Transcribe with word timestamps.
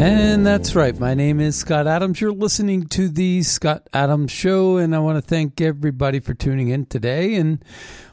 And 0.00 0.46
that's 0.46 0.74
right. 0.74 0.98
My 0.98 1.12
name 1.12 1.40
is 1.40 1.56
Scott 1.56 1.86
Adams. 1.86 2.22
You're 2.22 2.32
listening 2.32 2.86
to 2.86 3.06
the 3.06 3.42
Scott 3.42 3.86
Adams 3.92 4.30
Show, 4.30 4.78
and 4.78 4.96
I 4.96 4.98
want 4.98 5.18
to 5.18 5.20
thank 5.20 5.60
everybody 5.60 6.20
for 6.20 6.32
tuning 6.32 6.68
in 6.68 6.86
today. 6.86 7.34
And 7.34 7.62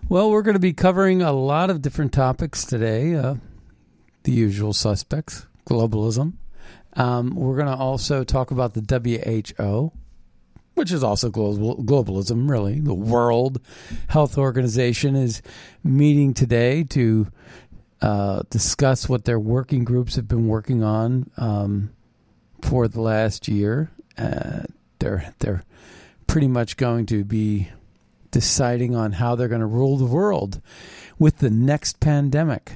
well, 0.09 0.29
we're 0.29 0.41
going 0.41 0.55
to 0.55 0.59
be 0.59 0.73
covering 0.73 1.21
a 1.21 1.31
lot 1.31 1.69
of 1.69 1.81
different 1.81 2.11
topics 2.11 2.65
today. 2.65 3.15
Uh, 3.15 3.35
the 4.23 4.33
usual 4.33 4.73
suspects, 4.73 5.45
globalism. 5.65 6.33
Um, 6.97 7.35
we're 7.35 7.55
going 7.55 7.73
to 7.73 7.81
also 7.81 8.25
talk 8.25 8.51
about 8.51 8.73
the 8.73 8.81
WHO, 9.57 9.93
which 10.73 10.91
is 10.91 11.05
also 11.05 11.29
global, 11.29 11.77
globalism, 11.85 12.49
really. 12.49 12.81
The 12.81 12.93
World 12.93 13.61
Health 14.09 14.37
Organization 14.37 15.15
is 15.15 15.41
meeting 15.85 16.33
today 16.33 16.83
to 16.83 17.27
uh, 18.01 18.43
discuss 18.49 19.09
what 19.09 19.25
their 19.25 19.39
working 19.39 19.83
groups 19.83 20.15
have 20.15 20.27
been 20.27 20.47
working 20.47 20.83
on 20.83 21.29
um, 21.37 21.91
for 22.61 22.87
the 22.87 23.01
last 23.01 23.47
year. 23.47 23.91
Uh, 24.17 24.63
they're 24.99 25.33
they're 25.39 25.63
pretty 26.27 26.47
much 26.47 26.77
going 26.77 27.05
to 27.07 27.23
be 27.23 27.69
deciding 28.31 28.95
on 28.95 29.13
how 29.13 29.35
they're 29.35 29.47
going 29.47 29.61
to 29.61 29.67
rule 29.67 29.97
the 29.97 30.05
world 30.05 30.61
with 31.17 31.37
the 31.37 31.49
next 31.49 31.99
pandemic. 31.99 32.73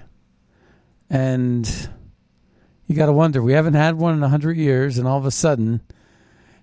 And 1.10 1.90
you 2.88 2.96
got 2.96 3.08
to 3.08 3.14
wonder, 3.14 3.42
we 3.42 3.54
haven't 3.54 3.74
had 3.74 3.96
one 3.96 4.14
in 4.14 4.22
100 4.22 4.58
years, 4.58 4.98
and 4.98 5.08
all 5.08 5.18
of 5.18 5.26
a 5.26 5.32
sudden, 5.32 5.82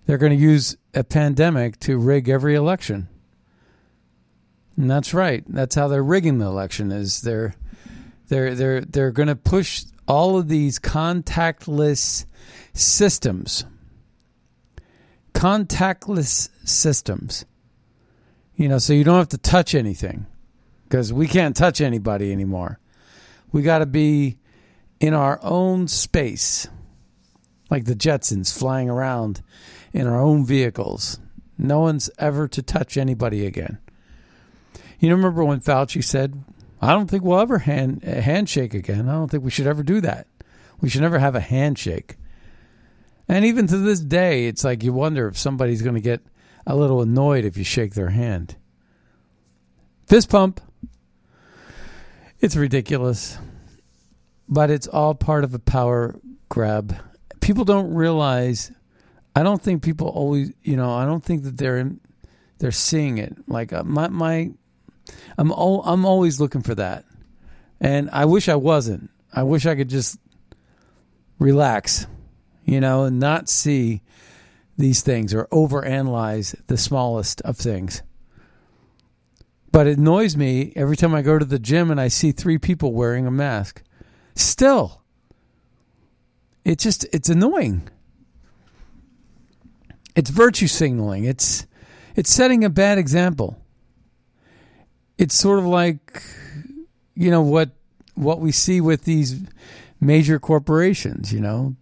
they're 0.06 0.18
going 0.18 0.36
to 0.36 0.42
use 0.42 0.76
a 0.94 1.04
pandemic 1.04 1.78
to 1.80 1.98
rig 1.98 2.28
every 2.28 2.54
election. 2.54 3.08
And 4.76 4.90
that's 4.90 5.12
right. 5.12 5.44
That's 5.46 5.74
how 5.74 5.88
they're 5.88 6.02
rigging 6.02 6.38
the 6.38 6.46
election 6.46 6.92
is 6.92 7.20
they're 7.20 7.54
they're 8.28 8.54
they're 8.54 8.80
they're 8.82 9.10
going 9.10 9.28
to 9.28 9.36
push 9.36 9.84
all 10.06 10.38
of 10.38 10.48
these 10.48 10.78
contactless 10.78 12.24
systems. 12.72 13.64
Contactless 15.34 16.48
systems. 16.64 17.44
You 18.56 18.68
know, 18.68 18.78
so 18.78 18.92
you 18.92 19.04
don't 19.04 19.18
have 19.18 19.28
to 19.28 19.38
touch 19.38 19.74
anything 19.74 20.26
because 20.84 21.12
we 21.12 21.28
can't 21.28 21.54
touch 21.54 21.80
anybody 21.80 22.32
anymore. 22.32 22.80
We 23.52 23.62
got 23.62 23.78
to 23.78 23.86
be 23.86 24.38
in 25.00 25.14
our 25.14 25.38
own 25.42 25.86
space, 25.86 26.66
like 27.70 27.84
the 27.84 27.94
Jetsons 27.94 28.56
flying 28.56 28.90
around 28.90 29.42
in 29.92 30.06
our 30.06 30.20
own 30.20 30.44
vehicles. 30.44 31.20
No 31.56 31.80
one's 31.80 32.10
ever 32.18 32.48
to 32.48 32.62
touch 32.62 32.96
anybody 32.96 33.46
again. 33.46 33.78
You 34.98 35.10
remember 35.14 35.44
when 35.44 35.60
Fauci 35.60 36.02
said, 36.02 36.42
I 36.80 36.92
don't 36.92 37.08
think 37.08 37.24
we'll 37.24 37.40
ever 37.40 37.58
hand, 37.58 38.04
a 38.04 38.20
handshake 38.20 38.74
again. 38.74 39.08
I 39.08 39.12
don't 39.12 39.30
think 39.30 39.44
we 39.44 39.50
should 39.50 39.66
ever 39.66 39.82
do 39.82 40.00
that. 40.02 40.26
We 40.80 40.88
should 40.88 41.02
never 41.02 41.18
have 41.18 41.34
a 41.34 41.40
handshake. 41.40 42.16
And 43.28 43.44
even 43.44 43.66
to 43.66 43.76
this 43.78 44.00
day, 44.00 44.46
it's 44.46 44.64
like 44.64 44.82
you 44.82 44.92
wonder 44.92 45.26
if 45.28 45.36
somebody's 45.36 45.82
going 45.82 45.96
to 45.96 46.00
get 46.00 46.22
a 46.66 46.76
little 46.76 47.02
annoyed 47.02 47.44
if 47.44 47.56
you 47.56 47.64
shake 47.64 47.94
their 47.94 48.10
hand. 48.10 48.56
Fist 50.06 50.30
pump. 50.30 50.60
It's 52.40 52.56
ridiculous. 52.56 53.38
But 54.48 54.70
it's 54.70 54.86
all 54.86 55.14
part 55.14 55.44
of 55.44 55.52
a 55.52 55.58
power 55.58 56.18
grab. 56.48 56.96
People 57.40 57.64
don't 57.64 57.92
realize 57.92 58.72
I 59.38 59.42
don't 59.42 59.62
think 59.62 59.82
people 59.82 60.08
always, 60.08 60.52
you 60.62 60.76
know, 60.76 60.92
I 60.92 61.04
don't 61.04 61.22
think 61.22 61.44
that 61.44 61.58
they're 61.58 61.78
in, 61.78 62.00
they're 62.58 62.72
seeing 62.72 63.18
it. 63.18 63.36
Like 63.46 63.72
uh, 63.72 63.84
my 63.84 64.08
my 64.08 64.50
I'm 65.36 65.52
I'm 65.52 66.04
always 66.04 66.40
looking 66.40 66.62
for 66.62 66.74
that. 66.74 67.04
And 67.80 68.10
I 68.12 68.24
wish 68.24 68.48
I 68.48 68.56
wasn't. 68.56 69.10
I 69.32 69.42
wish 69.42 69.66
I 69.66 69.76
could 69.76 69.88
just 69.88 70.18
relax, 71.38 72.06
you 72.64 72.80
know, 72.80 73.04
and 73.04 73.20
not 73.20 73.48
see 73.48 74.02
these 74.76 75.02
things 75.02 75.34
or 75.34 75.46
overanalyze 75.46 76.54
the 76.66 76.76
smallest 76.76 77.40
of 77.42 77.56
things. 77.56 78.02
But 79.70 79.86
it 79.86 79.98
annoys 79.98 80.36
me 80.36 80.72
every 80.76 80.96
time 80.96 81.14
I 81.14 81.22
go 81.22 81.38
to 81.38 81.44
the 81.44 81.58
gym 81.58 81.90
and 81.90 82.00
I 82.00 82.08
see 82.08 82.32
three 82.32 82.58
people 82.58 82.92
wearing 82.92 83.26
a 83.26 83.30
mask. 83.30 83.82
Still, 84.34 85.02
it 86.64 86.78
just 86.78 87.06
it's 87.12 87.28
annoying. 87.28 87.88
It's 90.16 90.30
virtue 90.30 90.66
signaling. 90.66 91.24
It's 91.24 91.66
it's 92.16 92.32
setting 92.32 92.64
a 92.64 92.70
bad 92.70 92.98
example. 92.98 93.58
It's 95.18 95.34
sort 95.34 95.58
of 95.58 95.66
like 95.66 96.22
you 97.14 97.30
know 97.30 97.42
what 97.42 97.70
what 98.14 98.40
we 98.40 98.52
see 98.52 98.80
with 98.80 99.04
these 99.04 99.40
major 100.00 100.38
corporations, 100.38 101.32
you 101.32 101.40
know, 101.40 101.76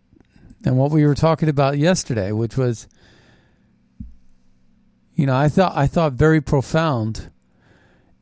and 0.64 0.76
what 0.76 0.90
we 0.90 1.06
were 1.06 1.14
talking 1.14 1.48
about 1.48 1.78
yesterday, 1.78 2.32
which 2.32 2.56
was 2.56 2.88
you 5.14 5.24
know, 5.24 5.34
I 5.34 5.48
thought 5.48 5.72
I 5.74 5.86
thought 5.86 6.12
very 6.12 6.40
profound 6.40 7.30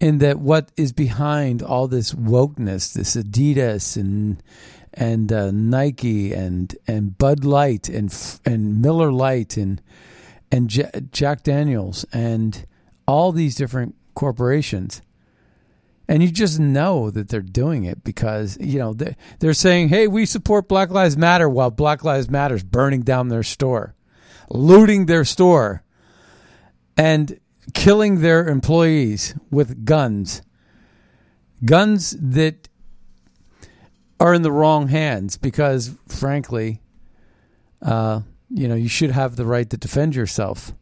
in 0.00 0.18
that 0.18 0.38
what 0.38 0.70
is 0.76 0.92
behind 0.92 1.62
all 1.62 1.88
this 1.88 2.12
wokeness, 2.12 2.92
this 2.92 3.16
Adidas 3.16 3.96
and 3.96 4.42
and 4.92 5.32
uh, 5.32 5.50
Nike 5.50 6.32
and 6.32 6.74
and 6.86 7.18
Bud 7.18 7.44
Light 7.44 7.88
and 7.88 8.14
and 8.44 8.80
Miller 8.80 9.10
Lite 9.10 9.56
and 9.56 9.82
and 10.52 10.70
J- 10.70 10.90
Jack 11.10 11.42
Daniels 11.42 12.04
and 12.12 12.64
all 13.06 13.32
these 13.32 13.56
different 13.56 13.96
corporations. 14.14 15.02
And 16.06 16.22
you 16.22 16.30
just 16.30 16.60
know 16.60 17.10
that 17.10 17.28
they're 17.28 17.40
doing 17.40 17.84
it 17.84 18.04
because 18.04 18.58
you 18.60 18.78
know 18.78 18.92
they're, 18.92 19.54
saying, 19.54 19.88
"Hey, 19.88 20.06
we 20.06 20.26
support 20.26 20.68
Black 20.68 20.90
Lives 20.90 21.16
Matter," 21.16 21.48
while 21.48 21.70
Black 21.70 22.04
Lives 22.04 22.28
Matter 22.28 22.54
is 22.54 22.62
burning 22.62 23.02
down 23.02 23.28
their 23.28 23.42
store, 23.42 23.94
looting 24.50 25.06
their 25.06 25.24
store, 25.24 25.82
and 26.96 27.40
killing 27.72 28.20
their 28.20 28.46
employees 28.46 29.34
with 29.50 29.86
guns. 29.86 30.42
Guns 31.64 32.14
that 32.20 32.68
are 34.20 34.34
in 34.34 34.42
the 34.42 34.52
wrong 34.52 34.88
hands 34.88 35.38
because, 35.38 35.96
frankly, 36.06 36.82
uh, 37.80 38.20
you 38.50 38.68
know, 38.68 38.74
you 38.74 38.88
should 38.88 39.10
have 39.10 39.36
the 39.36 39.46
right 39.46 39.68
to 39.70 39.76
defend 39.76 40.14
yourself. 40.14 40.72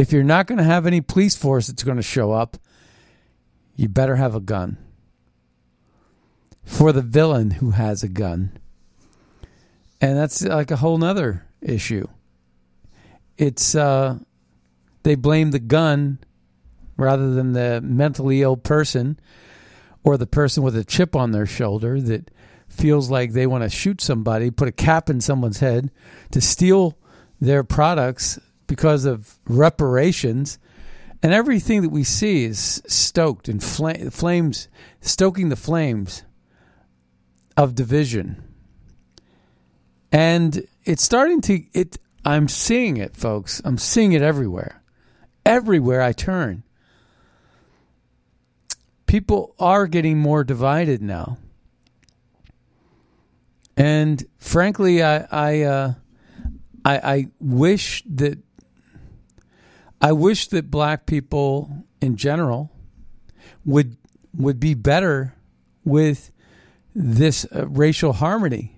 If 0.00 0.14
you're 0.14 0.22
not 0.22 0.46
going 0.46 0.56
to 0.56 0.64
have 0.64 0.86
any 0.86 1.02
police 1.02 1.36
force 1.36 1.66
that's 1.66 1.82
going 1.82 1.98
to 1.98 2.02
show 2.02 2.32
up, 2.32 2.56
you 3.76 3.86
better 3.86 4.16
have 4.16 4.34
a 4.34 4.40
gun. 4.40 4.78
For 6.64 6.90
the 6.90 7.02
villain 7.02 7.50
who 7.50 7.72
has 7.72 8.02
a 8.02 8.08
gun. 8.08 8.58
And 10.00 10.16
that's 10.16 10.40
like 10.40 10.70
a 10.70 10.76
whole 10.76 10.96
nother 10.96 11.44
issue. 11.60 12.06
It's 13.36 13.74
uh, 13.74 14.20
they 15.02 15.16
blame 15.16 15.50
the 15.50 15.58
gun 15.58 16.18
rather 16.96 17.34
than 17.34 17.52
the 17.52 17.82
mentally 17.82 18.40
ill 18.40 18.56
person 18.56 19.20
or 20.02 20.16
the 20.16 20.26
person 20.26 20.62
with 20.62 20.76
a 20.76 20.82
chip 20.82 21.14
on 21.14 21.32
their 21.32 21.44
shoulder 21.44 22.00
that 22.00 22.30
feels 22.70 23.10
like 23.10 23.32
they 23.32 23.46
want 23.46 23.64
to 23.64 23.68
shoot 23.68 24.00
somebody, 24.00 24.50
put 24.50 24.66
a 24.66 24.72
cap 24.72 25.10
in 25.10 25.20
someone's 25.20 25.60
head 25.60 25.90
to 26.30 26.40
steal 26.40 26.96
their 27.38 27.62
products 27.62 28.38
because 28.70 29.04
of 29.04 29.36
reparations. 29.46 30.60
And 31.24 31.32
everything 31.32 31.82
that 31.82 31.88
we 31.88 32.04
see 32.04 32.44
is 32.44 32.80
stoked 32.86 33.48
and 33.48 33.62
fl- 33.62 34.08
flames, 34.10 34.68
stoking 35.00 35.48
the 35.48 35.56
flames 35.56 36.22
of 37.56 37.74
division. 37.74 38.40
And 40.12 40.68
it's 40.84 41.02
starting 41.02 41.40
to 41.42 41.64
it 41.74 41.98
I'm 42.24 42.46
seeing 42.46 42.96
it, 42.96 43.16
folks. 43.16 43.60
I'm 43.64 43.76
seeing 43.76 44.12
it 44.12 44.22
everywhere. 44.22 44.82
Everywhere 45.44 46.00
I 46.00 46.12
turn. 46.12 46.62
People 49.06 49.56
are 49.58 49.88
getting 49.88 50.16
more 50.16 50.44
divided 50.44 51.02
now. 51.02 51.38
And 53.76 54.24
frankly, 54.36 55.02
I 55.02 55.26
I 55.30 55.62
uh, 55.62 55.94
I, 56.84 56.98
I 56.98 57.26
wish 57.40 58.02
that 58.06 58.38
I 60.00 60.12
wish 60.12 60.48
that 60.48 60.70
black 60.70 61.06
people 61.06 61.84
in 62.00 62.16
general 62.16 62.70
would 63.64 63.96
would 64.34 64.60
be 64.60 64.74
better 64.74 65.34
with 65.84 66.30
this 66.94 67.46
uh, 67.54 67.66
racial 67.68 68.12
harmony. 68.12 68.76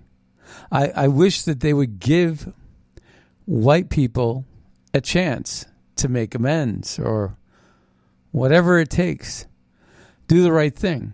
I, 0.71 0.87
I 0.89 1.07
wish 1.07 1.43
that 1.43 1.59
they 1.59 1.73
would 1.73 1.99
give 1.99 2.51
white 3.45 3.89
people 3.89 4.45
a 4.93 5.01
chance 5.01 5.65
to 5.97 6.07
make 6.07 6.35
amends 6.35 6.99
or 6.99 7.37
whatever 8.31 8.79
it 8.79 8.89
takes. 8.89 9.45
Do 10.27 10.41
the 10.41 10.51
right 10.51 10.75
thing. 10.75 11.13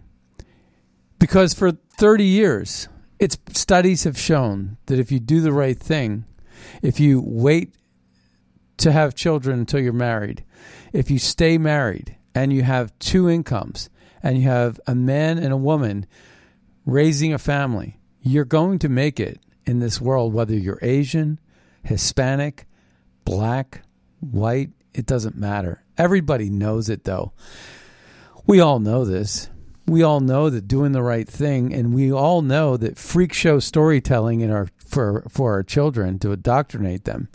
Because 1.20 1.54
for 1.54 1.72
30 1.72 2.24
years, 2.24 2.88
its 3.20 3.38
studies 3.52 4.06
have 4.06 4.18
shown 4.18 4.78
that 4.86 5.00
if 5.00 5.12
you 5.12 5.20
do 5.20 5.42
the 5.42 5.52
right 5.52 5.78
thing, 5.78 6.24
if 6.82 7.00
you 7.00 7.22
wait 7.22 7.74
to 8.80 8.92
have 8.92 9.16
children 9.16 9.60
until 9.60 9.80
you're 9.80 9.94
married, 9.94 10.44
if 10.94 11.12
you 11.12 11.20
stay 11.20 11.58
married 11.58 12.18
and 12.34 12.52
you 12.52 12.64
have 12.64 12.98
two 13.00 13.30
incomes 13.30 13.90
and 14.24 14.38
you 14.38 14.44
have 14.44 14.80
a 14.88 14.96
man 14.96 15.38
and 15.38 15.54
a 15.54 15.58
woman 15.58 16.06
raising 16.86 17.34
a 17.34 17.40
family, 17.40 18.00
you're 18.22 18.46
going 18.46 18.80
to 18.80 18.90
make 18.90 19.20
it 19.20 19.40
in 19.66 19.80
this 19.80 20.02
world, 20.02 20.34
whether 20.34 20.56
you're 20.56 20.80
Asian, 20.82 21.40
Hispanic, 21.84 22.66
black, 23.26 23.82
white, 24.20 24.72
it 24.94 25.06
doesn't 25.06 25.38
matter. 25.38 25.84
Everybody 25.98 26.50
knows 26.50 26.90
it 26.90 27.04
though. 27.04 27.34
We 28.48 28.60
all 28.60 28.80
know 28.80 29.06
this. 29.06 29.50
We 29.86 30.04
all 30.04 30.20
know 30.20 30.50
that 30.50 30.68
doing 30.68 30.92
the 30.92 31.02
right 31.02 31.28
thing, 31.28 31.74
and 31.74 31.96
we 31.96 32.12
all 32.12 32.44
know 32.44 32.78
that 32.78 32.98
freak 32.98 33.34
show 33.34 33.60
storytelling 33.60 34.42
in 34.42 34.52
our 34.52 34.68
for 34.78 35.26
for 35.30 35.54
our 35.54 35.64
children 35.64 36.20
to 36.20 36.32
indoctrinate 36.32 37.06
them 37.06 37.30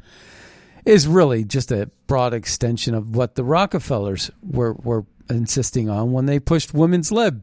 is 0.85 1.09
really 1.09 1.45
just 1.45 1.73
a 1.73 1.91
broad 2.07 2.35
extension 2.35 2.95
of 2.95 3.17
what 3.17 3.35
the 3.35 3.45
Rockefellers 3.45 4.31
were 4.43 4.75
were 4.75 5.07
insisting 5.31 5.89
on 5.89 6.13
when 6.13 6.27
they 6.27 6.39
pushed 6.39 6.75
women's 6.75 7.11
lib 7.11 7.43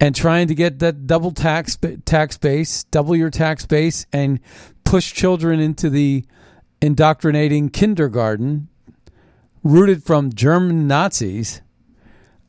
and 0.00 0.14
trying 0.14 0.48
to 0.48 0.54
get 0.54 0.78
that 0.78 1.06
double 1.06 1.32
tax 1.32 1.76
tax 2.04 2.38
base, 2.38 2.84
double 2.84 3.16
your 3.16 3.30
tax 3.30 3.66
base, 3.66 4.06
and 4.12 4.40
push 4.84 5.12
children 5.12 5.60
into 5.60 5.90
the 5.90 6.24
indoctrinating 6.80 7.68
kindergarten 7.68 8.68
rooted 9.62 10.02
from 10.04 10.32
German 10.32 10.86
Nazis 10.86 11.60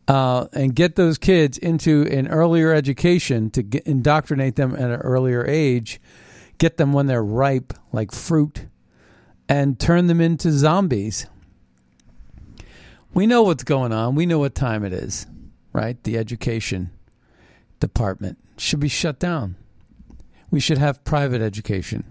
uh, 0.07 0.47
and 0.53 0.75
get 0.75 0.95
those 0.95 1.17
kids 1.17 1.57
into 1.57 2.07
an 2.11 2.27
earlier 2.27 2.73
education 2.73 3.49
to 3.51 3.63
get, 3.63 3.85
indoctrinate 3.85 4.55
them 4.55 4.73
at 4.75 4.91
an 4.91 5.01
earlier 5.01 5.45
age, 5.45 5.99
get 6.59 6.77
them 6.77 6.93
when 6.93 7.07
they're 7.07 7.23
ripe, 7.23 7.73
like 7.91 8.11
fruit, 8.11 8.67
and 9.49 9.77
turn 9.77 10.07
them 10.07 10.21
into 10.21 10.51
zombies. 10.51 11.25
We 13.13 13.27
know 13.27 13.43
what's 13.43 13.63
going 13.63 13.91
on. 13.91 14.15
We 14.15 14.25
know 14.25 14.39
what 14.39 14.55
time 14.55 14.85
it 14.85 14.93
is, 14.93 15.27
right? 15.73 16.01
The 16.03 16.17
education 16.17 16.91
department 17.81 18.37
should 18.57 18.79
be 18.79 18.87
shut 18.87 19.19
down. 19.19 19.55
We 20.51 20.61
should 20.61 20.77
have 20.77 21.03
private 21.03 21.41
education, 21.41 22.05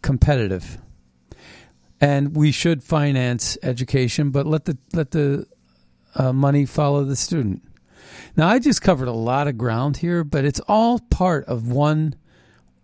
competitive 0.00 0.78
and 2.04 2.36
we 2.36 2.52
should 2.52 2.82
finance 2.82 3.56
education, 3.62 4.30
but 4.30 4.46
let 4.46 4.66
the 4.66 4.76
let 4.92 5.12
the 5.12 5.46
uh, 6.14 6.34
money 6.34 6.66
follow 6.66 7.02
the 7.04 7.16
student. 7.16 7.62
Now, 8.36 8.48
I 8.48 8.58
just 8.58 8.82
covered 8.82 9.08
a 9.08 9.12
lot 9.12 9.48
of 9.48 9.56
ground 9.56 9.96
here, 9.96 10.22
but 10.22 10.44
it's 10.44 10.60
all 10.68 10.98
part 10.98 11.46
of 11.46 11.70
one 11.70 12.14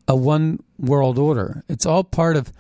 a 0.09 0.17
one 0.17 0.61
world 0.79 1.19
order. 1.19 1.65
It's 1.69 1.85
all 1.85 2.03
part 2.03 2.37
of 2.37 2.51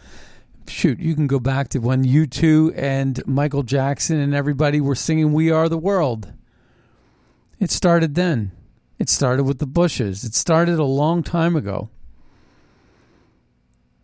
shoot. 0.70 1.00
You 1.00 1.14
can 1.14 1.26
go 1.26 1.38
back 1.38 1.68
to 1.70 1.78
when 1.78 2.04
U2 2.04 2.72
and 2.76 3.26
Michael 3.26 3.62
Jackson 3.62 4.18
and 4.18 4.34
everybody 4.34 4.80
were 4.80 4.94
singing 4.94 5.32
"We 5.32 5.50
Are 5.50 5.68
the 5.68 5.78
World." 5.78 6.32
It 7.58 7.70
started 7.70 8.14
then. 8.14 8.52
It 8.98 9.08
started 9.08 9.44
with 9.44 9.58
the 9.58 9.66
Bushes. 9.66 10.24
It 10.24 10.34
started 10.34 10.78
a 10.78 10.84
long 10.84 11.22
time 11.22 11.56
ago. 11.56 11.90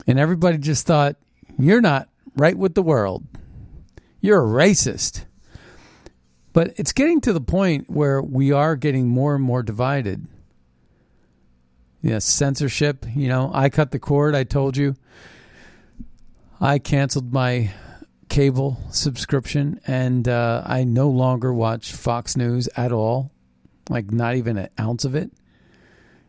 And 0.06 0.18
everybody 0.18 0.58
just 0.58 0.86
thought, 0.86 1.16
you're 1.58 1.80
not 1.80 2.08
right 2.36 2.56
with 2.56 2.74
the 2.74 2.82
world. 2.82 3.24
You're 4.20 4.42
a 4.42 4.46
racist. 4.46 5.24
But 6.52 6.72
it's 6.76 6.92
getting 6.92 7.20
to 7.22 7.32
the 7.32 7.40
point 7.40 7.90
where 7.90 8.22
we 8.22 8.52
are 8.52 8.76
getting 8.76 9.08
more 9.08 9.34
and 9.34 9.44
more 9.44 9.62
divided. 9.62 10.26
Yes, 12.00 12.24
censorship. 12.24 13.04
You 13.14 13.28
know, 13.28 13.50
I 13.52 13.68
cut 13.68 13.90
the 13.90 13.98
cord. 13.98 14.34
I 14.34 14.44
told 14.44 14.76
you. 14.76 14.96
I 16.60 16.78
canceled 16.78 17.32
my 17.32 17.70
cable 18.28 18.78
subscription 18.90 19.80
and 19.86 20.26
uh, 20.26 20.62
I 20.64 20.84
no 20.84 21.08
longer 21.08 21.52
watch 21.52 21.92
Fox 21.92 22.36
News 22.36 22.68
at 22.76 22.92
all. 22.92 23.30
Like, 23.88 24.10
not 24.10 24.34
even 24.34 24.58
an 24.58 24.68
ounce 24.80 25.04
of 25.04 25.14
it. 25.14 25.30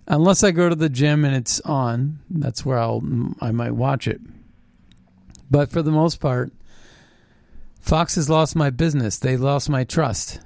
Unless 0.08 0.44
I 0.44 0.52
go 0.52 0.70
to 0.70 0.76
the 0.76 0.90
gym 0.90 1.26
and 1.26 1.36
it's 1.36 1.60
on, 1.62 2.20
that's 2.30 2.66
where 2.66 2.78
I'll 2.78 3.02
I 3.42 3.52
might 3.52 3.72
watch 3.72 4.08
it. 4.08 4.22
But 5.50 5.70
for 5.70 5.82
the 5.82 5.92
most 5.92 6.20
part, 6.20 6.52
Fox 7.82 8.16
has 8.16 8.30
lost 8.30 8.56
my 8.56 8.70
business. 8.70 9.18
They 9.18 9.38
lost 9.38 9.70
my 9.70 9.84
trust. 9.84 10.40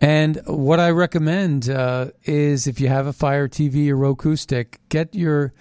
And 0.00 0.40
what 0.46 0.78
I 0.78 0.90
recommend 0.90 1.68
uh, 1.68 2.10
is 2.24 2.66
if 2.66 2.80
you 2.80 2.88
have 2.88 3.06
a 3.06 3.12
Fire 3.12 3.48
TV 3.48 3.88
or 3.88 3.96
Roku 3.96 4.36
stick, 4.36 4.78
get 4.88 5.14
your 5.14 5.52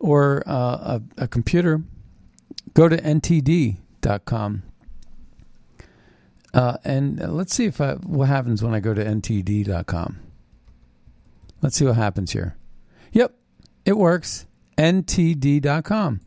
or 0.00 0.42
uh, 0.46 0.98
a, 0.98 1.02
a 1.18 1.28
computer, 1.28 1.82
go 2.74 2.88
to 2.88 2.96
ntd.com. 2.96 4.62
Uh, 6.52 6.76
and 6.84 7.20
let's 7.36 7.54
see 7.54 7.66
if 7.66 7.80
I, 7.80 7.94
what 7.94 8.28
happens 8.28 8.62
when 8.62 8.74
I 8.74 8.80
go 8.80 8.92
to 8.94 9.04
ntd.com. 9.04 10.18
Let's 11.62 11.76
see 11.76 11.84
what 11.84 11.96
happens 11.96 12.32
here. 12.32 12.56
Yep, 13.12 13.34
it 13.84 13.96
works 13.96 14.46
ntd.com. 14.76 16.20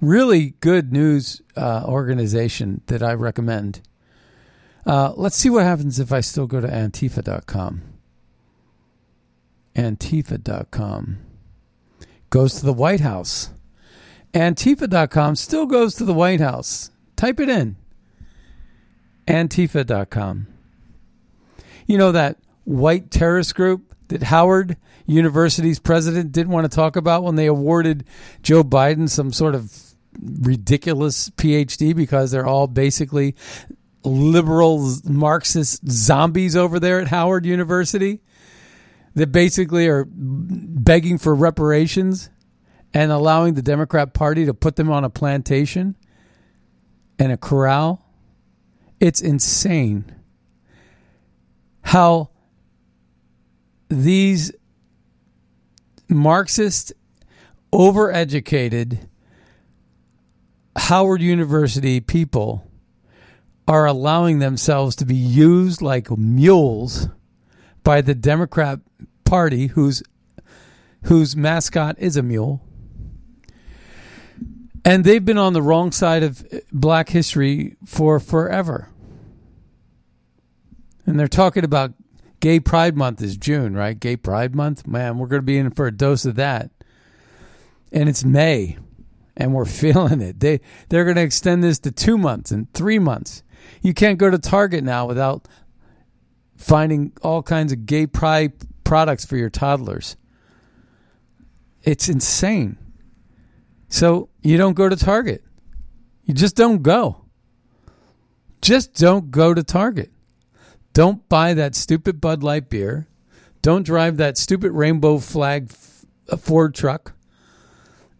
Really 0.00 0.54
good 0.60 0.92
news 0.92 1.40
uh, 1.56 1.84
organization 1.86 2.82
that 2.86 3.02
I 3.02 3.14
recommend. 3.14 3.80
Uh, 4.86 5.14
let's 5.16 5.36
see 5.36 5.48
what 5.48 5.64
happens 5.64 5.98
if 5.98 6.12
I 6.12 6.20
still 6.20 6.46
go 6.46 6.60
to 6.60 6.68
antifa.com. 6.68 7.82
Antifa.com 9.74 11.18
goes 12.34 12.54
to 12.54 12.66
the 12.66 12.72
White 12.72 12.98
House. 12.98 13.50
Antifa.com 14.32 15.36
still 15.36 15.66
goes 15.66 15.94
to 15.94 16.04
the 16.04 16.12
White 16.12 16.40
House. 16.40 16.90
Type 17.14 17.38
it 17.38 17.48
in. 17.48 17.76
Antifa.com. 19.28 20.48
You 21.86 21.96
know 21.96 22.10
that 22.10 22.38
white 22.64 23.12
terrorist 23.12 23.54
group 23.54 23.94
that 24.08 24.24
Howard 24.24 24.76
University's 25.06 25.78
president 25.78 26.32
didn't 26.32 26.50
want 26.50 26.68
to 26.68 26.74
talk 26.74 26.96
about 26.96 27.22
when 27.22 27.36
they 27.36 27.46
awarded 27.46 28.04
Joe 28.42 28.64
Biden 28.64 29.08
some 29.08 29.32
sort 29.32 29.54
of 29.54 29.94
ridiculous 30.20 31.30
PhD 31.30 31.94
because 31.94 32.32
they're 32.32 32.46
all 32.46 32.66
basically 32.66 33.36
liberal 34.02 34.92
Marxist 35.04 35.88
zombies 35.88 36.56
over 36.56 36.80
there 36.80 36.98
at 36.98 37.06
Howard 37.06 37.46
University 37.46 38.22
that 39.14 39.32
basically 39.32 39.88
are 39.88 40.06
begging 40.08 41.18
for 41.18 41.34
reparations 41.34 42.30
and 42.92 43.10
allowing 43.10 43.54
the 43.54 43.62
Democrat 43.62 44.12
Party 44.14 44.46
to 44.46 44.54
put 44.54 44.76
them 44.76 44.90
on 44.90 45.04
a 45.04 45.10
plantation 45.10 45.96
and 47.18 47.32
a 47.32 47.36
corral. 47.36 48.04
It's 49.00 49.20
insane 49.20 50.14
how 51.82 52.30
these 53.88 54.52
Marxist 56.08 56.92
overeducated 57.72 59.08
Howard 60.76 61.22
University 61.22 62.00
people 62.00 62.70
are 63.66 63.86
allowing 63.86 64.38
themselves 64.38 64.96
to 64.96 65.06
be 65.06 65.14
used 65.14 65.80
like 65.80 66.10
mules 66.10 67.08
by 67.82 68.00
the 68.00 68.14
Democrat 68.14 68.80
Party, 69.34 69.66
whose 69.66 70.00
whose 71.06 71.34
mascot 71.34 71.96
is 71.98 72.16
a 72.16 72.22
mule. 72.22 72.62
And 74.84 75.02
they've 75.02 75.24
been 75.24 75.38
on 75.38 75.54
the 75.54 75.60
wrong 75.60 75.90
side 75.90 76.22
of 76.22 76.46
uh, 76.52 76.58
black 76.70 77.08
history 77.08 77.74
for 77.84 78.20
forever. 78.20 78.90
And 81.04 81.18
they're 81.18 81.26
talking 81.26 81.64
about 81.64 81.94
Gay 82.38 82.60
Pride 82.60 82.96
Month 82.96 83.22
is 83.22 83.36
June, 83.36 83.74
right? 83.74 83.98
Gay 83.98 84.16
Pride 84.16 84.54
Month? 84.54 84.86
Man, 84.86 85.18
we're 85.18 85.26
going 85.26 85.42
to 85.42 85.44
be 85.44 85.58
in 85.58 85.72
for 85.72 85.88
a 85.88 85.90
dose 85.90 86.24
of 86.24 86.36
that. 86.36 86.70
And 87.90 88.08
it's 88.08 88.24
May, 88.24 88.78
and 89.36 89.52
we're 89.52 89.64
feeling 89.82 90.20
it. 90.20 90.38
They 90.38 90.60
they're 90.90 91.02
going 91.02 91.16
to 91.16 91.22
extend 91.22 91.64
this 91.64 91.80
to 91.80 91.90
2 91.90 92.16
months 92.16 92.52
and 92.52 92.72
3 92.72 93.00
months. 93.00 93.42
You 93.82 93.94
can't 93.94 94.16
go 94.16 94.30
to 94.30 94.38
Target 94.38 94.84
now 94.84 95.08
without 95.08 95.48
finding 96.56 97.12
all 97.20 97.42
kinds 97.42 97.72
of 97.72 97.84
gay 97.84 98.06
pride 98.06 98.52
products 98.84 99.24
for 99.24 99.36
your 99.36 99.50
toddlers. 99.50 100.16
It's 101.82 102.08
insane. 102.08 102.78
So 103.88 104.28
you 104.42 104.56
don't 104.56 104.74
go 104.74 104.88
to 104.88 104.96
Target. 104.96 105.42
You 106.24 106.34
just 106.34 106.56
don't 106.56 106.82
go. 106.82 107.24
Just 108.62 108.94
don't 108.94 109.30
go 109.30 109.52
to 109.52 109.62
Target. 109.62 110.10
Don't 110.94 111.28
buy 111.28 111.54
that 111.54 111.74
stupid 111.74 112.20
Bud 112.20 112.42
Light 112.42 112.70
beer. 112.70 113.08
Don't 113.60 113.84
drive 113.84 114.16
that 114.16 114.38
stupid 114.38 114.72
rainbow 114.72 115.18
flag 115.18 115.70
Ford 116.38 116.74
truck. 116.74 117.14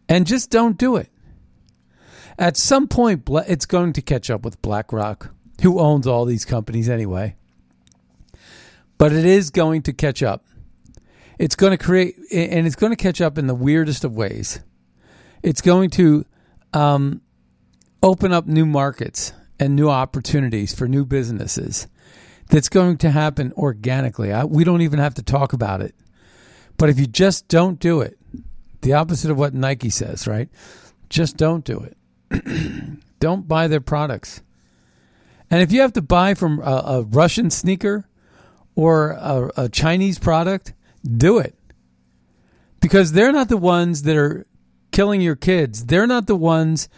And 0.09 0.27
just 0.27 0.51
don't 0.51 0.77
do 0.77 0.97
it. 0.97 1.09
At 2.39 2.57
some 2.57 2.89
point, 2.89 3.29
it's 3.47 3.65
going 3.65 3.93
to 3.95 4.03
catch 4.03 4.29
up 4.29 4.45
with 4.45 4.61
BlackRock, 4.61 5.31
who 5.63 5.79
owns 5.79 6.07
all 6.07 6.25
these 6.25 6.45
companies 6.45 6.89
anyway. 6.89 7.37
But 8.99 9.13
it 9.13 9.25
is 9.25 9.51
going 9.51 9.83
to 9.83 9.93
catch 9.93 10.23
up. 10.23 10.45
It's 11.39 11.57
going 11.57 11.73
to 11.73 11.83
create, 11.83 12.17
and 12.33 12.67
it's 12.67 12.77
going 12.77 12.93
to 12.93 12.97
catch 12.97 13.21
up 13.21 13.39
in 13.39 13.47
the 13.47 13.55
weirdest 13.55 14.05
of 14.05 14.15
ways. 14.15 14.61
It's 15.43 15.61
going 15.61 15.91
to 15.91 16.25
um, 16.73 17.21
open 18.03 18.33
up 18.33 18.47
new 18.47 18.67
markets 18.67 19.33
and 19.59 19.77
new 19.77 19.89
opportunities 19.89 20.75
for 20.75 20.87
new 20.89 21.05
businesses. 21.05 21.87
That's 22.49 22.69
going 22.69 22.99
to 22.99 23.11
happen 23.11 23.53
organically. 23.57 24.33
I, 24.33 24.45
we 24.45 24.65
don't 24.65 24.83
even 24.83 24.99
have 24.99 25.15
to 25.15 25.23
talk 25.23 25.53
about 25.53 25.81
it. 25.81 25.95
But 26.77 26.91
if 26.91 26.99
you 26.99 27.07
just 27.07 27.49
don't 27.49 27.79
do 27.79 28.01
it, 28.01 28.19
the 28.83 28.93
opposite 28.93 29.31
of 29.31 29.39
what 29.39 29.55
Nike 29.55 29.91
says, 29.91 30.27
right? 30.27 30.49
Just 31.09 31.37
don't 31.37 31.65
do 31.65 31.81
it. 31.81 32.99
don't 33.21 33.49
buy 33.49 33.69
their 33.69 33.81
products. 33.81 34.43
And 35.51 35.63
if 35.63 35.73
you 35.73 35.81
have 35.81 35.93
to 35.95 36.03
buy 36.03 36.35
from 36.35 36.59
a, 36.61 36.83
a 36.87 37.03
Russian 37.03 37.51
sneaker 37.51 38.07
or 38.75 39.11
a, 39.11 39.51
a 39.57 39.69
Chinese 39.69 40.19
product, 40.19 40.75
do 41.05 41.39
it. 41.39 41.55
Because 42.81 43.13
they're 43.13 43.33
not 43.33 43.49
the 43.49 43.57
ones 43.57 44.03
that 44.03 44.17
are 44.17 44.47
killing 44.93 45.21
your 45.21 45.37
kids. 45.37 45.87
They're 45.87 46.07
not 46.07 46.27
the 46.27 46.37
ones 46.37 46.89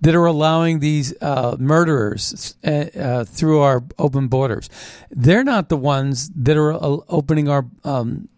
that 0.00 0.14
are 0.14 0.26
allowing 0.26 0.80
these 0.80 1.14
uh, 1.20 1.56
murderers 1.58 2.56
uh, 2.64 2.70
uh, 2.70 3.24
through 3.24 3.60
our 3.60 3.84
open 3.98 4.28
borders. 4.28 4.70
They're 5.10 5.44
not 5.44 5.68
the 5.68 5.76
ones 5.76 6.30
that 6.30 6.56
are 6.56 6.72
uh, 6.72 6.98
opening 7.08 7.48
our 7.48 7.66
um, 7.84 8.28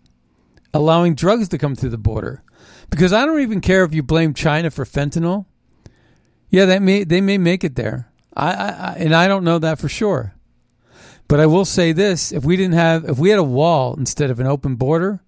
allowing 0.75 1.15
drugs 1.15 1.49
to 1.51 1.59
come 1.59 1.77
through 1.77 1.91
the 1.91 1.99
border. 1.99 2.43
Because 2.91 3.13
I 3.13 3.25
don't 3.25 3.41
even 3.41 3.61
care 3.61 3.85
if 3.85 3.95
you 3.95 4.03
blame 4.03 4.35
China 4.35 4.71
for 4.71 4.85
fentanyl. 4.85 5.47
Yeah, 6.51 6.67
they 6.67 6.79
may 6.79 7.05
they 7.05 7.21
may 7.21 7.39
make 7.39 7.65
it 7.65 7.77
there. 7.77 8.11
I, 8.35 8.53
I 8.53 8.95
and 8.99 9.15
I 9.15 9.29
don't 9.29 9.45
know 9.45 9.59
that 9.59 9.79
for 9.79 9.89
sure. 9.89 10.35
But 11.33 11.41
I 11.41 11.47
will 11.47 11.65
say 11.65 11.93
this: 11.93 12.31
if 12.31 12.45
we 12.45 12.59
didn't 12.59 12.75
have, 12.75 13.07
if 13.09 13.19
we 13.19 13.31
had 13.31 13.39
a 13.39 13.43
wall 13.43 13.95
instead 13.95 14.29
of 14.31 14.39
an 14.39 14.47
open 14.47 14.75
border, 14.75 15.23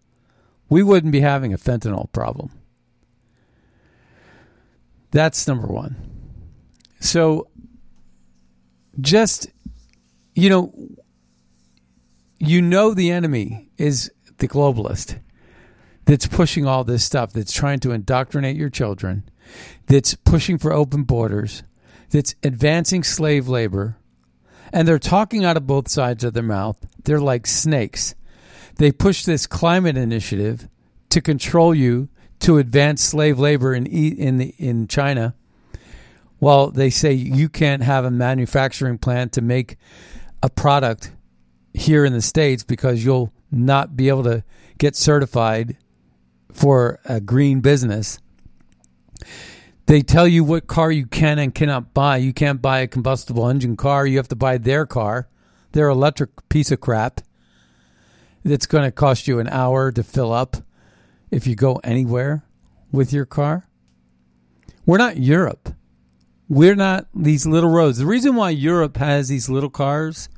we 0.69 0.83
wouldn't 0.83 1.15
be 1.15 1.21
having 1.21 1.55
a 1.55 1.57
fentanyl 1.57 2.13
problem. 2.13 2.51
That's 5.13 5.49
number 5.49 5.67
one. 5.67 5.97
So, 7.01 7.49
just 9.01 9.49
you 10.35 10.51
know, 10.51 10.75
you 12.39 12.61
know, 12.61 12.93
the 12.93 13.11
enemy 13.11 13.71
is 13.79 14.13
the 14.37 14.47
globalist 14.47 15.19
that's 16.05 16.27
pushing 16.27 16.67
all 16.67 16.85
this 16.85 17.03
stuff, 17.03 17.33
that's 17.33 17.51
trying 17.51 17.81
to 17.81 17.93
indoctrinate 17.93 18.57
your 18.57 18.69
children, 18.69 19.27
that's 19.87 20.13
pushing 20.13 20.59
for 20.59 20.71
open 20.71 21.05
borders, 21.05 21.63
that's 22.11 22.35
advancing 22.43 23.03
slave 23.03 23.49
labor 23.49 23.97
and 24.75 24.89
they're 24.89 24.99
talking 24.99 25.45
out 25.45 25.57
of 25.57 25.69
both 25.69 25.89
sides 25.89 26.25
of 26.25 26.35
their 26.35 26.43
mouth. 26.43 26.77
They're 27.05 27.21
like 27.21 27.47
snakes. 27.47 28.17
They 28.77 28.91
push 28.91 29.25
this 29.25 29.47
climate 29.47 29.97
initiative 29.97 30.69
to 31.11 31.21
control 31.21 31.73
you 31.73 32.09
to 32.41 32.59
advance 32.59 33.01
slave 33.01 33.39
labor 33.39 33.73
in 33.73 33.87
in 33.87 34.39
the, 34.39 34.55
in 34.59 34.89
China. 34.89 35.37
Well, 36.41 36.73
they 36.73 36.91
say 36.91 37.13
you 37.13 37.49
can't 37.49 37.85
have 37.85 38.05
a 38.05 38.11
manufacturing 38.11 38.99
plant 38.99 39.33
to 39.35 39.41
make 39.41 39.77
a 40.43 40.51
product 40.51 41.13
here 41.73 42.05
in 42.05 42.13
the 42.13 42.21
states 42.21 42.65
because 42.65 43.05
you'll 43.05 43.33
not 43.53 43.97
be 43.97 44.09
able 44.09 44.25
to 44.25 44.43
get 44.79 44.97
certified 44.97 45.77
for 46.53 46.99
a 47.05 47.21
green 47.21 47.61
business. 47.61 48.19
They 49.87 50.01
tell 50.03 50.27
you 50.27 50.45
what 50.45 50.67
car 50.67 50.91
you 50.91 51.07
can 51.07 51.39
and 51.39 51.55
cannot 51.55 51.93
buy. 51.93 52.17
You 52.17 52.33
can't 52.33 52.63
buy 52.63 52.81
a 52.81 52.87
combustible 52.87 53.49
engine 53.49 53.77
car. 53.77 54.07
You 54.07 54.17
have 54.17 54.29
to 54.29 54.37
buy 54.37 54.59
their 54.59 54.87
car, 54.87 55.29
their 55.73 55.89
electric 55.89 56.49
piece 56.49 56.71
of 56.71 56.81
crap. 56.81 57.21
That's 58.45 58.67
going 58.67 58.85
to 58.85 58.93
cost 58.93 59.27
you 59.27 59.39
an 59.39 59.49
hour 59.49 59.93
to 59.93 60.03
fill 60.03 60.33
up 60.33 60.57
if 61.31 61.47
you 61.47 61.55
go 61.55 61.81
anywhere 61.85 62.45
with 62.93 63.13
your 63.13 63.25
car. 63.25 63.67
We're 64.87 64.99
not 64.99 65.17
Europe. 65.17 65.75
We're 66.49 66.75
not 66.75 67.07
these 67.15 67.47
little 67.47 67.71
roads. 67.71 67.99
The 67.99 68.07
reason 68.07 68.35
why 68.35 68.51
Europe 68.51 68.99
has 68.99 69.29
these 69.29 69.49
little 69.49 69.71
cars 69.71 70.29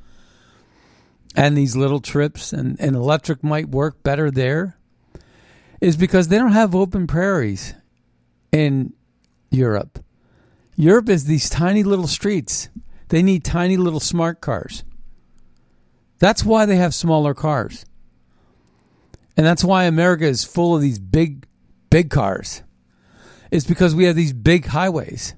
and 1.35 1.55
these 1.55 1.75
little 1.75 1.99
trips 1.99 2.53
and, 2.53 2.79
and 2.79 2.95
electric 2.95 3.43
might 3.43 3.69
work 3.69 4.01
better 4.03 4.31
there 4.31 4.77
is 5.81 5.97
because 5.97 6.29
they 6.29 6.37
don't 6.37 6.53
have 6.53 6.73
open 6.73 7.07
prairies 7.07 7.73
in 8.51 8.93
Europe. 9.49 9.99
Europe 10.75 11.09
is 11.09 11.25
these 11.25 11.49
tiny 11.49 11.83
little 11.83 12.07
streets. 12.07 12.69
They 13.09 13.23
need 13.23 13.43
tiny 13.43 13.77
little 13.77 13.99
smart 13.99 14.41
cars. 14.41 14.83
That's 16.19 16.43
why 16.43 16.65
they 16.65 16.77
have 16.77 16.93
smaller 16.93 17.33
cars. 17.33 17.85
And 19.35 19.45
that's 19.45 19.63
why 19.63 19.83
America 19.83 20.25
is 20.25 20.43
full 20.43 20.75
of 20.75 20.81
these 20.81 20.99
big, 20.99 21.47
big 21.89 22.09
cars. 22.09 22.63
It's 23.51 23.65
because 23.65 23.95
we 23.95 24.05
have 24.05 24.15
these 24.15 24.33
big 24.33 24.65
highways. 24.67 25.35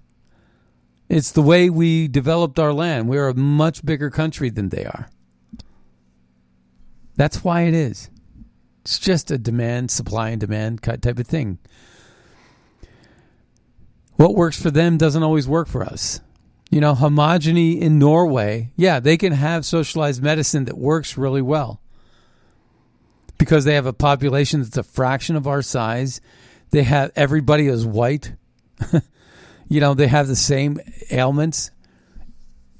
It's 1.10 1.32
the 1.32 1.42
way 1.42 1.70
we 1.70 2.08
developed 2.08 2.60
our 2.60 2.74
land. 2.74 3.10
We're 3.10 3.30
a 3.30 3.36
much 3.36 3.84
bigger 3.86 4.10
country 4.10 4.50
than 4.50 4.70
they 4.70 4.86
are. 4.86 5.10
That's 7.16 7.44
why 7.44 7.62
it 7.64 7.74
is. 7.74 8.10
It's 8.82 9.00
just 9.00 9.32
a 9.32 9.38
demand, 9.38 9.92
supply 9.92 10.30
and 10.30 10.40
demand 10.40 10.82
type 10.82 11.06
of 11.06 11.28
thing 11.28 11.60
what 14.20 14.36
works 14.36 14.62
for 14.62 14.70
them 14.70 14.98
doesn't 14.98 15.24
always 15.24 15.48
work 15.48 15.70
for 15.70 15.82
us. 15.82 16.20
You 16.70 16.82
know, 16.82 16.94
homogeny 16.94 17.80
in 17.80 18.00
Norway, 18.00 18.70
yeah, 18.76 19.00
they 19.00 19.16
can 19.16 19.32
have 19.32 19.66
socialized 19.66 20.22
medicine 20.22 20.66
that 20.66 20.78
works 20.78 21.18
really 21.18 21.42
well 21.42 21.82
because 23.38 23.64
they 23.64 23.76
have 23.76 23.86
a 23.86 23.94
population 23.94 24.62
that's 24.62 24.76
a 24.76 24.84
fraction 24.84 25.38
of 25.38 25.48
our 25.48 25.62
size. 25.62 26.20
They 26.72 26.84
have 26.84 27.14
everybody 27.16 27.68
is 27.68 27.86
white. 27.86 28.34
you 29.70 29.80
know, 29.80 29.94
they 29.94 30.08
have 30.08 30.28
the 30.28 30.36
same 30.36 30.82
ailments. 31.10 31.72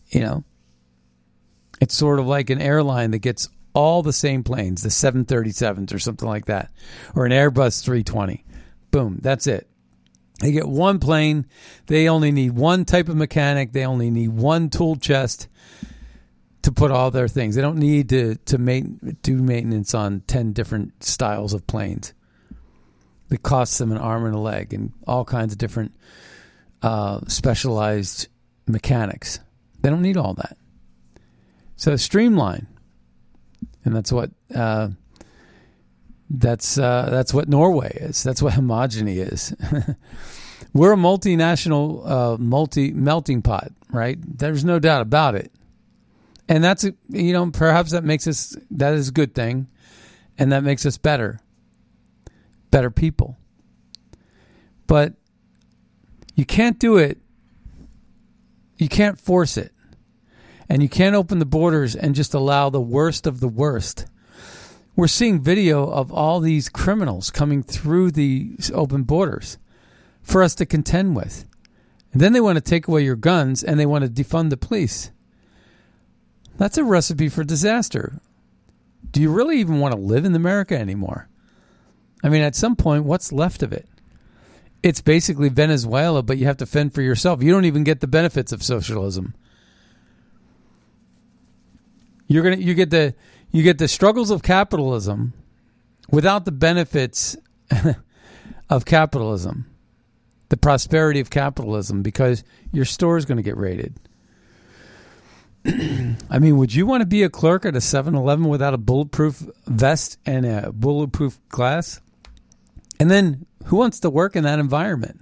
You 0.10 0.20
know, 0.20 0.44
it's 1.80 1.96
sort 1.96 2.20
of 2.20 2.28
like 2.28 2.50
an 2.50 2.60
airline 2.60 3.12
that 3.12 3.20
gets 3.20 3.48
all 3.74 4.04
the 4.04 4.12
same 4.12 4.44
planes, 4.44 4.84
the 4.84 4.90
737s 4.90 5.94
or 5.94 6.00
something 6.00 6.28
like 6.28 6.48
that, 6.48 6.70
or 7.16 7.26
an 7.26 7.32
Airbus 7.32 7.82
320. 7.82 8.44
Boom, 8.92 9.20
that's 9.22 9.48
it. 9.48 9.69
They 10.40 10.52
get 10.52 10.68
one 10.68 11.00
plane. 11.00 11.46
They 11.88 12.08
only 12.10 12.32
need 12.32 12.52
one 12.52 12.86
type 12.86 13.10
of 13.10 13.16
mechanic. 13.16 13.74
They 13.74 13.86
only 13.86 14.10
need 14.10 14.30
one 14.30 14.70
tool 14.70 14.96
chest 14.96 15.48
to 16.62 16.72
put 16.72 16.92
all 16.92 17.12
their 17.12 17.28
things. 17.28 17.56
They 17.56 17.62
don't 17.62 17.78
need 17.78 18.10
to 18.10 18.36
to 18.36 18.58
make, 18.58 19.22
do 19.22 19.36
maintenance 19.36 19.94
on 19.94 20.22
ten 20.28 20.54
different 20.54 21.04
styles 21.04 21.54
of 21.54 21.68
planes. 21.68 22.14
It 23.30 23.44
costs 23.44 23.78
them 23.78 23.92
an 23.92 23.98
arm 23.98 24.26
and 24.26 24.34
a 24.34 24.40
leg 24.40 24.74
and 24.74 24.92
all 25.06 25.24
kinds 25.24 25.54
of 25.54 25.60
different 25.60 25.94
uh, 26.82 27.20
specialized 27.28 28.28
mechanics. 28.66 29.40
They 29.82 29.90
don't 29.90 30.02
need 30.02 30.18
all 30.18 30.34
that. 30.36 30.58
So 31.76 31.96
streamline, 31.96 32.68
and 33.86 33.96
that's 33.96 34.12
what 34.12 34.32
uh, 34.54 34.90
That's 36.30 36.78
uh, 36.78 37.08
that's 37.10 37.34
what 37.34 37.50
Norway 37.50 37.92
is. 38.00 38.24
That's 38.24 38.42
what 38.42 38.54
homogeny 38.54 39.18
is. 39.32 39.56
We're 40.74 40.94
a 40.94 40.98
multinational, 40.98 42.08
uh, 42.08 42.38
multi 42.38 42.92
melting 42.92 43.42
pot, 43.42 43.72
right? 43.90 44.20
There's 44.22 44.64
no 44.64 44.78
doubt 44.78 45.02
about 45.02 45.34
it. 45.36 45.52
And 46.48 46.64
that's 46.64 46.84
you 47.10 47.34
know 47.34 47.50
perhaps 47.50 47.92
that 47.92 48.04
makes 48.04 48.28
us 48.28 48.56
that 48.72 48.94
is 48.94 49.10
a 49.10 49.12
good 49.12 49.34
thing, 49.34 49.68
and 50.38 50.52
that 50.52 50.64
makes 50.64 50.86
us 50.86 50.98
better, 50.98 51.40
better 52.70 52.92
people. 52.92 53.38
But 54.86 55.14
you 56.36 56.46
can't 56.46 56.80
do 56.80 56.98
it. 56.98 57.20
You 58.78 58.88
can't 58.88 59.20
force 59.20 59.58
it. 59.58 59.74
And 60.70 60.82
you 60.84 60.90
can't 60.90 61.16
open 61.16 61.40
the 61.40 61.46
borders 61.46 61.96
and 61.96 62.16
just 62.16 62.34
allow 62.34 62.70
the 62.70 62.80
worst 62.80 63.28
of 63.28 63.40
the 63.40 63.48
worst. 63.48 64.06
We're 64.96 65.08
seeing 65.08 65.42
video 65.42 65.90
of 65.90 66.12
all 66.12 66.40
these 66.40 66.70
criminals 66.70 67.32
coming 67.32 67.64
through 67.64 68.12
the 68.12 68.52
open 68.74 69.04
borders 69.04 69.58
for 70.22 70.44
us 70.44 70.56
to 70.56 70.66
contend 70.66 71.16
with. 71.16 71.46
And 72.12 72.22
then 72.22 72.34
they 72.34 72.42
want 72.42 72.58
to 72.58 72.62
take 72.62 72.88
away 72.88 73.04
your 73.04 73.16
guns 73.16 73.64
and 73.64 73.80
they 73.80 73.86
want 73.86 74.04
to 74.04 74.10
defund 74.10 74.50
the 74.50 74.58
police. 74.58 75.12
That's 76.58 76.78
a 76.78 76.84
recipe 76.84 77.30
for 77.30 77.44
disaster. 77.44 78.20
Do 79.12 79.22
you 79.22 79.32
really 79.32 79.60
even 79.60 79.80
want 79.80 79.94
to 79.94 80.00
live 80.00 80.26
in 80.26 80.36
America 80.36 80.78
anymore? 80.78 81.30
I 82.24 82.30
mean, 82.30 82.42
at 82.42 82.56
some 82.56 82.76
point, 82.76 83.06
what's 83.06 83.32
left 83.32 83.64
of 83.64 83.72
it? 83.72 83.88
it's 84.82 85.02
basically 85.02 85.50
Venezuela, 85.50 86.24
but 86.24 86.38
you 86.38 86.46
have 86.46 86.58
to 86.58 86.66
fend 86.66 86.94
for 86.94 87.02
yourself. 87.02 87.44
You 87.44 87.52
don't 87.52 87.66
even 87.66 87.84
get 87.84 88.00
the 88.00 88.08
benefits 88.08 88.52
of 88.52 88.64
socialism. 88.64 89.36
You're 92.28 92.44
gonna 92.44 92.58
you 92.58 92.74
get 92.76 92.92
the 92.92 93.16
you 93.52 93.64
get 93.64 93.78
the 93.78 93.88
struggles 93.88 94.32
of 94.32 94.44
capitalism 94.44 95.34
without 96.10 96.46
the 96.46 96.52
benefits 96.52 97.36
of 98.70 98.86
capitalism, 98.86 99.66
the 100.50 100.58
prosperity 100.58 101.20
of 101.20 101.30
capitalism, 101.30 102.02
because 102.02 102.44
your 102.72 102.86
store 102.86 103.18
is 103.18 103.26
going 103.26 103.38
to 103.38 103.44
get 103.44 103.58
raided. 103.58 103.96
I 106.30 106.40
mean, 106.40 106.58
would 106.58 106.74
you 106.74 106.86
want 106.86 107.02
to 107.02 107.08
be 107.08 107.24
a 107.24 107.30
clerk 107.30 107.66
at 107.66 107.76
a 107.76 107.82
7 107.82 108.16
Eleven 108.16 108.48
without 108.48 108.74
a 108.74 108.78
bulletproof 108.78 109.44
vest 109.68 110.18
and 110.26 110.46
a 110.46 110.72
bulletproof 110.72 111.40
glass? 111.50 112.02
And 113.00 113.10
then 113.10 113.46
who 113.66 113.78
wants 113.78 114.00
to 114.02 114.10
work 114.10 114.36
in 114.36 114.44
that 114.44 114.60
environment? 114.60 115.22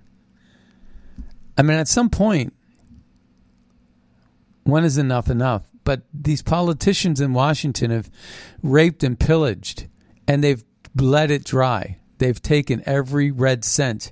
I 1.58 1.64
mean, 1.64 1.78
at 1.78 1.88
some 1.88 2.10
point, 2.10 2.54
when 4.64 4.84
is 4.84 4.98
enough 4.98 5.30
enough? 5.30 5.67
But 5.88 6.01
these 6.13 6.41
politicians 6.41 7.22
in 7.22 7.32
Washington 7.32 7.91
have 7.91 8.12
raped 8.62 9.06
and 9.06 9.17
pillaged, 9.17 9.88
and 10.27 10.44
they've 10.44 10.62
bled 10.94 11.32
it 11.32 11.46
dry. 11.46 11.98
They've 12.17 12.41
taken 12.41 12.84
every 12.86 13.32
red 13.32 13.63
cent 13.63 14.12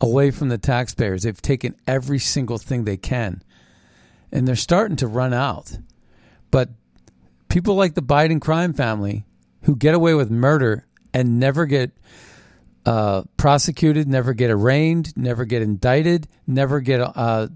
away 0.00 0.32
from 0.32 0.48
the 0.48 0.58
taxpayers. 0.58 1.22
They've 1.22 1.40
taken 1.40 1.76
every 1.86 2.18
single 2.18 2.58
thing 2.58 2.82
they 2.82 2.96
can. 2.96 3.40
And 4.32 4.48
they're 4.48 4.56
starting 4.56 4.96
to 4.96 5.06
run 5.06 5.32
out. 5.32 5.78
But 6.50 6.70
people 7.48 7.76
like 7.76 7.94
the 7.94 8.02
Biden 8.02 8.40
crime 8.40 8.72
family 8.72 9.24
who 9.62 9.76
get 9.76 9.94
away 9.94 10.14
with 10.14 10.28
murder 10.28 10.88
and 11.14 11.38
never 11.38 11.66
get 11.66 11.92
uh, 12.84 13.22
prosecuted, 13.36 14.08
never 14.08 14.34
get 14.34 14.50
arraigned, 14.50 15.16
never 15.16 15.44
get 15.44 15.62
indicted, 15.62 16.26
never 16.48 16.80
get 16.80 17.00
uh, 17.00 17.46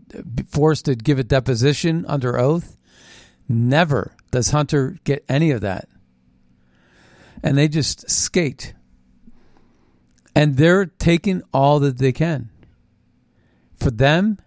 forced 0.46 0.84
to 0.84 0.94
give 0.94 1.18
a 1.18 1.24
deposition 1.24 2.04
under 2.06 2.38
oath. 2.38 2.76
Never 3.48 4.14
does 4.30 4.50
Hunter 4.50 4.98
get 5.04 5.24
any 5.28 5.50
of 5.50 5.60
that. 5.60 5.88
And 7.42 7.58
they 7.58 7.68
just 7.68 8.08
skate. 8.08 8.74
And 10.34 10.56
they're 10.56 10.86
taking 10.86 11.42
all 11.52 11.78
that 11.80 11.98
they 11.98 12.12
can 12.12 12.50
for 13.76 13.90
them, 13.90 14.38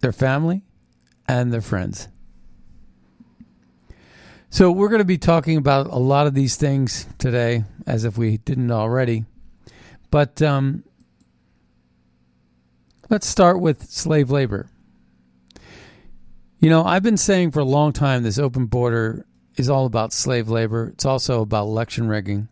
their 0.00 0.12
family, 0.12 0.62
and 1.26 1.52
their 1.52 1.60
friends. 1.60 2.08
So, 4.50 4.70
we're 4.70 4.88
going 4.88 5.00
to 5.00 5.04
be 5.04 5.18
talking 5.18 5.58
about 5.58 5.88
a 5.88 5.98
lot 5.98 6.26
of 6.26 6.32
these 6.32 6.56
things 6.56 7.06
today, 7.18 7.64
as 7.86 8.04
if 8.04 8.16
we 8.16 8.38
didn't 8.38 8.70
already. 8.70 9.24
But 10.10 10.40
um, 10.40 10.84
let's 13.10 13.26
start 13.26 13.60
with 13.60 13.90
slave 13.90 14.30
labor. 14.30 14.70
You 16.60 16.70
know, 16.70 16.84
I've 16.84 17.02
been 17.02 17.16
saying 17.16 17.52
for 17.52 17.60
a 17.60 17.64
long 17.64 17.92
time 17.92 18.22
this 18.22 18.38
open 18.38 18.66
border 18.66 19.26
is 19.56 19.68
all 19.68 19.86
about 19.86 20.12
slave 20.12 20.48
labor. 20.48 20.88
It's 20.88 21.04
also 21.04 21.42
about 21.42 21.64
election 21.64 22.08
rigging. 22.08 22.48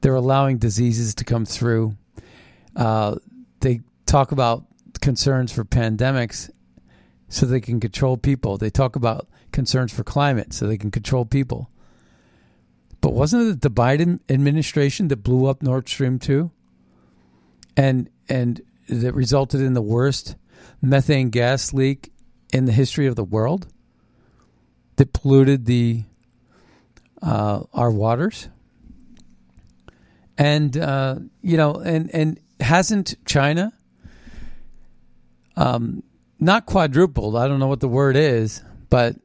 They're 0.00 0.14
allowing 0.14 0.58
diseases 0.58 1.14
to 1.16 1.24
come 1.24 1.44
through. 1.44 1.96
Uh, 2.74 3.16
they 3.60 3.80
talk 4.06 4.32
about 4.32 4.64
concerns 5.00 5.52
for 5.52 5.64
pandemics 5.64 6.50
so 7.28 7.46
they 7.46 7.60
can 7.60 7.78
control 7.78 8.16
people. 8.16 8.58
They 8.58 8.70
talk 8.70 8.96
about 8.96 9.28
concerns 9.52 9.92
for 9.92 10.02
climate 10.02 10.52
so 10.52 10.66
they 10.66 10.78
can 10.78 10.90
control 10.90 11.24
people. 11.24 11.70
But 13.00 13.12
wasn't 13.12 13.48
it 13.48 13.60
the 13.60 13.70
Biden 13.70 14.20
administration 14.28 15.08
that 15.08 15.18
blew 15.18 15.46
up 15.46 15.62
Nord 15.62 15.88
Stream 15.88 16.18
2? 16.18 16.50
and 17.76 18.10
and 18.28 18.60
that 18.88 19.14
resulted 19.14 19.60
in 19.60 19.74
the 19.74 19.82
worst 19.82 20.36
methane 20.80 21.30
gas 21.30 21.72
leak 21.72 22.11
in 22.52 22.64
the 22.64 22.72
history 22.72 23.06
of 23.06 23.16
the 23.16 23.24
world 23.24 23.66
that 24.96 25.12
polluted 25.12 25.66
the 25.66 26.04
uh, 27.20 27.62
our 27.72 27.90
waters. 27.90 28.48
And 30.36 30.76
uh, 30.76 31.16
you 31.40 31.56
know 31.56 31.74
and 31.74 32.10
and 32.14 32.40
hasn't 32.60 33.14
China 33.26 33.72
um, 35.56 36.02
not 36.38 36.66
quadrupled 36.66 37.36
I 37.36 37.48
don't 37.48 37.58
know 37.58 37.66
what 37.66 37.80
the 37.80 37.88
word 37.88 38.16
is 38.16 38.62
but 38.88 39.16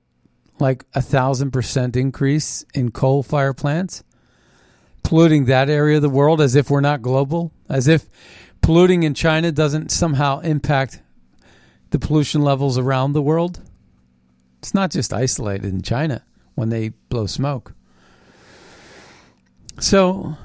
like 0.59 0.83
a 0.93 1.01
thousand 1.01 1.51
percent 1.51 1.95
increase 1.95 2.65
in 2.73 2.91
coal 2.91 3.23
fire 3.23 3.53
plants 3.53 4.03
polluting 5.07 5.45
that 5.45 5.69
area 5.69 5.95
of 5.95 6.01
the 6.01 6.09
world 6.09 6.41
as 6.41 6.53
if 6.55 6.69
we're 6.69 6.81
not 6.81 7.01
global, 7.01 7.53
as 7.69 7.87
if 7.87 8.09
polluting 8.61 9.03
in 9.03 9.13
China 9.13 9.53
doesn't 9.53 9.89
somehow 9.89 10.39
impact 10.39 11.01
the 11.89 11.99
pollution 11.99 12.41
levels 12.41 12.77
around 12.77 13.13
the 13.13 13.21
world. 13.21 13.61
It's 14.59 14.73
not 14.73 14.91
just 14.91 15.13
isolated 15.13 15.65
in 15.65 15.81
China 15.81 16.23
when 16.55 16.69
they 16.69 16.89
blow 17.09 17.25
smoke. 17.25 17.73
So 19.79 20.35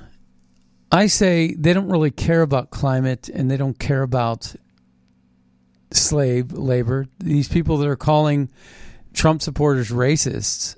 I 0.90 1.06
say 1.06 1.54
they 1.54 1.72
don't 1.72 1.88
really 1.88 2.10
care 2.10 2.42
about 2.42 2.70
climate 2.70 3.28
and 3.28 3.50
they 3.50 3.56
don't 3.56 3.78
care 3.78 4.02
about 4.02 4.54
slave 5.90 6.52
labor. 6.52 7.06
These 7.18 7.48
people 7.48 7.78
that 7.78 7.88
are 7.88 7.96
calling 7.96 8.50
Trump 9.14 9.42
supporters 9.42 9.90
racists 9.90 10.76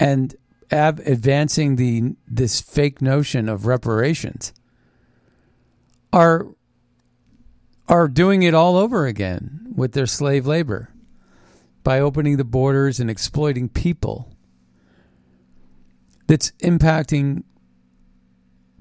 and 0.00 0.34
ab- 0.70 1.02
advancing 1.04 1.76
the 1.76 2.14
this 2.26 2.60
fake 2.60 3.02
notion 3.02 3.48
of 3.48 3.66
reparations 3.66 4.52
are 6.12 6.46
are 7.88 8.08
doing 8.08 8.42
it 8.42 8.54
all 8.54 8.76
over 8.76 9.06
again 9.06 9.72
with 9.74 9.92
their 9.92 10.06
slave 10.06 10.46
labor 10.46 10.90
by 11.84 12.00
opening 12.00 12.36
the 12.36 12.44
borders 12.44 12.98
and 12.98 13.10
exploiting 13.10 13.68
people 13.68 14.32
that's 16.26 16.50
impacting 16.62 17.44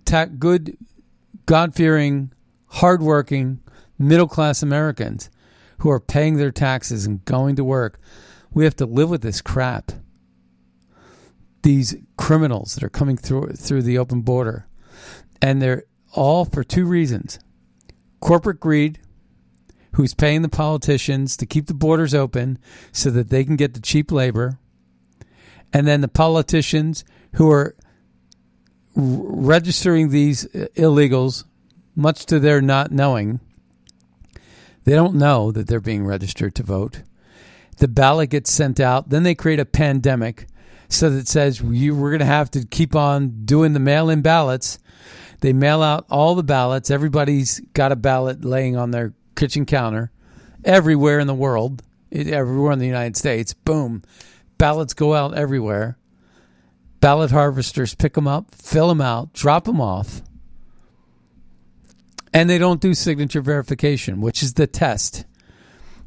ta- 0.05 0.25
good 0.25 0.77
god-fearing 1.45 2.31
hardworking 2.67 3.59
middle-class 3.99 4.63
americans 4.63 5.29
who 5.79 5.89
are 5.89 5.99
paying 5.99 6.37
their 6.37 6.51
taxes 6.51 7.05
and 7.05 7.23
going 7.25 7.55
to 7.55 7.63
work. 7.63 7.99
We 8.51 8.63
have 8.63 8.75
to 8.77 8.85
live 8.85 9.09
with 9.09 9.21
this 9.21 9.41
crap. 9.41 9.91
These 11.63 11.95
criminals 12.17 12.75
that 12.75 12.83
are 12.83 12.89
coming 12.89 13.17
through 13.17 13.53
through 13.53 13.81
the 13.81 13.97
open 13.97 14.21
border, 14.21 14.67
and 15.41 15.61
they're 15.61 15.83
all 16.13 16.45
for 16.45 16.63
two 16.63 16.85
reasons: 16.85 17.39
corporate 18.25 18.59
greed, 18.59 18.97
who's 19.93 20.15
paying 20.15 20.41
the 20.41 20.49
politicians 20.49 21.37
to 21.37 21.45
keep 21.45 21.67
the 21.67 21.75
borders 21.75 22.15
open 22.15 22.57
so 22.91 23.11
that 23.11 23.29
they 23.29 23.43
can 23.43 23.55
get 23.55 23.75
the 23.75 23.79
cheap 23.79 24.11
labor, 24.11 24.57
and 25.71 25.85
then 25.85 26.01
the 26.01 26.07
politicians 26.07 27.05
who 27.35 27.51
are 27.51 27.75
registering 28.95 30.09
these 30.09 30.43
uh, 30.55 30.65
illegals, 30.75 31.43
much 31.95 32.25
to 32.25 32.39
their 32.39 32.61
not 32.61 32.91
knowing. 32.91 33.39
They 34.85 34.93
don't 34.93 35.13
know 35.13 35.51
that 35.51 35.67
they're 35.67 35.79
being 35.79 36.03
registered 36.03 36.55
to 36.55 36.63
vote. 36.63 37.03
The 37.77 37.87
ballot 37.87 38.31
gets 38.31 38.51
sent 38.51 38.79
out. 38.79 39.09
Then 39.09 39.21
they 39.21 39.35
create 39.35 39.59
a 39.59 39.65
pandemic 39.65 40.47
so 40.89 41.11
that 41.11 41.27
says 41.27 41.61
you, 41.61 41.95
we're 41.95 42.09
going 42.09 42.19
to 42.21 42.25
have 42.25 42.49
to 42.51 42.65
keep 42.65 42.95
on 42.95 43.45
doing 43.45 43.73
the 43.73 43.79
mail 43.79 44.09
in 44.09 44.23
ballots. 44.23 44.79
They 45.45 45.53
mail 45.53 45.83
out 45.83 46.07
all 46.09 46.33
the 46.33 46.41
ballots. 46.41 46.89
Everybody's 46.89 47.59
got 47.73 47.91
a 47.91 47.95
ballot 47.95 48.43
laying 48.43 48.75
on 48.75 48.89
their 48.89 49.13
kitchen 49.35 49.67
counter 49.67 50.09
everywhere 50.63 51.19
in 51.19 51.27
the 51.27 51.35
world, 51.35 51.83
everywhere 52.11 52.71
in 52.71 52.79
the 52.79 52.87
United 52.87 53.15
States. 53.15 53.53
Boom. 53.53 54.01
Ballots 54.57 54.95
go 54.95 55.13
out 55.13 55.37
everywhere. 55.37 55.99
Ballot 56.99 57.29
harvesters 57.29 57.93
pick 57.93 58.15
them 58.15 58.27
up, 58.27 58.55
fill 58.55 58.87
them 58.87 59.01
out, 59.01 59.33
drop 59.33 59.65
them 59.65 59.79
off, 59.79 60.23
and 62.33 62.49
they 62.49 62.57
don't 62.57 62.81
do 62.81 62.95
signature 62.95 63.41
verification, 63.41 64.21
which 64.21 64.41
is 64.41 64.55
the 64.55 64.65
test 64.65 65.25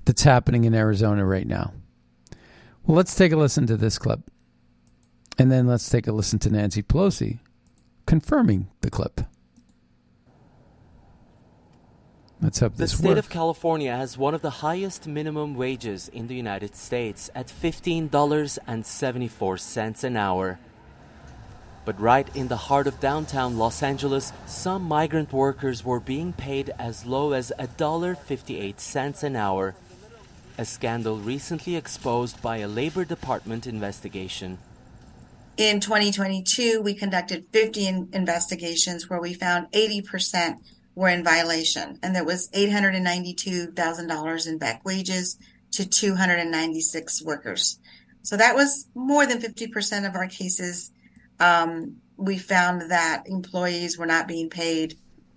that's 0.04 0.24
happening 0.24 0.64
in 0.64 0.74
Arizona 0.74 1.24
right 1.24 1.46
now. 1.46 1.74
Well, 2.84 2.96
let's 2.96 3.14
take 3.14 3.30
a 3.30 3.36
listen 3.36 3.68
to 3.68 3.76
this 3.76 3.98
clip. 3.98 4.18
And 5.38 5.48
then 5.48 5.68
let's 5.68 5.88
take 5.88 6.08
a 6.08 6.12
listen 6.12 6.40
to 6.40 6.50
Nancy 6.50 6.82
Pelosi 6.82 7.38
confirming 8.08 8.66
the 8.80 8.90
clip. 8.90 9.20
Let's 12.40 12.60
hope 12.60 12.72
the 12.72 12.78
this 12.78 12.96
state 12.96 13.06
works. 13.06 13.18
of 13.18 13.28
California 13.28 13.94
has 13.94 14.16
one 14.16 14.32
of 14.32 14.40
the 14.40 14.62
highest 14.64 15.06
minimum 15.06 15.54
wages 15.54 16.08
in 16.08 16.26
the 16.26 16.34
United 16.34 16.74
States 16.74 17.28
at 17.34 17.48
$15.74 17.48 20.04
an 20.04 20.16
hour. 20.16 20.58
But 21.84 22.00
right 22.00 22.34
in 22.34 22.48
the 22.48 22.56
heart 22.56 22.86
of 22.86 22.98
downtown 22.98 23.58
Los 23.58 23.82
Angeles, 23.82 24.32
some 24.46 24.84
migrant 24.84 25.30
workers 25.30 25.84
were 25.84 26.00
being 26.00 26.32
paid 26.32 26.70
as 26.78 27.04
low 27.04 27.32
as 27.32 27.52
$1.58 27.58 29.22
an 29.22 29.36
hour. 29.36 29.74
A 30.56 30.64
scandal 30.64 31.18
recently 31.18 31.76
exposed 31.76 32.40
by 32.40 32.56
a 32.58 32.68
Labor 32.68 33.04
Department 33.04 33.66
investigation. 33.66 34.56
In 35.58 35.80
2022, 35.80 36.80
we 36.80 36.94
conducted 36.94 37.46
50 37.52 37.86
in- 37.88 38.08
investigations 38.12 39.10
where 39.10 39.20
we 39.20 39.34
found 39.34 39.66
80% 39.72 40.54
were 40.94 41.08
in 41.08 41.24
violation, 41.24 41.98
and 42.00 42.14
there 42.14 42.24
was 42.24 42.48
$892,000 42.50 44.46
in 44.46 44.58
back 44.58 44.84
wages 44.84 45.36
to 45.72 45.84
296 45.84 47.24
workers. 47.24 47.80
So 48.22 48.36
that 48.36 48.54
was 48.54 48.86
more 48.94 49.26
than 49.26 49.40
50% 49.40 50.06
of 50.08 50.14
our 50.14 50.28
cases. 50.28 50.92
Um, 51.40 51.96
we 52.16 52.38
found 52.38 52.92
that 52.92 53.24
employees 53.26 53.98
were 53.98 54.06
not 54.06 54.28
being 54.28 54.50
paid, 54.50 54.94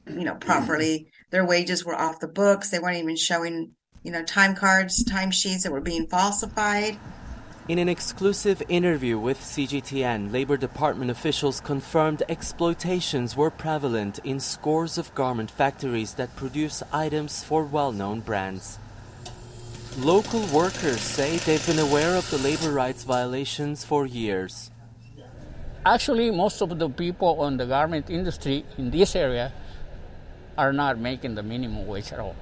you 0.08 0.24
know, 0.24 0.36
properly. 0.36 1.08
Their 1.32 1.48
wages 1.48 1.84
were 1.84 1.96
off 1.96 2.20
the 2.20 2.28
books. 2.28 2.70
They 2.70 2.78
weren't 2.78 2.98
even 2.98 3.16
showing, 3.16 3.72
you 4.04 4.12
know, 4.12 4.24
time 4.24 4.56
cards, 4.56 5.04
time 5.04 5.32
sheets 5.32 5.64
that 5.64 5.72
were 5.72 5.82
being 5.82 6.06
falsified. 6.06 7.00
In 7.68 7.78
an 7.78 7.88
exclusive 7.88 8.64
interview 8.70 9.20
with 9.20 9.40
CGTN, 9.40 10.34
Labor 10.34 10.58
Department 10.58 11.12
officials 11.12 11.62
confirmed 11.62 12.24
exploitations 12.28 13.38
were 13.38 13.52
prevalent 13.52 14.18
in 14.24 14.40
scores 14.40 14.98
of 14.98 15.14
garment 15.14 15.52
factories 15.52 16.16
that 16.16 16.36
produce 16.36 16.82
items 16.92 17.44
for 17.44 17.64
well 17.64 17.92
known 17.92 18.22
brands. 18.22 18.80
Local 20.00 20.42
workers 20.48 21.02
say 21.02 21.38
they've 21.38 21.66
been 21.68 21.78
aware 21.78 22.16
of 22.16 22.28
the 22.32 22.40
labor 22.40 22.72
rights 22.72 23.04
violations 23.04 23.86
for 23.86 24.08
years. 24.08 24.72
Actually, 25.86 26.32
most 26.32 26.62
of 26.62 26.80
the 26.80 26.90
people 26.90 27.42
on 27.42 27.58
the 27.58 27.68
garment 27.68 28.10
industry 28.10 28.66
in 28.80 28.90
this 28.90 29.16
area 29.16 29.54
are 30.58 30.74
not 30.74 30.98
making 30.98 31.36
the 31.36 31.44
minimum 31.44 31.86
wage 31.86 32.12
at 32.12 32.20
all. 32.20 32.36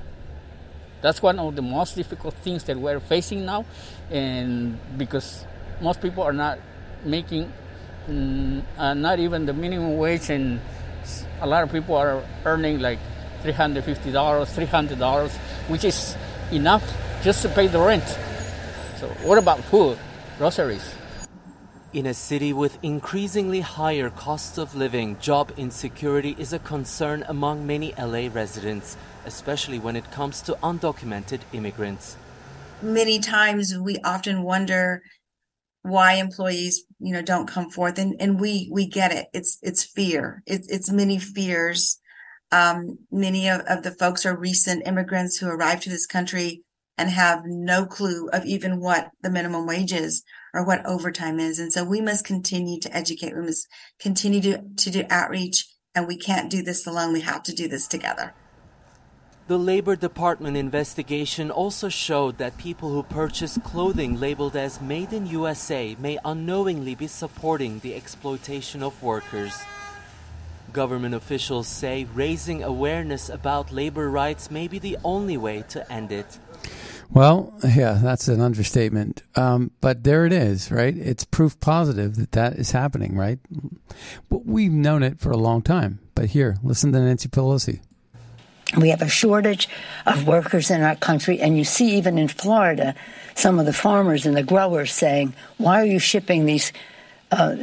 That's 1.01 1.21
one 1.21 1.39
of 1.39 1.55
the 1.55 1.61
most 1.61 1.95
difficult 1.95 2.33
things 2.35 2.63
that 2.65 2.77
we're 2.77 2.99
facing 2.99 3.45
now, 3.45 3.65
and 4.11 4.77
because 4.97 5.45
most 5.81 6.01
people 6.01 6.23
are 6.23 6.33
not 6.33 6.59
making 7.05 7.51
mm, 8.07 8.63
uh, 8.77 8.93
not 8.93 9.19
even 9.19 9.45
the 9.45 9.53
minimum 9.53 9.97
wage, 9.97 10.29
and 10.29 10.59
a 11.41 11.47
lot 11.47 11.63
of 11.63 11.71
people 11.71 11.95
are 11.95 12.21
earning 12.45 12.79
like 12.79 12.99
$350, 13.43 14.11
$300, 14.11 15.37
which 15.69 15.85
is 15.85 16.15
enough 16.51 16.83
just 17.23 17.41
to 17.43 17.49
pay 17.49 17.67
the 17.67 17.79
rent. 17.79 18.03
So, 18.99 19.07
what 19.23 19.37
about 19.37 19.63
food, 19.63 19.97
groceries? 20.37 20.98
In 21.91 22.05
a 22.05 22.13
city 22.13 22.53
with 22.53 22.77
increasingly 22.83 23.61
higher 23.61 24.11
costs 24.11 24.59
of 24.59 24.75
living, 24.75 25.17
job 25.19 25.51
insecurity 25.57 26.35
is 26.37 26.53
a 26.53 26.59
concern 26.59 27.25
among 27.27 27.65
many 27.65 27.95
LA 27.97 28.29
residents, 28.31 28.95
especially 29.25 29.79
when 29.79 29.95
it 29.95 30.11
comes 30.11 30.43
to 30.43 30.53
undocumented 30.61 31.39
immigrants. 31.51 32.15
Many 32.83 33.17
times 33.17 33.75
we 33.75 33.97
often 34.05 34.43
wonder 34.43 35.01
why 35.81 36.13
employees, 36.13 36.83
you 36.99 37.11
know, 37.11 37.23
don't 37.23 37.47
come 37.47 37.71
forth 37.71 37.97
and, 37.97 38.15
and 38.19 38.39
we, 38.39 38.69
we 38.71 38.85
get 38.85 39.11
it. 39.11 39.25
It's, 39.33 39.57
it's 39.63 39.83
fear. 39.83 40.43
It's, 40.45 40.69
it's 40.69 40.91
many 40.91 41.17
fears. 41.17 41.99
Um, 42.51 42.99
many 43.09 43.49
of, 43.49 43.61
of 43.61 43.81
the 43.81 43.95
folks 43.97 44.27
are 44.27 44.37
recent 44.37 44.85
immigrants 44.85 45.37
who 45.37 45.49
arrived 45.49 45.81
to 45.83 45.89
this 45.89 46.05
country 46.05 46.61
and 46.99 47.09
have 47.09 47.41
no 47.45 47.87
clue 47.87 48.29
of 48.29 48.45
even 48.45 48.79
what 48.79 49.09
the 49.23 49.31
minimum 49.31 49.65
wage 49.65 49.91
is 49.91 50.23
or 50.53 50.65
what 50.65 50.85
overtime 50.85 51.39
is. 51.39 51.59
And 51.59 51.71
so 51.71 51.83
we 51.83 52.01
must 52.01 52.25
continue 52.25 52.79
to 52.79 52.95
educate. 52.95 53.35
We 53.35 53.41
must 53.41 53.67
continue 53.99 54.41
to, 54.41 54.61
to 54.77 54.89
do 54.89 55.03
outreach 55.09 55.65
and 55.95 56.07
we 56.07 56.17
can't 56.17 56.49
do 56.49 56.61
this 56.61 56.85
alone. 56.85 57.13
We 57.13 57.21
have 57.21 57.43
to 57.43 57.53
do 57.53 57.67
this 57.67 57.87
together. 57.87 58.33
The 59.47 59.57
Labor 59.57 59.95
Department 59.95 60.55
investigation 60.55 61.49
also 61.49 61.89
showed 61.89 62.37
that 62.37 62.59
people 62.59 62.89
who 62.89 63.01
purchase 63.01 63.57
clothing 63.63 64.19
labeled 64.19 64.55
as 64.55 64.79
Made 64.79 65.11
in 65.11 65.25
USA 65.25 65.95
may 65.99 66.19
unknowingly 66.23 66.93
be 66.93 67.07
supporting 67.07 67.79
the 67.79 67.95
exploitation 67.95 68.83
of 68.83 69.01
workers. 69.01 69.59
Government 70.71 71.15
officials 71.15 71.67
say 71.67 72.05
raising 72.13 72.61
awareness 72.61 73.27
about 73.29 73.71
labor 73.71 74.11
rights 74.11 74.51
may 74.51 74.67
be 74.67 74.77
the 74.77 74.97
only 75.03 75.35
way 75.35 75.63
to 75.69 75.91
end 75.91 76.11
it. 76.11 76.37
Well, 77.11 77.53
yeah, 77.67 77.93
that's 77.93 78.27
an 78.27 78.39
understatement. 78.39 79.23
Um, 79.35 79.71
but 79.81 80.03
there 80.03 80.25
it 80.25 80.33
is, 80.33 80.71
right? 80.71 80.95
It's 80.95 81.23
proof 81.23 81.59
positive 81.59 82.15
that 82.17 82.33
that 82.33 82.53
is 82.53 82.71
happening, 82.71 83.15
right? 83.15 83.39
But 84.29 84.45
we've 84.45 84.71
known 84.71 85.01
it 85.01 85.19
for 85.19 85.31
a 85.31 85.37
long 85.37 85.61
time. 85.63 85.99
But 86.13 86.27
here, 86.27 86.57
listen 86.63 86.91
to 86.91 86.99
Nancy 86.99 87.27
Pelosi. 87.27 87.81
We 88.77 88.89
have 88.89 89.01
a 89.01 89.09
shortage 89.09 89.67
of 90.05 90.27
workers 90.27 90.69
in 90.69 90.83
our 90.83 90.95
country, 90.95 91.39
and 91.39 91.57
you 91.57 91.63
see 91.63 91.97
even 91.97 92.19
in 92.19 92.27
Florida, 92.27 92.93
some 93.33 93.57
of 93.57 93.65
the 93.65 93.73
farmers 93.73 94.27
and 94.27 94.37
the 94.37 94.43
growers 94.43 94.93
saying, 94.93 95.33
"Why 95.57 95.81
are 95.81 95.85
you 95.85 95.97
shipping 95.97 96.45
these 96.45 96.71
uh, 97.31 97.55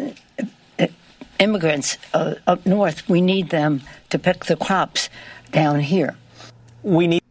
immigrants 1.38 1.98
uh, 2.12 2.34
up 2.48 2.66
north? 2.66 3.08
We 3.08 3.20
need 3.20 3.50
them 3.50 3.82
to 4.10 4.18
pick 4.18 4.46
the 4.46 4.56
crops 4.56 5.08
down 5.52 5.78
here." 5.78 6.16
We 6.82 7.06
need 7.06 7.22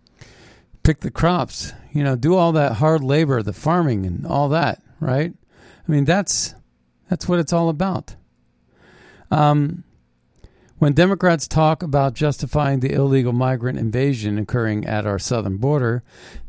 pick 0.86 1.00
the 1.00 1.12
crops, 1.12 1.74
you 1.92 2.04
know, 2.04 2.16
do 2.16 2.36
all 2.36 2.52
that 2.52 2.74
hard 2.74 3.04
labor, 3.04 3.42
the 3.42 3.54
farming 3.54 4.06
and 4.06 4.26
all 4.26 4.50
that, 4.50 4.82
right? 5.00 5.34
I 5.88 5.92
mean, 5.92 6.06
that's 6.06 6.54
that's 7.10 7.28
what 7.28 7.40
it's 7.40 7.52
all 7.52 7.70
about. 7.70 8.16
Um, 9.32 9.84
when 10.78 10.94
Democrats 10.94 11.48
talk 11.48 11.82
about 11.82 12.14
justifying 12.14 12.80
the 12.80 12.94
illegal 12.94 13.34
migrant 13.34 13.80
invasion 13.80 14.38
occurring 14.38 14.86
at 14.86 15.08
our 15.08 15.18
southern 15.18 15.58
border, 15.58 16.04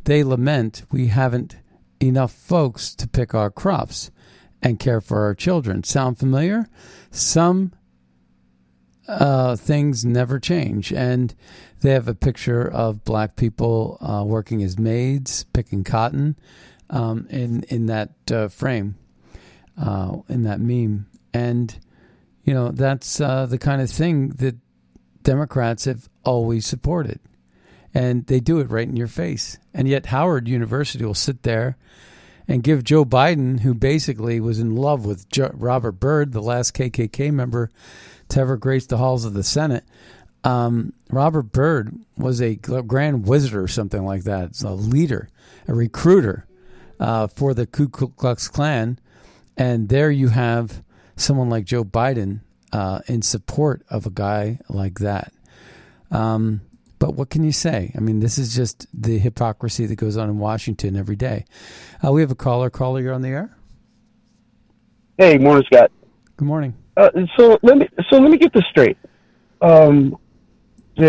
they 0.05 0.23
lament 0.23 0.85
we 0.93 1.07
haven't 1.07 1.57
enough 2.01 2.33
folks 2.33 2.95
to 2.97 3.09
pick 3.09 3.35
our 3.35 3.51
crops 3.51 4.11
and 4.63 4.79
care 4.79 5.01
for 5.01 5.25
our 5.25 5.35
children. 5.35 5.83
Sound 5.83 6.19
familiar? 6.19 6.69
Some 7.11 7.73
uh, 9.09 9.57
things 9.57 10.05
never 10.05 10.39
change. 10.39 10.93
And 10.93 11.35
they 11.81 11.91
have 11.93 12.09
a 12.09 12.15
picture 12.15 12.69
of 12.69 13.05
black 13.05 13.37
people 13.37 13.99
uh, 14.01 14.25
working 14.25 14.63
as 14.63 14.79
maids, 14.79 15.45
picking 15.53 15.85
cotton 15.85 16.37
um, 16.91 17.27
in, 17.31 17.63
in 17.65 17.87
that 17.87 18.11
uh, 18.31 18.49
frame, 18.49 18.97
uh, 19.81 20.17
in 20.29 20.43
that 20.43 20.61
meme. 20.61 21.07
And 21.33 21.79
you 22.47 22.55
know, 22.55 22.71
that's 22.71 23.21
uh, 23.21 23.45
the 23.47 23.59
kind 23.59 23.83
of 23.83 23.91
thing 23.91 24.29
that 24.29 24.57
Democrats 25.25 25.85
have 25.85 26.09
always 26.25 26.65
supported. 26.65 27.19
And 27.93 28.27
they 28.27 28.41
do 28.41 28.61
it 28.61 28.71
right 28.71 28.87
in 28.87 28.97
your 28.97 29.09
face. 29.09 29.59
And 29.75 29.89
yet, 29.89 30.07
Howard 30.07 30.47
University 30.47 31.05
will 31.05 31.15
sit 31.15 31.43
there 31.43 31.77
and 32.47 32.63
give 32.63 32.85
Joe 32.85 33.05
Biden, 33.05 33.61
who 33.61 33.75
basically 33.75 34.39
was 34.39 34.61
in 34.61 34.77
love 34.77 35.05
with 35.05 35.27
Robert 35.55 35.93
Byrd, 35.93 36.33
the 36.33 36.43
last 36.43 36.73
KKK 36.75 37.33
member 37.33 37.71
to 38.29 38.41
ever 38.41 38.57
grace 38.57 38.87
the 38.87 38.97
halls 38.97 39.25
of 39.25 39.35
the 39.35 39.43
Senate. 39.43 39.85
Um, 40.45 40.93
Robert 41.11 41.53
Byrd 41.53 41.95
was 42.17 42.41
a 42.41 42.55
grand 42.55 43.27
wizard 43.27 43.61
or 43.61 43.69
something 43.69 44.05
like 44.05 44.25
that. 44.25 44.51
It's 44.51 44.63
a 44.63 44.71
leader, 44.71 45.29
a 45.67 45.75
recruiter 45.75 46.47
uh, 47.01 47.27
for 47.27 47.55
the 47.55 47.67
Ku 47.67 47.89
Klux 47.89 48.49
Klan. 48.49 48.99
And 49.57 49.89
there 49.89 50.11
you 50.11 50.29
have 50.29 50.83
someone 51.17 51.51
like 51.51 51.65
Joe 51.65 51.85
Biden 51.85 52.41
uh, 52.73 53.01
in 53.07 53.23
support 53.23 53.83
of 53.91 54.07
a 54.07 54.11
guy 54.11 54.61
like 54.69 55.01
that. 55.01 55.33
Um, 56.11 56.61
but 56.99 57.15
what 57.15 57.31
can 57.31 57.45
you 57.45 57.53
say? 57.53 57.93
I 57.97 58.01
mean, 58.01 58.21
this 58.21 58.39
is 58.39 58.55
just 58.55 58.87
the 58.95 59.19
hypocrisy 59.19 59.87
that 59.87 59.97
goes 59.97 60.17
on 60.17 60.29
in 60.31 60.39
Washington 60.39 60.97
every 60.97 61.17
day. 61.17 61.45
Uh, 62.05 62.13
we 62.13 62.21
have 62.21 62.31
a 62.31 62.37
caller. 62.37 62.71
Caller, 62.71 63.01
you're 63.01 63.15
on 63.15 63.23
the 63.23 63.29
air. 63.29 63.57
Hey, 65.19 65.39
morning, 65.39 65.65
Scott. 65.67 65.91
Good 66.37 66.47
morning. 66.47 66.75
Uh, 66.97 67.11
so 67.37 67.59
let 67.63 67.77
me 67.77 67.89
so 68.11 68.19
let 68.19 68.31
me 68.31 68.39
get 68.39 68.53
this 68.53 68.65
straight. 68.71 68.97
Um, 69.61 70.17
uh, 70.99 71.03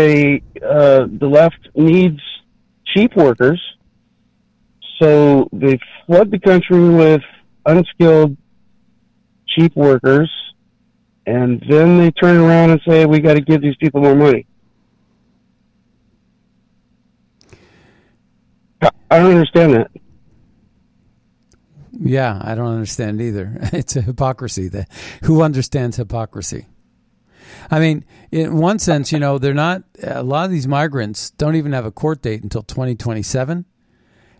the 0.60 1.28
left 1.30 1.68
needs 1.74 2.20
cheap 2.94 3.16
workers, 3.16 3.60
so 5.00 5.48
they 5.52 5.78
flood 6.06 6.30
the 6.30 6.38
country 6.38 6.88
with 6.88 7.22
unskilled 7.64 8.36
cheap 9.46 9.74
workers 9.74 10.30
and 11.28 11.62
then 11.68 11.98
they 11.98 12.10
turn 12.12 12.38
around 12.38 12.70
and 12.70 12.80
say 12.88 13.04
we 13.04 13.20
got 13.20 13.34
to 13.34 13.42
give 13.42 13.60
these 13.60 13.76
people 13.76 14.00
more 14.00 14.14
money. 14.14 14.46
I 18.80 19.18
don't 19.18 19.32
understand 19.32 19.74
that. 19.74 19.90
Yeah, 22.00 22.38
I 22.40 22.54
don't 22.54 22.68
understand 22.72 23.20
either. 23.20 23.58
It's 23.72 23.96
a 23.96 24.02
hypocrisy. 24.02 24.68
That 24.68 24.88
who 25.24 25.42
understands 25.42 25.96
hypocrisy? 25.96 26.66
I 27.70 27.80
mean, 27.80 28.04
in 28.30 28.56
one 28.56 28.78
sense, 28.78 29.10
you 29.12 29.18
know, 29.18 29.38
they're 29.38 29.54
not. 29.54 29.82
A 30.02 30.22
lot 30.22 30.44
of 30.44 30.50
these 30.50 30.68
migrants 30.68 31.30
don't 31.30 31.56
even 31.56 31.72
have 31.72 31.86
a 31.86 31.90
court 31.90 32.22
date 32.22 32.42
until 32.42 32.62
2027, 32.62 33.64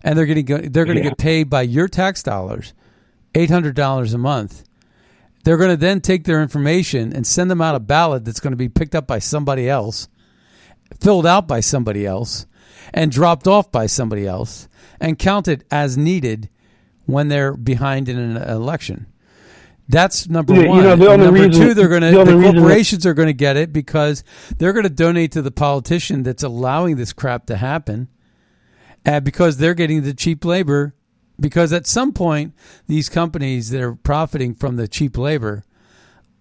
and 0.02 0.18
they're 0.18 0.26
going 0.26 0.36
to 0.36 0.42
go, 0.42 0.58
they're 0.58 0.84
going 0.84 0.96
to 0.98 1.02
Yeah. 1.02 1.10
get 1.10 1.18
paid 1.18 1.50
by 1.50 1.62
your 1.62 1.88
tax 1.88 2.22
dollars, 2.22 2.74
eight 3.34 3.50
hundred 3.50 3.74
dollars 3.74 4.14
a 4.14 4.18
month. 4.18 4.64
They're 5.44 5.56
going 5.56 5.70
to 5.70 5.76
then 5.76 6.00
take 6.00 6.24
their 6.24 6.42
information 6.42 7.12
and 7.14 7.26
send 7.26 7.50
them 7.50 7.60
out 7.62 7.74
a 7.74 7.80
ballot 7.80 8.24
that's 8.24 8.40
going 8.40 8.52
to 8.52 8.56
be 8.56 8.68
picked 8.68 8.94
up 8.94 9.06
by 9.06 9.18
somebody 9.18 9.68
else, 9.68 10.08
filled 11.00 11.26
out 11.26 11.48
by 11.48 11.60
somebody 11.60 12.04
else, 12.06 12.46
and 12.92 13.10
dropped 13.10 13.46
off 13.46 13.72
by 13.72 13.86
somebody 13.86 14.26
else, 14.26 14.68
and 15.00 15.18
counted 15.18 15.64
as 15.70 15.96
needed 15.96 16.50
when 17.08 17.28
they're 17.28 17.56
behind 17.56 18.08
in 18.08 18.18
an 18.18 18.36
election. 18.36 19.06
That's 19.88 20.28
number 20.28 20.52
Yeah, 20.54 20.60
you 20.62 20.68
one. 20.68 20.82
know, 20.84 21.16
number 21.16 21.32
reason- 21.32 21.52
two, 21.52 21.72
they're 21.74 21.88
going 21.88 22.02
to 22.02 22.10
the 22.10 22.24
the 22.24 22.36
reason 22.36 22.54
that- 22.54 22.60
corporations 22.60 23.06
are 23.06 23.14
going 23.14 23.28
to 23.28 23.32
get 23.32 23.56
it 23.56 23.72
because 23.72 24.22
they're 24.58 24.74
going 24.74 24.82
to 24.84 24.90
donate 24.90 25.32
to 25.32 25.40
the 25.40 25.50
politician 25.50 26.22
that's 26.22 26.42
allowing 26.42 26.96
this 26.96 27.14
crap 27.14 27.46
to 27.46 27.56
happen, 27.56 28.08
and 29.06 29.24
because 29.24 29.56
they're 29.56 29.72
getting 29.74 30.02
the 30.02 30.12
cheap 30.14 30.44
labor. 30.44 30.94
Because 31.40 31.72
at 31.72 31.86
some 31.86 32.12
point, 32.12 32.52
these 32.88 33.08
companies 33.08 33.70
that 33.70 33.80
are 33.80 33.94
profiting 33.94 34.54
from 34.54 34.74
the 34.76 34.88
cheap 34.88 35.16
labor 35.16 35.64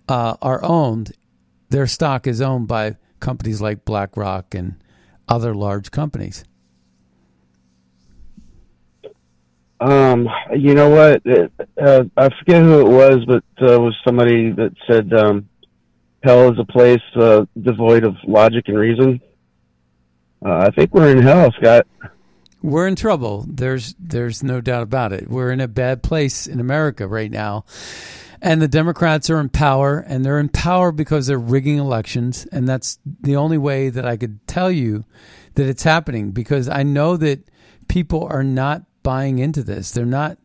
uh, 0.10 0.36
are 0.42 0.60
owned. 0.66 1.12
Their 1.70 1.86
stock 1.86 2.26
is 2.26 2.42
owned 2.42 2.68
by 2.68 2.98
companies 3.20 3.62
like 3.62 3.86
BlackRock 3.86 4.56
and 4.56 4.76
other 5.30 5.54
large 5.54 5.92
companies. 5.92 6.44
Um, 9.80 10.28
you 10.56 10.74
know 10.74 10.90
what? 10.90 11.22
Uh, 11.80 12.04
I 12.18 12.30
forget 12.40 12.64
who 12.64 12.80
it 12.82 12.90
was, 12.90 13.26
but 13.26 13.44
uh, 13.62 13.80
was 13.80 13.96
somebody 14.04 14.52
that 14.52 14.74
said 14.90 15.14
um, 15.14 15.48
hell 16.24 16.52
is 16.52 16.60
a 16.60 16.66
place 16.66 17.02
uh, 17.16 17.46
devoid 17.62 18.04
of 18.04 18.16
logic 18.26 18.68
and 18.68 18.78
reason. 18.78 19.22
Uh, 20.44 20.68
I 20.68 20.72
think 20.72 20.94
we're 20.94 21.10
in 21.10 21.22
hell, 21.22 21.52
Scott. 21.60 21.88
We're 22.62 22.88
in 22.88 22.96
trouble. 22.96 23.46
There's 23.48 23.96
there's 24.00 24.44
no 24.44 24.62
doubt 24.62 24.84
about 24.84 25.14
it. 25.14 25.30
We're 25.30 25.52
in 25.52 25.62
a 25.62 25.68
bad 25.68 26.02
place 26.04 26.48
in 26.48 26.60
America 26.60 27.08
right 27.08 27.32
now. 27.32 27.66
And 28.40 28.62
the 28.62 28.68
Democrats 28.68 29.30
are 29.32 29.40
in 29.40 29.50
power 29.50 29.98
and 30.00 30.24
they're 30.24 30.40
in 30.40 30.50
power 30.50 30.92
because 30.92 31.26
they're 31.26 31.40
rigging 31.40 31.78
elections 31.80 32.46
and 32.52 32.68
that's 32.68 33.00
the 33.04 33.36
only 33.36 33.58
way 33.58 33.90
that 33.90 34.06
I 34.06 34.16
could 34.16 34.46
tell 34.48 34.72
you 34.72 35.06
that 35.56 35.68
it's 35.68 35.82
happening 35.82 36.32
because 36.32 36.70
I 36.70 36.84
know 36.84 37.18
that 37.18 37.50
people 37.88 38.28
are 38.30 38.44
not 38.44 38.84
buying 39.08 39.40
into 39.40 39.64
this. 39.64 39.92
They're 39.92 40.06
not 40.06 40.38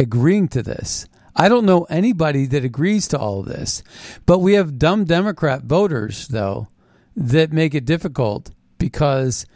agreeing 0.00 0.48
to 0.48 0.64
this. 0.64 1.06
I 1.36 1.48
don't 1.48 1.64
know 1.64 1.84
anybody 1.84 2.44
that 2.46 2.64
agrees 2.64 3.06
to 3.06 3.18
all 3.20 3.38
of 3.38 3.46
this. 3.46 3.84
But 4.26 4.40
we 4.40 4.54
have 4.54 4.80
dumb 4.80 5.04
Democrat 5.04 5.62
voters 5.62 6.26
though 6.26 6.66
that 7.14 7.52
make 7.52 7.72
it 7.72 7.84
difficult 7.84 8.50
because 8.78 9.46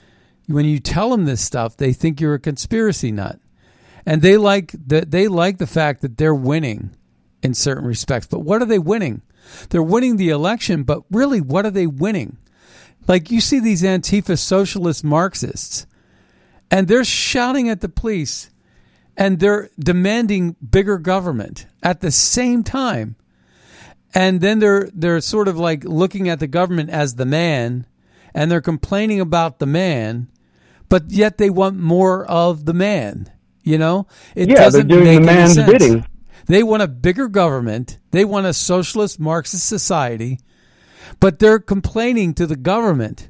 when 0.46 0.66
you 0.66 0.78
tell 0.78 1.10
them 1.10 1.24
this 1.24 1.40
stuff, 1.40 1.76
they 1.76 1.92
think 1.92 2.20
you're 2.20 2.34
a 2.34 2.38
conspiracy 2.38 3.10
nut, 3.10 3.40
and 4.06 4.22
they 4.22 4.36
like 4.36 4.70
the, 4.70 5.00
they 5.00 5.26
like 5.26 5.58
the 5.58 5.66
fact 5.66 6.00
that 6.02 6.16
they're 6.16 6.32
winning 6.32 6.94
in 7.42 7.54
certain 7.54 7.88
respects. 7.88 8.28
But 8.28 8.42
what 8.42 8.62
are 8.62 8.66
they 8.66 8.78
winning? 8.78 9.22
They're 9.70 9.82
winning 9.82 10.16
the 10.16 10.28
election, 10.28 10.84
but 10.84 11.02
really, 11.10 11.40
what 11.40 11.66
are 11.66 11.72
they 11.72 11.88
winning? 11.88 12.36
Like 13.08 13.32
you 13.32 13.40
see 13.40 13.58
these 13.58 13.82
Antifa 13.82 14.38
socialist 14.38 15.02
Marxists, 15.02 15.88
and 16.70 16.88
they're 16.88 17.04
shouting 17.04 17.68
at 17.68 17.80
the 17.80 17.88
police, 17.88 18.50
and 19.16 19.38
they're 19.40 19.70
demanding 19.78 20.56
bigger 20.70 20.98
government 20.98 21.66
at 21.82 22.00
the 22.00 22.10
same 22.10 22.62
time, 22.62 23.16
and 24.14 24.40
then 24.40 24.58
they're 24.58 24.88
they're 24.92 25.20
sort 25.20 25.48
of 25.48 25.58
like 25.58 25.84
looking 25.84 26.28
at 26.28 26.40
the 26.40 26.46
government 26.46 26.90
as 26.90 27.14
the 27.14 27.26
man, 27.26 27.86
and 28.34 28.50
they're 28.50 28.60
complaining 28.60 29.20
about 29.20 29.58
the 29.58 29.66
man 29.66 30.28
but 30.88 31.10
yet 31.10 31.38
they 31.38 31.50
want 31.50 31.76
more 31.76 32.24
of 32.26 32.64
the 32.64 32.72
man. 32.72 33.30
You 33.62 33.76
know, 33.76 34.06
it 34.34 34.48
Yeah, 34.48 34.54
they're 34.54 34.64
doesn't 34.64 34.86
doing 34.88 35.04
make 35.04 35.22
the 35.22 35.30
any 35.30 35.38
man's 35.40 35.54
sense. 35.54 35.70
bidding. 35.70 36.06
They 36.46 36.62
want 36.62 36.82
a 36.82 36.88
bigger 36.88 37.28
government. 37.28 37.98
They 38.10 38.24
want 38.24 38.46
a 38.46 38.54
socialist 38.54 39.20
Marxist 39.20 39.68
society, 39.68 40.38
but 41.20 41.38
they're 41.38 41.58
complaining 41.58 42.32
to 42.34 42.46
the 42.46 42.56
government 42.56 43.28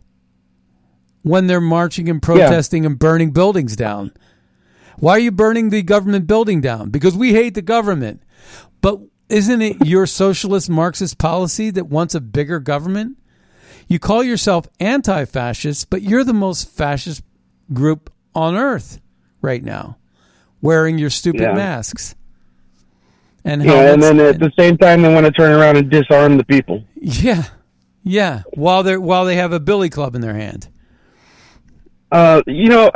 when 1.22 1.46
they're 1.46 1.60
marching 1.60 2.08
and 2.08 2.22
protesting 2.22 2.86
and 2.86 2.98
burning 2.98 3.30
buildings 3.30 3.76
down. 3.76 4.12
Why 4.98 5.12
are 5.12 5.18
you 5.20 5.30
burning 5.30 5.70
the 5.70 5.82
government 5.82 6.26
building 6.26 6.60
down? 6.60 6.90
Because 6.90 7.16
we 7.16 7.32
hate 7.32 7.54
the 7.54 7.62
government. 7.62 8.22
But 8.80 9.00
isn't 9.28 9.62
it 9.62 9.86
your 9.86 10.06
socialist 10.06 10.68
Marxist 10.70 11.18
policy 11.18 11.70
that 11.70 11.86
wants 11.86 12.14
a 12.14 12.20
bigger 12.20 12.58
government? 12.60 13.16
You 13.86 13.98
call 13.98 14.22
yourself 14.22 14.66
anti 14.80 15.24
fascist, 15.24 15.88
but 15.90 16.02
you're 16.02 16.24
the 16.24 16.32
most 16.34 16.68
fascist 16.70 17.22
group 17.72 18.10
on 18.34 18.56
earth 18.56 19.00
right 19.40 19.62
now, 19.62 19.96
wearing 20.60 20.98
your 20.98 21.10
stupid 21.10 21.40
Yeah. 21.42 21.54
masks. 21.54 22.14
And 23.44 23.62
Yeah, 23.62 23.92
and 23.92 24.02
then 24.02 24.20
at 24.20 24.38
the 24.40 24.52
same 24.58 24.76
time, 24.76 25.02
they 25.02 25.12
want 25.12 25.26
to 25.26 25.32
turn 25.32 25.52
around 25.52 25.76
and 25.76 25.88
disarm 25.90 26.36
the 26.36 26.44
people. 26.44 26.84
yeah, 27.00 27.44
yeah. 28.02 28.42
While 28.54 28.82
they 28.82 28.96
while 28.96 29.24
they 29.24 29.36
have 29.36 29.52
a 29.52 29.60
billy 29.60 29.88
club 29.90 30.14
in 30.14 30.20
their 30.20 30.34
hand. 30.34 30.68
Uh, 32.10 32.42
you 32.46 32.68
know, 32.68 32.90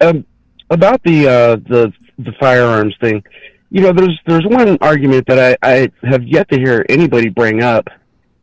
um, 0.00 0.24
about 0.70 1.02
the 1.02 1.26
uh, 1.26 1.56
the 1.56 1.92
the 2.18 2.32
firearms 2.40 2.94
thing. 3.00 3.22
You 3.70 3.80
know, 3.80 3.92
there's 3.92 4.18
there's 4.26 4.46
one 4.46 4.78
argument 4.80 5.26
that 5.26 5.58
I, 5.62 5.68
I 5.68 6.06
have 6.08 6.22
yet 6.22 6.48
to 6.50 6.58
hear 6.58 6.84
anybody 6.88 7.28
bring 7.28 7.62
up, 7.62 7.88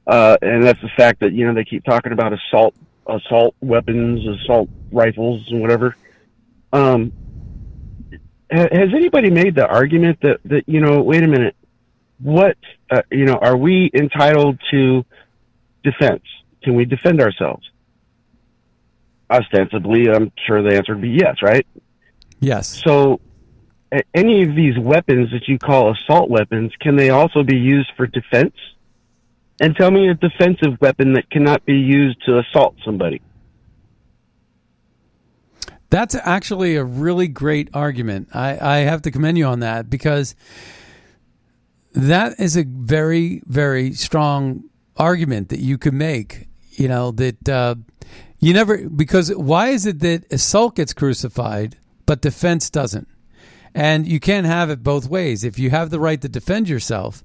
uh, 0.08 0.38
and 0.41 0.63
that's 0.63 0.82
the 0.82 0.89
fact 0.97 1.21
that 1.21 1.32
you 1.34 1.47
know 1.47 1.54
they 1.54 1.63
keep 1.63 1.86
talking 1.86 2.12
about 2.12 2.34
assault 2.34 2.76
assault 3.08 3.56
weapons, 3.62 4.28
assault 4.41 4.69
rifles, 4.91 5.45
and 5.50 5.62
whatever. 5.62 5.95
Um, 6.74 7.13
ha- 8.52 8.67
has 8.71 8.93
anybody 8.93 9.30
made 9.30 9.56
the 9.56 9.67
argument 9.67 10.19
that 10.21 10.39
that 10.45 10.67
you 10.67 10.82
know, 10.82 11.02
wait 11.02 11.24
a 11.24 11.28
minute, 11.28 11.56
what 12.19 12.58
uh, 12.89 13.02
you 13.10 13.26
know, 13.26 13.36
are 13.36 13.56
we 13.56 13.89
entitled 13.93 14.60
to 14.71 15.06
defense? 15.84 16.24
Can 16.63 16.76
we 16.76 16.86
defend 16.86 17.21
ourselves? 17.21 17.71
Ostensibly, 19.32 20.10
I'm 20.10 20.32
sure 20.46 20.62
the 20.62 20.76
answer 20.76 20.94
would 20.94 21.02
be 21.02 21.10
yes, 21.10 21.38
right? 21.41 21.65
Yes. 22.39 22.82
So, 22.84 23.22
any 24.13 24.44
of 24.44 24.56
these 24.56 24.78
weapons 24.78 25.32
that 25.32 25.48
you 25.48 25.58
call 25.58 25.91
assault 25.91 26.30
weapons, 26.30 26.72
can 26.80 26.96
they 26.96 27.10
also 27.10 27.44
be 27.44 27.56
used 27.56 27.91
for 27.96 28.08
defense? 28.08 28.56
And 29.60 29.76
tell 29.76 29.91
me 29.91 30.10
a 30.10 30.15
defensive 30.15 30.80
weapon 30.82 31.13
that 31.13 31.30
cannot 31.30 31.65
be 31.65 31.76
used 31.76 32.24
to 32.26 32.39
assault 32.39 32.76
somebody. 32.84 33.22
That's 35.89 36.15
actually 36.15 36.78
a 36.78 36.84
really 36.84 37.28
great 37.28 37.70
argument. 37.74 38.30
I, 38.34 38.58
I 38.60 38.78
have 38.80 39.02
to 39.04 39.12
commend 39.12 39.38
you 39.38 39.46
on 39.46 39.60
that 39.60 39.89
because 39.89 40.36
that 41.94 42.39
is 42.39 42.58
a 42.58 42.63
very, 42.63 43.44
very 43.46 43.94
strong 43.94 44.63
argument 44.98 45.50
that 45.50 45.60
you 45.60 45.78
could 45.78 45.94
make. 45.94 46.48
You 46.72 46.88
know, 46.88 47.12
that 47.12 47.50
uh, 47.50 47.76
you 48.42 48.54
never, 48.54 48.90
because 48.90 49.34
why 49.34 49.70
is 49.70 49.86
it 49.86 50.00
that 50.00 50.32
assault 50.34 50.76
gets 50.76 50.94
crucified, 50.94 51.78
but 52.06 52.22
defense 52.22 52.70
doesn't? 52.70 53.08
And 53.74 54.06
you 54.06 54.20
can't 54.20 54.46
have 54.48 54.70
it 54.70 54.84
both 54.84 55.08
ways. 55.08 55.46
If 55.46 55.58
you 55.58 55.70
have 55.70 55.92
the 55.92 56.00
right 56.00 56.20
to 56.22 56.28
defend 56.28 56.68
yourself, 56.68 57.24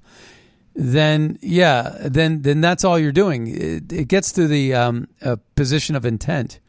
then 0.75 1.39
yeah, 1.41 1.97
then 2.05 2.43
then 2.43 2.61
that's 2.61 2.83
all 2.83 2.99
you're 2.99 3.11
doing. 3.11 3.47
It, 3.47 3.91
it 3.91 4.07
gets 4.07 4.31
to 4.33 4.47
the 4.47 4.75
um, 4.75 5.07
uh, 5.21 5.37
position 5.55 5.95
of 5.95 6.05
intent. 6.05 6.59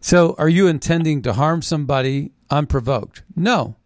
So, 0.00 0.34
are 0.36 0.50
you 0.50 0.68
intending 0.68 1.22
to 1.22 1.32
harm 1.32 1.62
somebody 1.62 2.32
unprovoked? 2.50 3.22
No. 3.34 3.76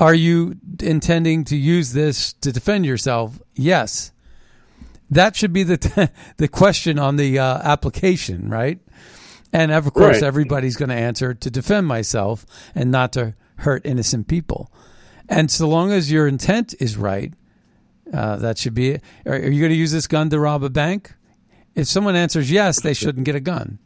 Are 0.00 0.14
you 0.14 0.56
intending 0.80 1.44
to 1.44 1.56
use 1.56 1.92
this 1.92 2.32
to 2.34 2.50
defend 2.50 2.84
yourself? 2.84 3.40
Yes. 3.54 4.10
That 5.10 5.36
should 5.36 5.52
be 5.52 5.62
the 5.62 6.10
the 6.36 6.48
question 6.48 6.98
on 6.98 7.16
the 7.16 7.38
uh, 7.38 7.58
application, 7.62 8.50
right? 8.50 8.78
And 9.52 9.72
of 9.72 9.92
course, 9.94 10.16
Right. 10.16 10.22
everybody's 10.24 10.76
going 10.76 10.90
to 10.90 10.94
answer 10.94 11.32
to 11.32 11.50
defend 11.50 11.86
myself 11.86 12.44
and 12.74 12.90
not 12.90 13.12
to 13.14 13.34
hurt 13.56 13.86
innocent 13.86 14.28
people. 14.28 14.70
And 15.28 15.50
so 15.50 15.66
long 15.68 15.90
as 15.92 16.12
your 16.12 16.26
intent 16.28 16.74
is 16.80 16.96
right, 16.98 17.32
uh, 18.12 18.36
that 18.36 18.58
should 18.58 18.74
be 18.74 18.90
it. 18.90 19.02
Are, 19.26 19.32
are 19.32 19.48
you 19.50 19.60
going 19.60 19.72
to 19.72 19.76
use 19.78 19.92
this 19.92 20.06
gun 20.06 20.28
to 20.30 20.38
rob 20.38 20.62
a 20.62 20.70
bank? 20.70 21.14
If 21.74 21.86
someone 21.86 22.14
answers 22.16 22.50
yes, 22.50 22.80
they 22.80 22.92
shouldn't 22.94 23.24
get 23.24 23.34
a 23.36 23.40
gun. 23.40 23.78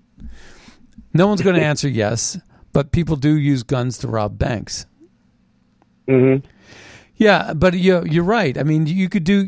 No 1.14 1.26
one's 1.28 1.42
going 1.42 1.56
to 1.60 1.64
answer 1.64 1.88
yes, 1.88 2.38
but 2.72 2.90
people 2.90 3.14
do 3.16 3.36
use 3.36 3.62
guns 3.62 3.98
to 3.98 4.08
rob 4.08 4.38
banks. 4.38 4.86
Mm-hmm. 6.08 6.44
Yeah, 7.16 7.52
but 7.54 7.74
you 7.74 8.04
you're 8.04 8.24
right. 8.24 8.58
I 8.58 8.64
mean, 8.64 8.86
you 8.86 9.08
could 9.08 9.22
do 9.24 9.46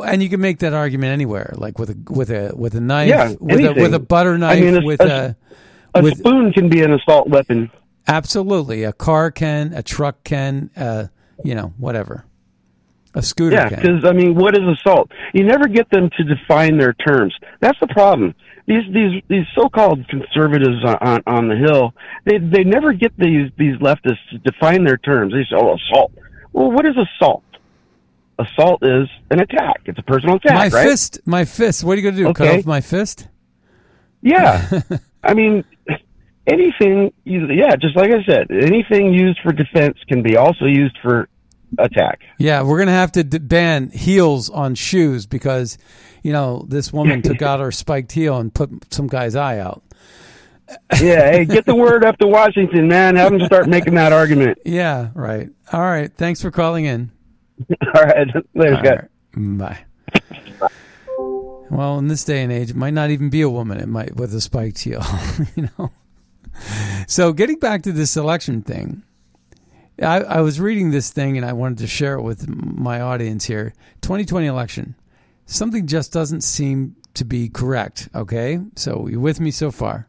And 0.00 0.22
you 0.22 0.28
can 0.28 0.40
make 0.40 0.58
that 0.60 0.72
argument 0.72 1.12
anywhere, 1.12 1.52
like 1.56 1.78
with 1.78 1.90
a 1.90 1.96
with 2.10 2.30
a 2.30 2.52
with 2.56 2.74
a 2.74 2.80
knife, 2.80 3.08
Yeah, 3.08 3.34
with 3.40 3.60
a 3.60 3.72
with 3.74 3.94
a 3.94 3.98
butter 4.00 4.34
I 4.42 4.58
mean, 4.60 4.76
a- 4.76 4.84
with 4.84 5.00
a- 5.00 5.36
a, 5.94 5.98
A 5.98 6.02
with 6.02 6.18
spoon 6.18 6.52
can 6.52 6.68
be 6.70 6.82
an 6.82 6.92
assault 6.94 7.28
weapon. 7.28 7.70
absolutely 8.08 8.84
a 8.84 8.92
car 8.92 9.30
can, 9.30 9.72
a 9.74 9.82
truck 9.82 10.24
can, 10.24 10.70
uh, 10.76 11.06
you 11.44 11.54
know, 11.54 11.72
whatever, 11.76 12.24
a 13.14 13.22
scooter 13.22 13.56
Yeah, 13.56 13.68
because 13.68 14.04
I 14.04 14.12
mean, 14.12 14.34
what 14.34 14.56
is 14.56 14.66
assault? 14.66 15.10
You 15.34 15.44
never 15.44 15.68
get 15.68 15.90
them 15.90 16.08
to 16.16 16.24
define 16.24 16.78
their 16.78 16.94
terms. 16.94 17.34
That's 17.60 17.78
the 17.80 17.88
problem. 17.88 18.34
These 18.66 18.84
these 18.92 19.22
these 19.28 19.44
so-called 19.56 20.06
conservatives 20.08 20.84
on, 20.84 20.96
on 21.00 21.22
on 21.26 21.48
the 21.48 21.56
hill, 21.56 21.92
they 22.24 22.38
they 22.38 22.64
never 22.64 22.92
get 22.92 23.12
these 23.18 23.50
these 23.58 23.76
leftists 23.78 24.22
to 24.30 24.38
define 24.38 24.84
their 24.84 24.96
terms. 24.98 25.32
They 25.32 25.42
say, 25.42 25.56
"Oh, 25.60 25.74
assault." 25.74 26.12
Well, 26.52 26.70
what 26.70 26.86
is 26.86 26.94
assault? 26.96 27.42
Assault 28.38 28.82
is 28.82 29.08
an 29.30 29.40
attack. 29.40 29.82
It's 29.84 29.98
a 29.98 30.02
personal 30.02 30.36
attack, 30.36 30.54
my 30.54 30.68
right? 30.68 30.88
fist, 30.88 31.20
my 31.26 31.44
fist. 31.44 31.84
What 31.84 31.92
are 31.92 32.00
you 32.00 32.02
going 32.02 32.16
to 32.16 32.22
do? 32.24 32.32
Cut 32.34 32.48
off 32.58 32.66
my 32.66 32.80
fist? 32.80 33.28
Yeah, 34.22 34.80
I 35.24 35.34
mean, 35.34 35.64
anything. 36.46 37.12
Yeah, 37.24 37.76
just 37.76 37.96
like 37.96 38.10
I 38.10 38.22
said, 38.24 38.50
anything 38.50 39.12
used 39.12 39.40
for 39.42 39.52
defense 39.52 39.98
can 40.08 40.22
be 40.22 40.36
also 40.36 40.64
used 40.66 40.96
for 41.02 41.28
attack. 41.78 42.20
Yeah, 42.38 42.62
we're 42.62 42.78
gonna 42.78 42.92
have 42.92 43.12
to 43.12 43.24
d- 43.24 43.38
ban 43.38 43.90
heels 43.90 44.48
on 44.50 44.74
shoes 44.74 45.26
because, 45.26 45.78
you 46.22 46.32
know, 46.32 46.64
this 46.68 46.92
woman 46.92 47.22
took 47.22 47.42
out 47.42 47.60
her 47.60 47.72
spiked 47.72 48.12
heel 48.12 48.38
and 48.38 48.52
put 48.52 48.70
some 48.92 49.06
guy's 49.08 49.34
eye 49.34 49.58
out. 49.58 49.82
Yeah, 51.00 51.30
hey, 51.32 51.44
get 51.48 51.66
the 51.66 51.74
word 51.74 52.04
up 52.04 52.18
to 52.18 52.26
Washington, 52.26 52.88
man. 52.88 53.16
Have 53.16 53.32
them 53.32 53.44
start 53.46 53.68
making 53.68 53.94
that 53.94 54.12
argument. 54.12 54.58
Yeah, 54.64 55.08
right. 55.14 55.48
All 55.72 55.80
right. 55.80 56.12
Thanks 56.14 56.40
for 56.40 56.50
calling 56.50 56.84
in. 56.84 57.10
All 57.94 58.02
right, 58.02 58.26
later, 58.54 58.74
All 58.76 58.84
Scott. 58.84 59.08
right. 59.34 59.58
Bye. 59.58 59.78
Well, 61.70 61.98
in 61.98 62.08
this 62.08 62.24
day 62.24 62.42
and 62.42 62.52
age, 62.52 62.70
it 62.70 62.76
might 62.76 62.92
not 62.92 63.10
even 63.10 63.30
be 63.30 63.40
a 63.40 63.48
woman. 63.48 63.78
It 63.80 63.88
might 63.88 64.14
with 64.16 64.34
a 64.34 64.40
spiked 64.42 64.80
heel, 64.80 65.02
you 65.56 65.70
know. 65.78 65.90
So, 67.06 67.32
getting 67.32 67.58
back 67.58 67.82
to 67.84 67.92
this 67.92 68.14
election 68.16 68.60
thing, 68.60 69.02
I, 70.00 70.20
I 70.20 70.40
was 70.42 70.60
reading 70.60 70.90
this 70.90 71.10
thing 71.10 71.38
and 71.38 71.46
I 71.46 71.54
wanted 71.54 71.78
to 71.78 71.86
share 71.86 72.14
it 72.14 72.22
with 72.22 72.46
my 72.48 73.00
audience 73.00 73.46
here. 73.46 73.72
2020 74.02 74.46
election, 74.46 74.94
something 75.46 75.86
just 75.86 76.12
doesn't 76.12 76.42
seem 76.42 76.96
to 77.14 77.24
be 77.24 77.48
correct. 77.48 78.08
Okay, 78.14 78.58
so 78.76 79.06
you're 79.08 79.20
with 79.20 79.40
me 79.40 79.50
so 79.50 79.70
far? 79.70 80.08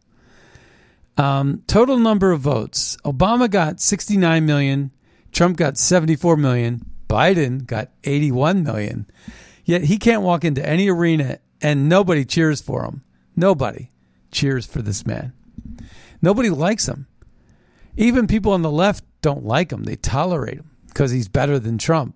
Um, 1.15 1.63
total 1.67 1.97
number 1.97 2.31
of 2.31 2.41
votes: 2.41 2.97
Obama 3.05 3.49
got 3.49 3.79
69 3.79 4.45
million, 4.45 4.91
Trump 5.31 5.55
got 5.55 5.77
74 5.77 6.35
million, 6.35 6.85
Biden 7.13 7.67
got 7.67 7.91
81 8.04 8.63
million. 8.63 9.06
Yet 9.65 9.84
he 9.84 9.99
can't 9.99 10.23
walk 10.23 10.43
into 10.43 10.67
any 10.67 10.89
arena 10.89 11.38
and 11.62 11.88
nobody 11.88 12.26
cheers 12.26 12.60
for 12.60 12.84
him. 12.86 13.04
Nobody 13.36 13.91
cheers 14.32 14.65
for 14.65 14.82
this 14.82 15.06
man. 15.06 15.32
Nobody 16.23 16.49
likes 16.49 16.88
him. 16.88 17.06
Even 17.95 18.26
people 18.26 18.54
on 18.54 18.63
the 18.63 18.71
left 18.71 19.04
don't 19.21 19.45
like 19.45 19.71
him. 19.71 19.84
They 19.84 19.95
tolerate 19.95 20.58
him 20.58 20.71
because 20.88 21.12
he's 21.12 21.28
better 21.28 21.60
than 21.60 21.78
Trump. 21.78 22.15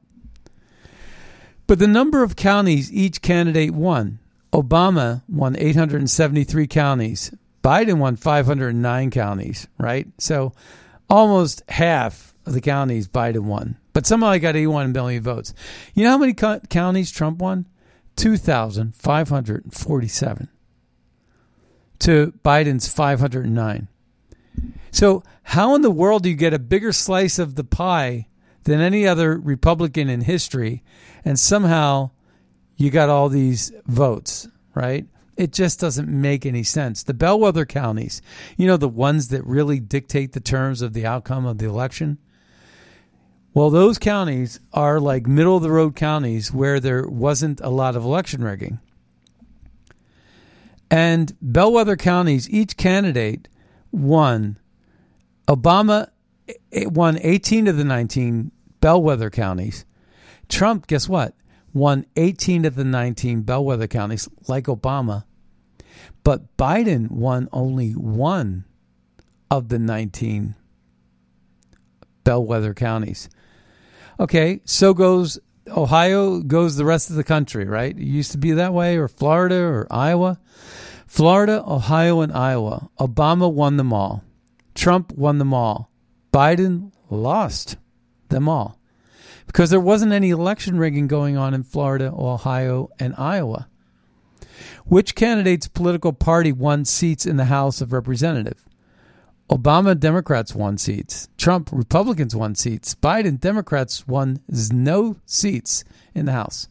But 1.67 1.77
the 1.77 1.87
number 1.87 2.23
of 2.23 2.35
counties 2.35 2.91
each 2.91 3.21
candidate 3.21 3.75
won 3.75 4.17
Obama 4.51 5.21
won 5.29 5.55
873 5.59 6.65
counties, 6.65 7.31
Biden 7.63 7.99
won 7.99 8.15
509 8.15 9.11
counties, 9.11 9.67
right? 9.77 10.07
So 10.17 10.53
almost 11.07 11.61
half 11.69 12.33
of 12.47 12.53
the 12.53 12.61
counties 12.61 13.07
Biden 13.07 13.41
won. 13.41 13.77
But 13.97 14.05
somehow 14.05 14.31
he 14.31 14.37
got 14.37 14.55
81 14.55 14.91
million 14.91 15.23
votes. 15.23 15.55
You 15.95 16.03
know 16.03 16.11
how 16.11 16.19
many 16.19 16.35
co- 16.35 16.59
counties 16.69 17.09
Trump 17.09 17.39
won? 17.39 17.67
2,547 18.17 20.49
to 21.97 22.33
Biden's 22.45 22.87
509. 22.87 23.87
So, 24.91 25.23
how 25.41 25.73
in 25.73 25.81
the 25.81 25.89
world 25.89 26.21
do 26.21 26.29
you 26.29 26.35
get 26.35 26.53
a 26.53 26.59
bigger 26.59 26.93
slice 26.93 27.39
of 27.39 27.55
the 27.55 27.63
pie 27.63 28.27
than 28.65 28.81
any 28.81 29.07
other 29.07 29.35
Republican 29.35 30.09
in 30.09 30.21
history, 30.21 30.83
and 31.25 31.39
somehow 31.39 32.11
you 32.75 32.91
got 32.91 33.09
all 33.09 33.29
these 33.29 33.71
votes, 33.87 34.47
right? 34.75 35.07
It 35.37 35.51
just 35.51 35.79
doesn't 35.79 36.07
make 36.07 36.45
any 36.45 36.61
sense. 36.61 37.01
The 37.01 37.15
bellwether 37.15 37.65
counties, 37.65 38.21
you 38.57 38.67
know, 38.67 38.77
the 38.77 38.87
ones 38.87 39.29
that 39.29 39.43
really 39.43 39.79
dictate 39.79 40.33
the 40.33 40.39
terms 40.39 40.83
of 40.83 40.93
the 40.93 41.07
outcome 41.07 41.47
of 41.47 41.57
the 41.57 41.65
election. 41.65 42.19
Well, 43.57 43.71
those 43.71 43.97
counties 43.97 44.59
are 44.71 44.99
like 44.99 45.25
middle 45.25 45.57
of 45.57 45.63
the 45.63 45.71
road 45.71 45.95
counties 45.95 46.53
where 46.53 46.79
there 46.79 47.07
wasn't 47.07 47.59
a 47.61 47.71
lot 47.71 47.95
of 47.95 48.03
election 48.03 48.43
rigging. 48.43 48.79
And 50.91 51.35
bellwether 51.41 51.95
counties, 51.95 52.47
each 52.51 52.77
candidate 52.77 53.47
won. 53.91 54.59
Obama 55.47 56.09
eh, 56.71 56.85
won 56.85 57.17
18 57.19 57.65
of 57.65 57.77
the 57.77 57.83
19 57.83 58.51
bellwether 58.79 59.31
counties. 59.31 59.85
Trump, 60.49 60.85
guess 60.85 61.09
what? 61.09 61.33
Won 61.73 62.05
18 62.15 62.63
of 62.63 62.75
the 62.75 62.83
19 62.83 63.41
bellwether 63.41 63.87
counties, 63.87 64.29
like 64.47 64.65
Obama. 64.65 65.23
But 66.23 66.55
Biden 66.57 67.09
won 67.09 67.49
only 67.51 67.93
one 67.93 68.65
of 69.49 69.69
the 69.69 69.79
19 69.79 70.53
bellwether 72.23 72.75
counties. 72.75 73.29
Okay, 74.19 74.61
so 74.65 74.93
goes 74.93 75.39
Ohio, 75.67 76.39
goes 76.41 76.75
the 76.75 76.85
rest 76.85 77.09
of 77.09 77.15
the 77.15 77.23
country, 77.23 77.65
right? 77.65 77.97
It 77.97 78.03
used 78.03 78.31
to 78.31 78.37
be 78.37 78.51
that 78.53 78.73
way, 78.73 78.97
or 78.97 79.07
Florida, 79.07 79.59
or 79.59 79.87
Iowa. 79.91 80.39
Florida, 81.05 81.63
Ohio, 81.65 82.21
and 82.21 82.31
Iowa. 82.31 82.89
Obama 82.99 83.51
won 83.51 83.77
them 83.77 83.93
all. 83.93 84.23
Trump 84.75 85.11
won 85.13 85.37
them 85.37 85.53
all. 85.53 85.91
Biden 86.33 86.91
lost 87.09 87.77
them 88.29 88.49
all 88.49 88.79
because 89.47 89.69
there 89.69 89.79
wasn't 89.79 90.11
any 90.11 90.29
election 90.29 90.77
rigging 90.77 91.07
going 91.07 91.37
on 91.37 91.53
in 91.53 91.63
Florida, 91.63 92.13
Ohio, 92.15 92.89
and 92.99 93.15
Iowa. 93.17 93.67
Which 94.85 95.15
candidate's 95.15 95.67
political 95.67 96.13
party 96.13 96.51
won 96.51 96.85
seats 96.85 97.25
in 97.25 97.37
the 97.37 97.45
House 97.45 97.81
of 97.81 97.93
Representatives? 97.93 98.61
Obama 99.49 99.97
Democrats 99.97 100.53
won 100.53 100.77
seats. 100.77 101.29
Trump 101.37 101.69
Republicans 101.71 102.35
won 102.35 102.53
seats. 102.55 102.95
Biden 102.95 103.39
Democrats 103.39 104.05
won 104.07 104.41
no 104.71 105.17
seats 105.25 105.85
in 106.13 106.25
the 106.25 106.33
House. 106.33 106.67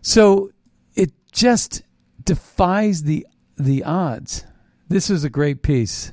So 0.00 0.50
it 0.94 1.12
just 1.32 1.82
defies 2.22 3.02
the 3.02 3.26
the 3.56 3.82
odds. 3.82 4.44
This 4.88 5.10
is 5.10 5.24
a 5.24 5.30
great 5.30 5.62
piece. 5.62 6.12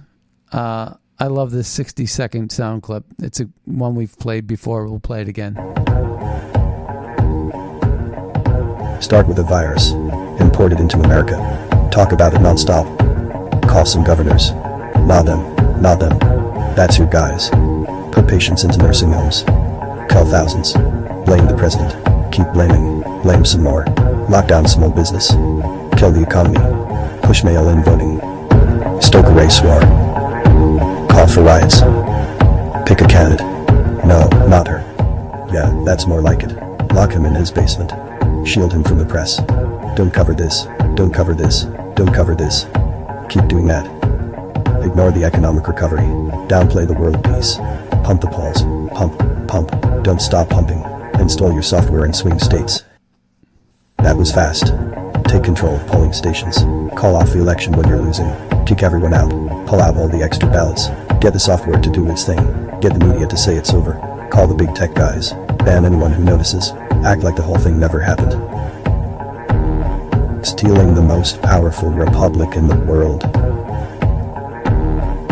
Uh, 0.51 0.95
I 1.19 1.27
love 1.27 1.51
this 1.51 1.67
60 1.67 2.07
second 2.07 2.51
sound 2.51 2.81
clip. 2.81 3.05
It's 3.21 3.39
a 3.39 3.47
one 3.65 3.95
we've 3.95 4.17
played 4.17 4.47
before. 4.47 4.87
We'll 4.87 4.99
play 4.99 5.21
it 5.21 5.29
again. 5.29 5.53
Start 8.99 9.27
with 9.27 9.37
a 9.37 9.45
virus. 9.47 9.91
Import 10.41 10.73
it 10.73 10.79
into 10.79 10.99
America. 10.99 11.35
Talk 11.91 12.11
about 12.11 12.33
it 12.33 12.39
nonstop. 12.39 12.85
Call 13.69 13.85
some 13.85 14.03
governors. 14.03 14.51
Nod 15.05 15.23
them. 15.23 15.81
Nod 15.81 15.99
them. 15.99 16.17
That's 16.75 16.97
your 16.97 17.07
guys. 17.07 17.49
Put 18.11 18.27
patients 18.27 18.63
into 18.63 18.77
nursing 18.79 19.11
homes. 19.11 19.43
Call 20.09 20.25
thousands. 20.25 20.73
Blame 21.25 21.47
the 21.47 21.55
president. 21.57 21.93
Keep 22.31 22.47
blaming. 22.53 23.01
Blame 23.21 23.45
some 23.45 23.63
more. 23.63 23.85
Lock 24.29 24.47
down 24.47 24.67
small 24.67 24.89
business. 24.89 25.31
Kill 25.97 26.11
the 26.11 26.23
economy. 26.25 26.59
Push 27.23 27.43
mail-in 27.43 27.83
voting. 27.83 28.19
Stoke 29.01 29.25
a 29.27 29.33
race 29.33 29.61
war. 29.61 29.79
Call 31.09 31.27
for 31.27 31.43
riots. 31.43 31.81
Pick 32.87 33.01
a 33.01 33.07
candidate. 33.07 33.45
No, 34.05 34.27
not 34.47 34.67
her. 34.67 34.83
Yeah, 35.51 35.73
that's 35.85 36.07
more 36.07 36.21
like 36.21 36.43
it. 36.43 36.51
Lock 36.93 37.11
him 37.11 37.25
in 37.25 37.33
his 37.33 37.51
basement. 37.51 37.91
Shield 38.47 38.73
him 38.73 38.83
from 38.83 38.99
the 38.99 39.05
press. 39.05 39.37
Don't 39.95 40.13
cover 40.13 40.33
this. 40.33 40.65
Don't 40.95 41.13
cover 41.13 41.33
this. 41.33 41.63
Don't 41.95 42.13
cover 42.13 42.35
this. 42.35 42.65
Keep 43.29 43.47
doing 43.47 43.65
that. 43.67 43.94
Ignore 44.85 45.11
the 45.11 45.23
economic 45.23 45.67
recovery. 45.67 46.05
Downplay 46.47 46.87
the 46.87 46.93
world 46.93 47.23
peace. 47.23 47.57
Pump 48.05 48.21
the 48.21 48.27
polls. 48.27 48.61
Pump, 48.93 49.17
pump. 49.47 49.71
Don't 50.03 50.21
stop 50.21 50.47
pumping. 50.47 50.83
Install 51.19 51.51
your 51.51 51.63
software 51.63 52.05
in 52.05 52.13
swing 52.13 52.37
states. 52.37 52.83
That 53.97 54.15
was 54.15 54.31
fast. 54.31 54.67
Take 55.27 55.43
control 55.43 55.75
of 55.75 55.87
polling 55.87 56.13
stations. 56.13 56.59
Call 56.95 57.15
off 57.15 57.31
the 57.31 57.39
election 57.39 57.73
when 57.73 57.87
you're 57.87 57.99
losing. 57.99 58.29
Kick 58.67 58.83
everyone 58.83 59.15
out. 59.15 59.31
Pull 59.67 59.81
out 59.81 59.97
all 59.97 60.07
the 60.07 60.21
extra 60.21 60.49
ballots. 60.51 60.89
Get 61.19 61.33
the 61.33 61.39
software 61.39 61.81
to 61.81 61.91
do 61.91 62.07
its 62.11 62.23
thing. 62.23 62.37
Get 62.79 62.93
the 62.93 63.03
media 63.03 63.25
to 63.25 63.37
say 63.37 63.55
it's 63.55 63.73
over. 63.73 63.93
Call 64.31 64.45
the 64.45 64.53
big 64.53 64.75
tech 64.75 64.93
guys. 64.93 65.33
Ban 65.65 65.85
anyone 65.85 66.11
who 66.11 66.23
notices. 66.23 66.73
Act 67.03 67.23
like 67.23 67.35
the 67.35 67.41
whole 67.41 67.57
thing 67.57 67.79
never 67.79 67.99
happened. 67.99 68.33
Stealing 70.45 70.93
the 70.93 71.01
most 71.01 71.41
powerful 71.41 71.89
republic 71.89 72.55
in 72.55 72.67
the 72.67 72.75
world. 72.75 73.23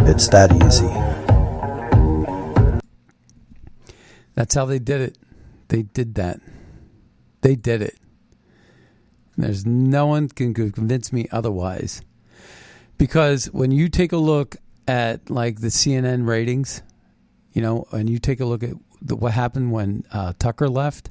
It's 0.06 0.28
that 0.30 0.52
easy. 0.52 0.88
That's 4.36 4.56
how 4.56 4.66
they 4.66 4.80
did 4.80 5.02
it. 5.02 5.18
They 5.70 5.84
did 5.84 6.16
that. 6.16 6.40
They 7.42 7.56
did 7.56 7.82
it. 7.82 7.98
There's 9.38 9.66
no 9.66 10.08
one 10.08 10.30
can 10.30 10.54
convince 10.54 11.12
me 11.12 11.28
otherwise. 11.32 12.02
Because 12.98 13.46
when 13.46 13.72
you 13.72 13.90
take 13.90 14.12
a 14.12 14.18
look 14.18 14.58
at 14.88 15.30
like 15.30 15.62
the 15.62 15.68
CNN 15.68 16.28
ratings, 16.28 16.82
you 17.54 17.62
know, 17.62 17.88
and 17.92 18.10
you 18.10 18.20
take 18.20 18.40
a 18.40 18.46
look 18.46 18.64
at 18.64 18.74
the, 19.02 19.16
what 19.16 19.32
happened 19.34 19.72
when 19.72 20.04
uh, 20.12 20.34
Tucker 20.38 20.70
left, 20.70 21.10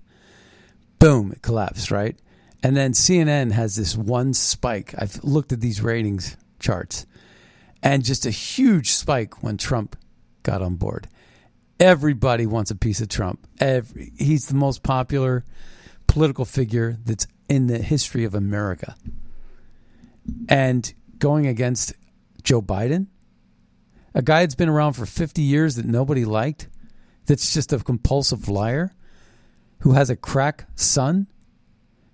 boom, 0.99 1.33
it 1.33 1.43
collapsed, 1.43 1.91
right? 1.91 2.17
And 2.63 2.77
then 2.77 2.93
CNN 2.93 3.53
has 3.53 3.75
this 3.75 3.97
one 3.97 4.35
spike. 4.35 4.95
I've 4.97 5.23
looked 5.25 5.53
at 5.53 5.61
these 5.61 5.81
ratings 5.81 6.37
charts, 6.61 7.07
and 7.83 8.05
just 8.05 8.27
a 8.27 8.31
huge 8.31 8.91
spike 8.91 9.43
when 9.43 9.57
Trump 9.57 9.97
got 10.43 10.63
on 10.63 10.77
board. 10.77 11.09
Everybody 11.81 12.47
wants 12.47 12.71
a 12.71 12.77
piece 12.77 13.01
of 13.01 13.09
Trump. 13.09 13.47
Every, 13.59 14.13
he's 14.17 14.47
the 14.47 14.55
most 14.55 14.83
popular 14.83 15.45
political 16.07 16.45
figure 16.45 16.99
that's 17.05 17.27
in 17.49 17.67
the 17.67 17.79
history 17.79 18.25
of 18.25 18.35
America. 18.35 18.95
And 20.49 20.93
going 21.19 21.47
against 21.47 21.95
Joe 22.43 22.63
Biden, 22.63 23.09
a 24.15 24.23
guy 24.23 24.41
that's 24.41 24.55
been 24.55 24.69
around 24.69 24.93
for 24.93 25.07
50 25.07 25.43
years 25.43 25.77
that 25.77 25.87
nobody 25.87 26.25
liked, 26.25 26.69
that's 27.27 27.53
just 27.53 27.73
a 27.73 27.79
compulsive 27.79 28.49
liar, 28.49 28.93
who 29.81 29.93
has 29.93 30.11
a 30.11 30.17
crack 30.17 30.67
son, 30.77 31.27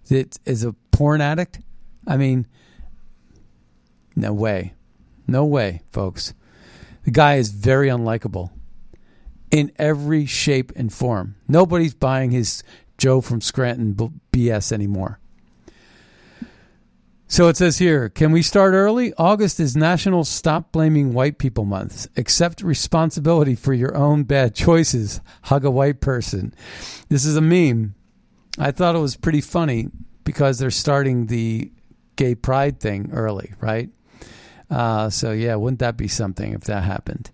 that 0.09 0.39
is 0.47 0.65
a 0.65 0.73
porn 0.91 1.21
addict. 1.21 1.61
I 2.07 2.17
mean, 2.17 2.47
no 4.17 4.33
way. 4.33 4.75
No 5.29 5.45
way, 5.45 5.83
folks. 5.93 6.35
The 7.05 7.11
guy 7.11 7.37
is 7.37 7.51
very 7.51 7.89
unlikable 7.89 8.51
in 9.51 9.71
every 9.77 10.27
shape 10.27 10.73
and 10.75 10.93
form. 10.93 11.37
Nobody's 11.47 11.95
buying 11.95 12.31
his 12.31 12.63
Joe 12.97 13.21
from 13.21 13.41
Scranton 13.41 13.95
BS 14.33 14.73
anymore. 14.73 15.21
So 17.31 17.49
it 17.49 17.59
says 17.59 17.77
here, 17.77 18.09
can 18.09 18.33
we 18.33 18.41
start 18.41 18.73
early? 18.73 19.13
August 19.19 19.61
is 19.61 19.77
National 19.77 20.25
Stop 20.25 20.73
Blaming 20.73 21.13
White 21.13 21.37
People 21.37 21.67
Month. 21.67 22.09
Accept 22.17 22.63
responsibility 22.63 23.55
for 23.55 23.75
your 23.75 23.95
own 23.95 24.25
bad 24.25 24.55
choices. 24.55 25.21
Hug 25.43 25.67
a 25.67 25.71
white 25.71 26.01
person. 26.01 26.55
This 27.11 27.27
is 27.27 27.37
a 27.37 27.43
meme. 27.43 27.95
I 28.59 28.71
thought 28.71 28.97
it 28.97 29.01
was 29.01 29.17
pretty 29.17 29.43
funny 29.43 29.89
because 30.25 30.59
they're 30.59 30.71
starting 30.71 31.27
the 31.27 31.71
gay 32.17 32.35
pride 32.35 32.81
thing 32.81 33.11
early, 33.13 33.53
right? 33.61 33.91
Uh, 34.71 35.09
so, 35.11 35.33
yeah, 35.33 35.55
wouldn't 35.55 35.81
that 35.81 35.97
be 35.97 36.09
something 36.09 36.53
if 36.53 36.63
that 36.63 36.85
happened? 36.85 37.31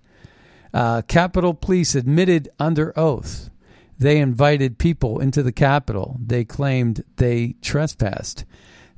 Uh, 0.73 1.03
Capitol 1.03 1.55
Police 1.55 1.95
admitted 1.95 2.49
under 2.59 2.97
oath 2.99 3.51
they 3.99 4.19
invited 4.19 4.79
people 4.79 5.21
into 5.21 5.43
the 5.43 5.53
Capitol. 5.53 6.19
They 6.25 6.45
claimed 6.45 7.05
they 7.17 7.55
trespassed. 7.63 8.45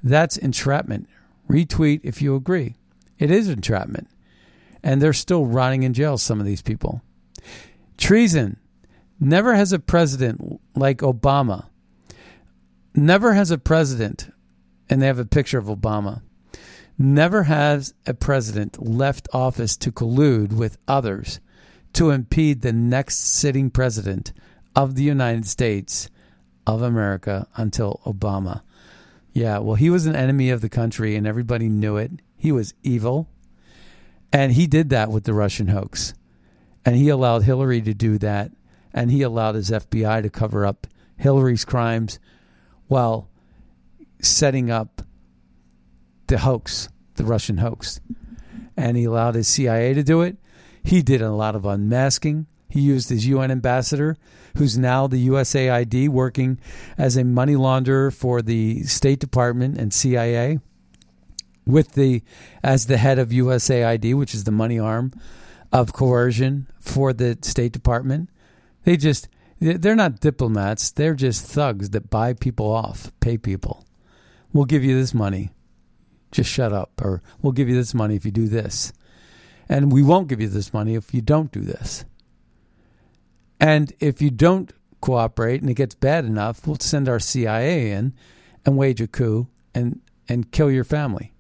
That's 0.03 0.37
entrapment. 0.37 1.09
Retweet 1.49 2.01
if 2.03 2.23
you 2.23 2.35
agree. 2.35 2.77
It 3.19 3.31
is 3.31 3.49
entrapment. 3.49 4.09
And 4.83 5.01
they're 5.01 5.13
still 5.13 5.47
rotting 5.47 5.83
in 5.83 5.95
jail, 5.95 6.19
some 6.19 6.41
of 6.41 6.47
these 6.47 6.63
people. 6.63 7.03
Treason. 7.97 8.59
Never 9.19 9.55
has 9.55 9.73
a 9.73 9.79
president 9.79 10.61
like 10.75 10.99
Obama, 10.99 11.69
never 12.95 13.33
has 13.33 13.51
a 13.51 13.57
president, 13.57 14.29
and 14.91 15.01
they 15.01 15.07
have 15.07 15.19
a 15.19 15.25
picture 15.25 15.59
of 15.59 15.67
Obama, 15.67 16.21
never 16.99 17.45
has 17.45 17.95
a 18.07 18.15
president 18.15 18.83
left 18.83 19.29
office 19.33 19.77
to 19.77 19.93
collude 19.93 20.53
with 20.53 20.79
others 20.89 21.41
to 21.93 22.11
impede 22.11 22.61
the 22.61 22.73
next 22.73 23.19
sitting 23.19 23.71
president 23.71 24.33
of 24.75 24.95
the 24.95 25.03
United 25.03 25.47
States 25.47 26.11
of 26.67 26.83
America 26.83 27.47
until 27.57 28.01
Obama. 28.05 28.63
Yeah, 29.33 29.59
well, 29.59 29.77
he 29.77 29.91
was 29.91 30.07
an 30.07 30.17
enemy 30.17 30.51
of 30.51 30.61
the 30.61 30.69
country 30.69 31.17
and 31.17 31.27
everybody 31.27 31.69
knew 31.69 31.97
it. 31.97 32.11
He 32.37 32.53
was 32.53 32.75
evil. 32.83 33.29
And 34.33 34.53
he 34.53 34.67
did 34.67 34.91
that 34.91 35.11
with 35.11 35.25
the 35.25 35.35
Russian 35.35 35.69
hoax. 35.69 36.15
And 36.85 36.97
he 36.97 37.09
allowed 37.09 37.45
Hillary 37.45 37.81
to 37.83 37.95
do 37.95 38.19
that. 38.19 38.51
And 38.93 39.11
he 39.11 39.23
allowed 39.23 39.55
his 39.55 39.71
FBI 39.71 40.23
to 40.23 40.31
cover 40.31 40.67
up 40.67 40.87
Hillary's 41.17 41.65
crimes 41.65 42.19
while 42.89 43.29
setting 44.21 44.71
up 44.71 45.03
the 46.27 46.39
hoax, 46.39 46.89
the 47.15 47.25
Russian 47.25 47.59
hoax. 47.59 48.01
And 48.77 48.97
he 48.97 49.05
allowed 49.05 49.35
his 49.35 49.49
CIA 49.49 49.95
to 49.95 50.03
do 50.03 50.23
it. 50.23 50.37
He 50.83 51.03
did 51.03 51.23
a 51.23 51.31
lot 51.31 51.57
of 51.57 51.65
unmasking. 51.65 52.47
He 52.69 52.81
used 52.81 53.09
his 53.09 53.27
UN 53.27 53.51
ambassador 53.51 54.17
who's 54.57 54.77
now 54.77 55.07
the 55.07 55.29
USAID 55.29 56.09
working 56.09 56.59
as 56.97 57.17
a 57.17 57.25
money 57.25 57.55
launderer 57.55 58.13
for 58.13 58.43
the 58.43 58.83
State 58.85 59.19
Department 59.19 59.79
and 59.79 59.93
CIA 59.93 60.61
with 61.67 61.93
the 61.93 62.23
as 62.63 62.87
the 62.87 62.97
head 62.97 63.19
of 63.19 63.31
USAID, 63.31 64.15
which 64.15 64.35
is 64.35 64.45
the 64.45 64.53
money 64.53 64.79
arm 64.79 65.13
of 65.73 65.93
coercion 65.93 66.69
for 66.81 67.13
the 67.13 67.39
State 67.43 67.73
Department. 67.73 68.31
They 68.85 68.97
just 68.97 69.29
they're 69.59 69.97
not 69.97 70.21
diplomats, 70.21 70.91
they're 70.91 71.15
just 71.15 71.47
thugs 71.47 71.91
that 71.91 72.11
buy 72.11 72.35
people 72.35 72.71
off, 72.71 73.11
pay 73.21 73.39
people. 73.39 73.87
We'll 74.53 74.65
give 74.65 74.85
you 74.85 74.99
this 74.99 75.15
money. 75.15 75.51
Just 76.33 76.51
shut 76.51 76.73
up 76.73 77.01
or 77.03 77.23
we'll 77.41 77.53
give 77.53 77.69
you 77.69 77.75
this 77.75 77.95
money 77.95 78.17
if 78.17 78.25
you 78.25 78.31
do 78.31 78.49
this. 78.49 78.93
And 79.69 79.93
we 79.93 80.03
won't 80.03 80.29
give 80.29 80.41
you 80.41 80.49
this 80.49 80.73
money 80.73 80.95
if 80.95 81.13
you 81.13 81.21
don't 81.21 81.51
do 81.51 81.61
this. 81.61 82.05
And 83.59 83.93
if 84.01 84.21
you 84.21 84.31
don't 84.31 84.73
cooperate 85.01 85.61
and 85.61 85.71
it 85.71 85.75
gets 85.75 85.95
bad 85.95 86.25
enough, 86.25 86.67
we'll 86.67 86.79
send 86.79 87.09
our 87.09 87.19
CIA 87.19 87.91
in 87.91 88.13
and 88.65 88.77
wage 88.77 89.01
a 89.01 89.07
coup 89.07 89.49
and, 89.75 90.01
and 90.29 90.51
kill 90.51 90.71
your 90.71 90.85
family. 90.85 91.33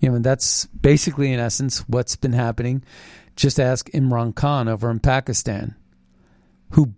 You 0.00 0.10
know, 0.10 0.16
and 0.16 0.24
that's 0.24 0.66
basically, 0.66 1.32
in 1.32 1.40
essence, 1.40 1.80
what's 1.88 2.16
been 2.16 2.32
happening. 2.32 2.82
Just 3.34 3.58
ask 3.58 3.90
Imran 3.90 4.34
Khan 4.34 4.68
over 4.68 4.90
in 4.90 5.00
Pakistan, 5.00 5.74
who 6.72 6.94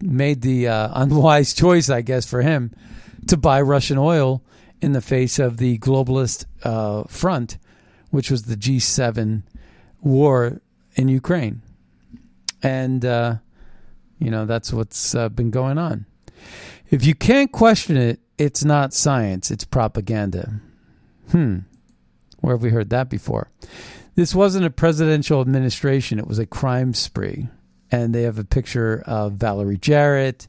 made 0.00 0.42
the 0.42 0.68
uh, 0.68 0.88
unwise 0.94 1.54
choice, 1.54 1.88
I 1.88 2.02
guess, 2.02 2.26
for 2.26 2.42
him 2.42 2.72
to 3.28 3.36
buy 3.36 3.60
Russian 3.62 3.98
oil 3.98 4.42
in 4.84 4.92
the 4.92 5.00
face 5.00 5.38
of 5.38 5.56
the 5.56 5.78
globalist 5.78 6.44
uh, 6.62 7.04
front, 7.04 7.56
which 8.10 8.30
was 8.30 8.42
the 8.42 8.54
G7 8.54 9.42
war 10.02 10.60
in 10.94 11.08
Ukraine. 11.08 11.62
And, 12.62 13.02
uh, 13.02 13.36
you 14.18 14.30
know, 14.30 14.44
that's 14.44 14.74
what's 14.74 15.14
uh, 15.14 15.30
been 15.30 15.50
going 15.50 15.78
on. 15.78 16.04
If 16.90 17.04
you 17.06 17.14
can't 17.14 17.50
question 17.50 17.96
it, 17.96 18.20
it's 18.36 18.62
not 18.62 18.92
science, 18.92 19.50
it's 19.50 19.64
propaganda. 19.64 20.60
Hmm. 21.30 21.60
Where 22.40 22.54
have 22.54 22.62
we 22.62 22.70
heard 22.70 22.90
that 22.90 23.08
before? 23.08 23.50
This 24.16 24.34
wasn't 24.34 24.66
a 24.66 24.70
presidential 24.70 25.40
administration, 25.40 26.18
it 26.18 26.26
was 26.26 26.38
a 26.38 26.46
crime 26.46 26.92
spree. 26.92 27.48
And 27.90 28.14
they 28.14 28.22
have 28.22 28.38
a 28.38 28.44
picture 28.44 29.02
of 29.06 29.32
Valerie 29.32 29.78
Jarrett, 29.78 30.46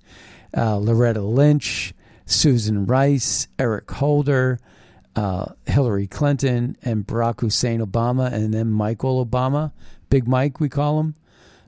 uh, 0.58 0.78
Loretta 0.78 1.22
Lynch, 1.22 1.95
Susan 2.26 2.86
Rice, 2.86 3.48
Eric 3.60 3.90
Holder, 3.92 4.60
uh, 5.16 5.54
Hillary 5.66 6.08
Clinton, 6.08 6.78
and 6.82 7.06
Barack 7.06 7.42
Hussein 7.42 7.80
Obama, 7.80 8.32
and 8.32 8.54
then 8.54 8.70
Michael 8.72 9.26
Obama, 9.26 9.72
Big 10.10 10.28
Mike, 10.28 10.60
we 10.60 10.70
call 10.70 11.00
him. 11.00 11.16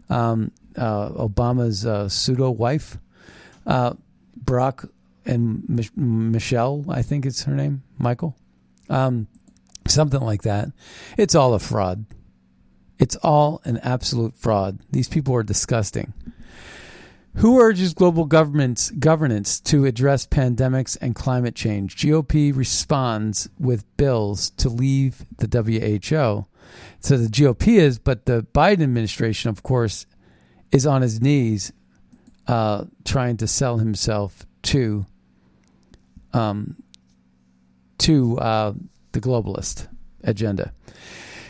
Um, 0.09 0.51
uh, 0.77 1.09
Obama's 1.09 1.85
uh, 1.85 2.07
pseudo 2.07 2.49
wife, 2.49 2.97
uh, 3.65 3.93
Barack 4.43 4.89
and 5.25 5.67
Mich- 5.67 5.95
Michelle, 5.95 6.85
I 6.87 7.01
think 7.01 7.25
it's 7.25 7.43
her 7.43 7.53
name, 7.53 7.83
Michael, 7.97 8.35
um, 8.89 9.27
something 9.87 10.21
like 10.21 10.43
that. 10.43 10.69
It's 11.17 11.35
all 11.35 11.53
a 11.53 11.59
fraud. 11.59 12.05
It's 12.99 13.15
all 13.17 13.61
an 13.65 13.77
absolute 13.79 14.35
fraud. 14.35 14.79
These 14.91 15.09
people 15.09 15.35
are 15.35 15.43
disgusting. 15.43 16.13
Who 17.37 17.61
urges 17.61 17.93
global 17.93 18.25
governments 18.25 18.89
governance 18.89 19.59
to 19.61 19.85
address 19.85 20.25
pandemics 20.25 20.97
and 20.99 21.13
climate 21.13 21.53
change? 21.53 21.95
GOP 21.95 22.55
responds 22.55 23.47
with 23.59 23.85
bills 23.95 24.49
to 24.51 24.69
leave 24.69 25.23
the 25.37 25.45
WHO. 25.45 26.47
So 26.99 27.15
the 27.15 27.27
GOP 27.27 27.77
is, 27.77 27.99
but 27.99 28.25
the 28.25 28.41
Biden 28.55 28.81
administration, 28.81 29.51
of 29.51 29.61
course, 29.61 30.07
is 30.71 30.87
on 30.87 31.03
his 31.03 31.21
knees 31.21 31.71
uh, 32.47 32.85
trying 33.05 33.37
to 33.37 33.47
sell 33.47 33.77
himself 33.77 34.43
to 34.63 35.05
um, 36.33 36.75
to 37.99 38.39
uh, 38.39 38.73
the 39.11 39.21
globalist 39.21 39.87
agenda. 40.23 40.73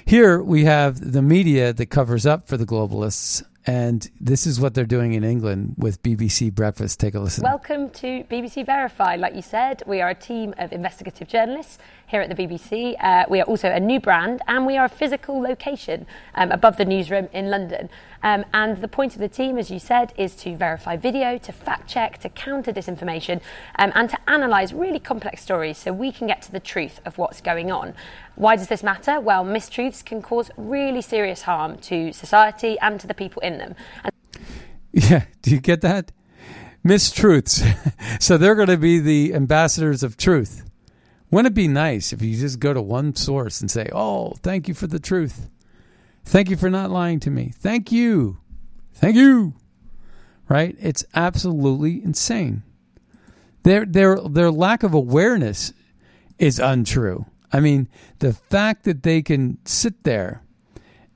Here 0.06 0.42
we 0.42 0.66
have 0.66 1.14
the 1.14 1.22
media 1.22 1.72
that 1.72 1.86
covers 1.86 2.26
up 2.26 2.46
for 2.46 2.58
the 2.58 2.66
globalists 2.66 3.44
And 3.68 4.09
this 4.22 4.47
is 4.47 4.61
what 4.61 4.74
they're 4.74 4.86
doing 4.86 5.11
in 5.13 5.26
England 5.26 5.76
with 5.78 6.01
BBC 6.01 6.55
Breakfast. 6.55 7.01
Take 7.01 7.15
a 7.15 7.20
listen. 7.20 7.43
Welcome 7.43 7.89
to 7.89 8.24
BBC 8.24 8.65
Verify. 8.65 9.18
Like 9.18 9.36
you 9.36 9.41
said, 9.41 9.84
we 9.86 9.99
are 9.99 10.09
a 10.09 10.15
team 10.15 10.53
of 10.57 10.72
investigative 10.72 11.28
journalists 11.28 11.78
here 12.07 12.22
at 12.22 12.30
the 12.30 12.36
BBC. 12.36 12.95
Uh, 13.03 13.26
we 13.30 13.41
are 13.41 13.43
also 13.43 13.70
a 13.70 13.80
new 13.82 13.99
brand 13.99 14.41
and 14.47 14.65
we 14.65 14.78
are 14.78 14.86
a 14.86 14.89
physical 14.89 15.41
location 15.41 16.07
um, 16.36 16.49
above 16.51 16.78
the 16.78 16.86
newsroom 16.86 17.28
in 17.34 17.49
London. 17.49 17.89
Um, 18.28 18.43
and 18.53 18.82
the 18.82 18.89
point 18.89 19.13
of 19.13 19.21
the 19.21 19.30
team, 19.30 19.57
as 19.57 19.71
you 19.71 19.80
said, 19.80 20.11
is 20.17 20.36
to 20.38 20.57
verify 20.57 20.97
video, 20.97 21.38
to 21.38 21.53
fact 21.53 21.88
check, 21.88 22.17
to 22.19 22.30
counter 22.30 22.73
disinformation, 22.73 23.39
um, 23.80 23.93
and 23.95 24.09
to 24.09 24.17
analyse 24.28 24.73
really 24.73 24.99
complex 24.99 25.41
stories 25.41 25.78
so 25.78 25.93
we 25.93 26.11
can 26.11 26.28
get 26.28 26.41
to 26.41 26.51
the 26.51 26.59
truth 26.59 26.99
of 27.05 27.17
what's 27.17 27.39
going 27.39 27.71
on. 27.71 27.93
Why 28.36 28.57
does 28.57 28.67
this 28.67 28.84
matter? 28.84 29.21
Well, 29.21 29.45
mistruths 29.45 30.03
can 30.03 30.21
cause 30.21 30.51
really 30.57 31.01
serious 31.01 31.43
harm 31.43 31.78
to 31.78 32.11
society 32.11 32.78
and 32.80 32.99
to 32.99 33.07
the 33.07 33.13
people 33.13 33.41
in 33.43 33.59
them. 33.59 33.75
And 34.03 34.11
yeah, 34.91 35.23
do 35.41 35.51
you 35.51 35.61
get 35.61 35.80
that? 35.82 36.11
Mistruths. 36.86 37.63
so 38.21 38.38
they're 38.38 38.55
going 38.55 38.67
to 38.67 38.75
be 38.75 38.99
the 38.99 39.36
ambassadors 39.36 40.03
of 40.03 40.17
truth. 40.17 40.69
Wouldn't 41.32 41.53
it 41.53 41.55
be 41.55 41.69
nice 41.69 42.11
if 42.11 42.21
you 42.21 42.36
just 42.36 42.59
go 42.59 42.73
to 42.73 42.82
one 42.82 43.15
source 43.15 43.61
and 43.61 43.71
say, 43.71 43.89
Oh, 43.93 44.34
thank 44.43 44.67
you 44.67 44.73
for 44.73 44.88
the 44.88 44.99
truth? 44.99 45.47
Thank 46.28 46.49
you 46.49 46.57
for 46.57 46.69
not 46.69 46.91
lying 46.91 47.21
to 47.21 47.32
me. 47.32 47.53
Thank 47.55 47.89
you. 47.89 48.38
Thank 48.95 49.15
you. 49.15 49.53
Right? 50.49 50.75
It's 50.78 51.05
absolutely 51.15 52.03
insane. 52.03 52.63
Their 53.63 53.86
their 53.86 54.17
their 54.17 54.51
lack 54.51 54.84
of 54.84 54.93
awareness 54.93 55.71
is 56.38 56.59
untrue. 56.59 57.25
I 57.53 57.61
mean, 57.61 57.88
the 58.19 58.34
fact 58.34 58.84
that 58.84 59.03
they 59.03 59.21
can 59.21 59.59
sit 59.63 60.03
there 60.03 60.43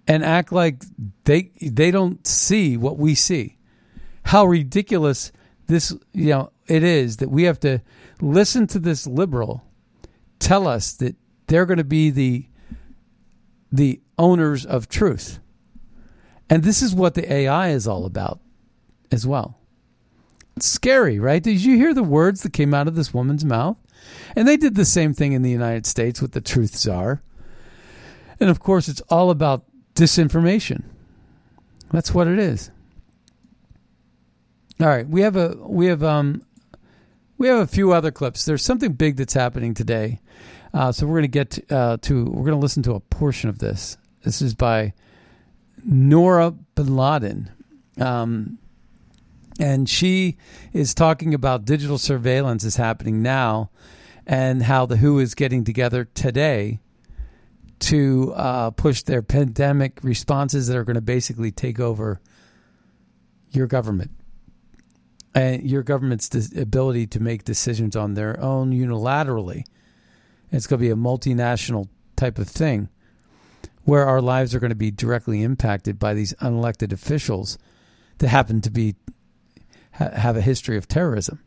and 0.07 0.23
act 0.23 0.53
like 0.53 0.81
they 1.25 1.51
they 1.61 1.91
don't 1.91 2.25
see 2.25 2.77
what 2.77 2.97
we 2.97 3.13
see. 3.13 3.57
How 4.23 4.45
ridiculous 4.45 5.33
this 5.67 5.93
you 6.13 6.29
know 6.29 6.51
it 6.67 6.83
is 6.83 7.17
that 7.17 7.29
we 7.29 7.43
have 7.43 7.59
to 7.61 7.81
listen 8.21 8.65
to 8.67 8.79
this 8.79 9.05
liberal 9.05 9.65
tell 10.39 10.69
us 10.69 10.93
that 10.93 11.17
they're 11.47 11.65
going 11.65 11.79
to 11.79 11.83
be 11.83 12.09
the 12.11 12.45
the 13.73 13.99
owners 14.21 14.65
of 14.65 14.87
truth. 14.87 15.39
And 16.49 16.63
this 16.63 16.81
is 16.81 16.93
what 16.93 17.15
the 17.15 17.31
AI 17.31 17.69
is 17.69 17.87
all 17.87 18.05
about 18.05 18.39
as 19.11 19.25
well. 19.25 19.57
It's 20.55 20.67
scary, 20.67 21.17
right? 21.17 21.41
Did 21.41 21.63
you 21.63 21.75
hear 21.75 21.93
the 21.93 22.03
words 22.03 22.43
that 22.43 22.53
came 22.53 22.73
out 22.73 22.87
of 22.87 22.95
this 22.95 23.13
woman's 23.13 23.43
mouth? 23.43 23.77
And 24.35 24.47
they 24.47 24.57
did 24.57 24.75
the 24.75 24.85
same 24.85 25.13
thing 25.13 25.33
in 25.33 25.41
the 25.41 25.49
United 25.49 25.85
States 25.85 26.21
with 26.21 26.33
the 26.33 26.41
truth 26.41 26.77
czar. 26.77 27.21
And 28.39 28.49
of 28.49 28.59
course, 28.59 28.87
it's 28.87 29.01
all 29.09 29.31
about 29.31 29.65
disinformation. 29.95 30.83
That's 31.91 32.13
what 32.13 32.27
it 32.27 32.37
is. 32.37 32.69
All 34.79 34.87
right, 34.87 35.07
we 35.07 35.21
have 35.21 35.35
a 35.35 35.55
we 35.59 35.85
have 35.87 36.03
um 36.03 36.43
we 37.37 37.47
have 37.47 37.59
a 37.59 37.67
few 37.67 37.91
other 37.91 38.11
clips. 38.11 38.45
There's 38.45 38.63
something 38.63 38.93
big 38.93 39.15
that's 39.15 39.33
happening 39.33 39.73
today. 39.73 40.19
Uh, 40.73 40.91
so 40.91 41.05
we're 41.05 41.19
going 41.19 41.23
to 41.23 41.27
get 41.27 41.71
uh, 41.71 41.97
to 42.01 42.25
we're 42.25 42.45
going 42.45 42.57
to 42.57 42.61
listen 42.61 42.81
to 42.83 42.93
a 42.93 42.99
portion 42.99 43.49
of 43.49 43.59
this. 43.59 43.97
This 44.23 44.41
is 44.41 44.53
by 44.53 44.93
Noor 45.83 46.51
Bin 46.75 46.95
Ladin. 46.95 47.49
Um, 47.99 48.59
and 49.59 49.89
she 49.89 50.37
is 50.73 50.93
talking 50.93 51.33
about 51.33 51.65
digital 51.65 51.97
surveillance 51.97 52.63
is 52.63 52.75
happening 52.77 53.21
now 53.21 53.69
and 54.25 54.63
how 54.63 54.85
the 54.85 54.97
WHO 54.97 55.19
is 55.19 55.35
getting 55.35 55.63
together 55.63 56.05
today 56.05 56.79
to 57.79 58.33
uh, 58.35 58.69
push 58.71 59.01
their 59.01 59.21
pandemic 59.21 59.99
responses 60.03 60.67
that 60.67 60.77
are 60.77 60.83
going 60.83 60.95
to 60.95 61.01
basically 61.01 61.51
take 61.51 61.79
over 61.79 62.21
your 63.49 63.65
government 63.65 64.11
and 65.33 65.63
your 65.63 65.81
government's 65.81 66.29
ability 66.55 67.07
to 67.07 67.19
make 67.19 67.43
decisions 67.43 67.95
on 67.95 68.13
their 68.13 68.39
own 68.39 68.71
unilaterally. 68.71 69.63
It's 70.51 70.67
going 70.67 70.79
to 70.79 70.85
be 70.85 70.91
a 70.91 70.95
multinational 70.95 71.87
type 72.15 72.37
of 72.37 72.47
thing 72.47 72.89
where 73.83 74.05
our 74.05 74.21
lives 74.21 74.53
are 74.53 74.59
going 74.59 74.69
to 74.69 74.75
be 74.75 74.91
directly 74.91 75.41
impacted 75.43 75.97
by 75.97 76.13
these 76.13 76.33
unelected 76.35 76.91
officials 76.91 77.57
that 78.19 78.27
happen 78.27 78.61
to 78.61 78.69
be 78.69 78.95
ha- 79.93 80.11
have 80.11 80.37
a 80.37 80.41
history 80.41 80.77
of 80.77 80.87
terrorism. 80.87 81.43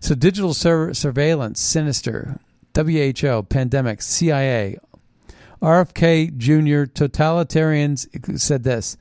So 0.00 0.14
digital 0.14 0.54
sur- 0.54 0.94
surveillance, 0.94 1.60
sinister, 1.60 2.38
WHO, 2.74 3.44
pandemic, 3.44 4.02
CIA, 4.02 4.78
RFK 5.62 6.36
Jr., 6.36 6.90
totalitarians 6.90 8.38
said 8.38 8.64
this. 8.64 8.96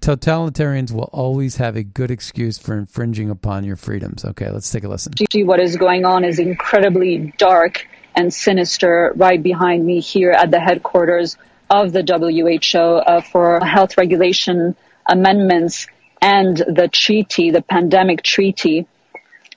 Totalitarians 0.00 0.92
will 0.92 1.10
always 1.12 1.56
have 1.56 1.76
a 1.76 1.82
good 1.82 2.10
excuse 2.10 2.58
for 2.58 2.76
infringing 2.76 3.28
upon 3.28 3.64
your 3.64 3.76
freedoms. 3.76 4.24
Okay, 4.24 4.50
let's 4.50 4.70
take 4.70 4.82
a 4.82 4.88
listen. 4.88 5.12
What 5.44 5.60
is 5.60 5.76
going 5.76 6.04
on 6.04 6.24
is 6.24 6.38
incredibly 6.38 7.32
dark 7.36 7.86
and 8.16 8.32
sinister 8.32 9.12
right 9.14 9.42
behind 9.42 9.84
me 9.84 10.00
here 10.00 10.32
at 10.32 10.50
the 10.50 10.58
headquarters 10.58 11.36
of 11.70 11.92
the 11.92 12.02
WHO 12.02 12.78
uh, 12.78 13.20
for 13.20 13.64
health 13.64 13.96
regulation 13.96 14.76
amendments 15.06 15.86
and 16.20 16.56
the 16.56 16.88
treaty, 16.92 17.50
the 17.50 17.62
pandemic 17.62 18.22
treaty. 18.22 18.86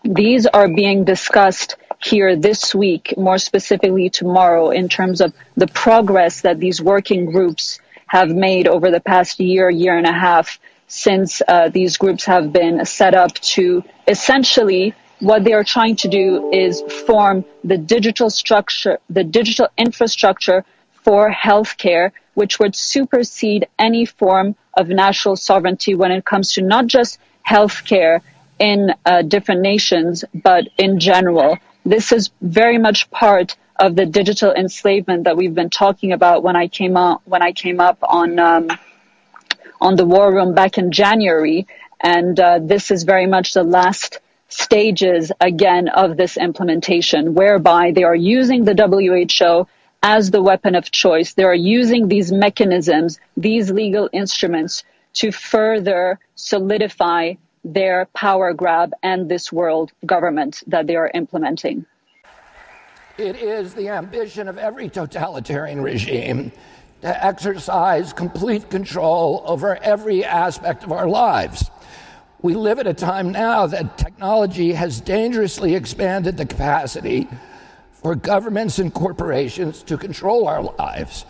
These 0.03 0.45
are 0.45 0.68
being 0.68 1.03
discussed 1.03 1.76
here 1.99 2.36
this 2.36 2.76
week, 2.76 3.14
more 3.18 3.38
specifically 3.38 4.09
tomorrow, 4.09 4.70
in 4.70 4.89
terms 4.89 5.22
of 5.22 5.34
the 5.55 5.68
progress 5.68 6.41
that 6.41 6.59
these 6.59 6.82
working 6.82 7.26
groups 7.26 7.80
have 8.07 8.30
made 8.30 8.68
over 8.68 8.91
the 8.91 8.99
past 8.99 9.39
year, 9.39 9.70
year 9.70 9.97
and 9.97 10.05
a 10.05 10.14
half 10.14 10.59
since 10.88 11.41
uh, 11.47 11.70
these 11.70 11.97
groups 11.97 12.26
have 12.26 12.53
been 12.53 12.86
set 12.86 13.16
up 13.16 13.34
to 13.36 13.84
essentially 14.07 14.93
what 15.20 15.43
they 15.43 15.53
are 15.53 15.64
trying 15.64 15.95
to 15.95 16.07
do 16.07 16.51
is 16.51 16.82
form 17.07 17.45
the 17.64 17.78
digital 17.78 18.30
structure, 18.30 18.99
the 19.09 19.24
digital 19.24 19.68
infrastructure 19.78 20.66
for 21.04 21.32
healthcare, 21.32 22.12
which 22.34 22.60
would 22.60 22.76
supersede 22.76 23.68
any 23.78 24.06
form 24.06 24.56
of 24.74 24.88
national 24.88 25.36
sovereignty 25.36 25.95
when 25.95 26.12
it 26.12 26.26
comes 26.26 26.54
to 26.54 26.62
not 26.62 26.88
just 26.88 27.20
healthcare 27.47 28.22
in 28.60 28.93
uh, 29.06 29.22
different 29.22 29.62
nations, 29.62 30.24
but 30.34 30.68
in 30.78 30.99
general. 30.99 31.58
This 31.86 32.12
is 32.12 32.32
very 32.41 32.78
much 32.78 33.10
part 33.12 33.56
of 33.78 33.95
the 33.95 34.06
digital 34.06 34.54
enslavement 34.54 35.26
that 35.26 35.36
we've 35.36 35.54
been 35.54 35.70
talking 35.70 36.12
about 36.14 36.43
when 36.43 36.56
I 36.56 36.68
came 36.68 36.95
up 36.95 37.22
when 37.26 37.41
I 37.41 37.51
came 37.51 37.80
up 37.80 37.97
on 38.04 38.39
um, 38.39 38.70
on 39.82 39.95
the 39.95 40.06
war 40.06 40.34
room 40.34 40.54
back 40.54 40.78
in 40.78 40.91
January, 40.91 41.68
and 41.99 42.39
uh, 42.39 42.60
this 42.62 42.91
is 42.91 43.04
very 43.04 43.28
much 43.28 43.54
the 43.54 43.64
last 43.64 44.20
stages 44.47 45.32
again 45.41 45.89
of 45.89 46.16
this 46.16 46.38
implementation, 46.38 47.34
whereby 47.34 47.91
they 47.91 48.04
are 48.04 48.16
using 48.16 48.64
the 48.64 48.76
WHO 48.76 49.68
as 50.04 50.32
the 50.32 50.41
weapon 50.41 50.76
of 50.76 50.91
choice. 50.91 51.34
They 51.34 51.45
are 51.45 51.56
using 51.56 52.10
these 52.10 52.32
mechanisms, 52.32 53.20
these 53.38 53.72
legal 53.72 54.10
instruments 54.12 54.84
to 55.14 55.32
further 55.32 56.20
solidify 56.36 57.36
their 57.64 58.08
power 58.14 58.54
grab 58.54 58.91
and 59.01 59.30
this 59.30 59.51
world 59.51 59.93
government 60.06 60.62
that 60.68 60.86
they 60.86 60.97
are 60.97 61.10
implementing. 61.14 61.86
It 63.18 63.38
is 63.38 63.74
the 63.74 63.89
ambition 63.89 64.47
of 64.49 64.58
every 64.58 64.89
totalitarian 64.89 65.82
regime 65.82 66.51
to 67.01 67.26
exercise 67.26 68.12
complete 68.12 68.70
control 68.70 69.43
over 69.45 69.78
every 69.78 70.26
aspect 70.26 70.84
of 70.84 70.91
our 70.91 71.08
lives. 71.08 71.70
We 72.41 72.56
live 72.56 72.80
at 72.80 72.88
a 72.88 72.93
time 72.93 73.32
now 73.32 73.68
that 73.68 73.97
technology 73.97 74.74
has 74.74 74.99
dangerously 74.99 75.76
expanded 75.76 76.36
the 76.36 76.45
capacity 76.45 77.30
for 78.04 78.16
governments 78.16 78.80
and 78.80 78.93
corporations 78.93 79.82
to 79.84 79.97
control 79.97 80.47
our 80.47 80.62
lives. 80.62 81.26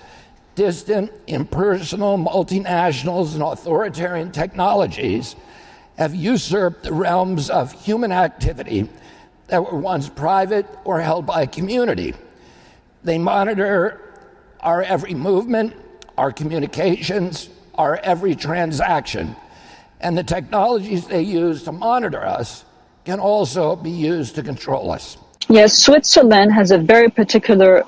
Distant, 0.56 1.12
impersonal, 1.28 2.18
multinationals, 2.18 3.36
and 3.36 3.44
authoritarian 3.44 4.32
technologies 4.32 5.36
have 5.98 6.16
usurped 6.16 6.84
the 6.84 6.94
realms 6.94 7.52
of 7.52 7.72
human 7.72 8.12
activity 8.12 8.90
that 9.48 9.64
were 9.64 9.78
once 9.78 10.10
private 10.10 10.66
or 10.84 11.00
held 11.00 11.26
by 11.28 11.44
a 11.44 11.48
community. 11.48 12.16
They 13.04 13.20
monitor 13.20 14.00
our 14.60 14.82
every 14.82 15.14
movement, 15.14 15.76
our 16.18 16.32
communications, 16.32 17.50
our 17.76 17.98
every 17.98 18.36
transaction. 18.36 19.36
And 20.00 20.18
the 20.18 20.24
technologies 20.24 21.06
they 21.06 21.22
use 21.22 21.64
to 21.64 21.72
monitor 21.72 22.26
us 22.26 22.66
can 23.06 23.20
also 23.20 23.76
be 23.76 23.92
used 23.92 24.36
to 24.36 24.44
control 24.44 24.92
us. 24.92 25.18
Yes, 25.54 25.78
Switzerland 25.78 26.52
has 26.52 26.72
a 26.72 26.80
very 26.80 27.10
particular 27.12 27.84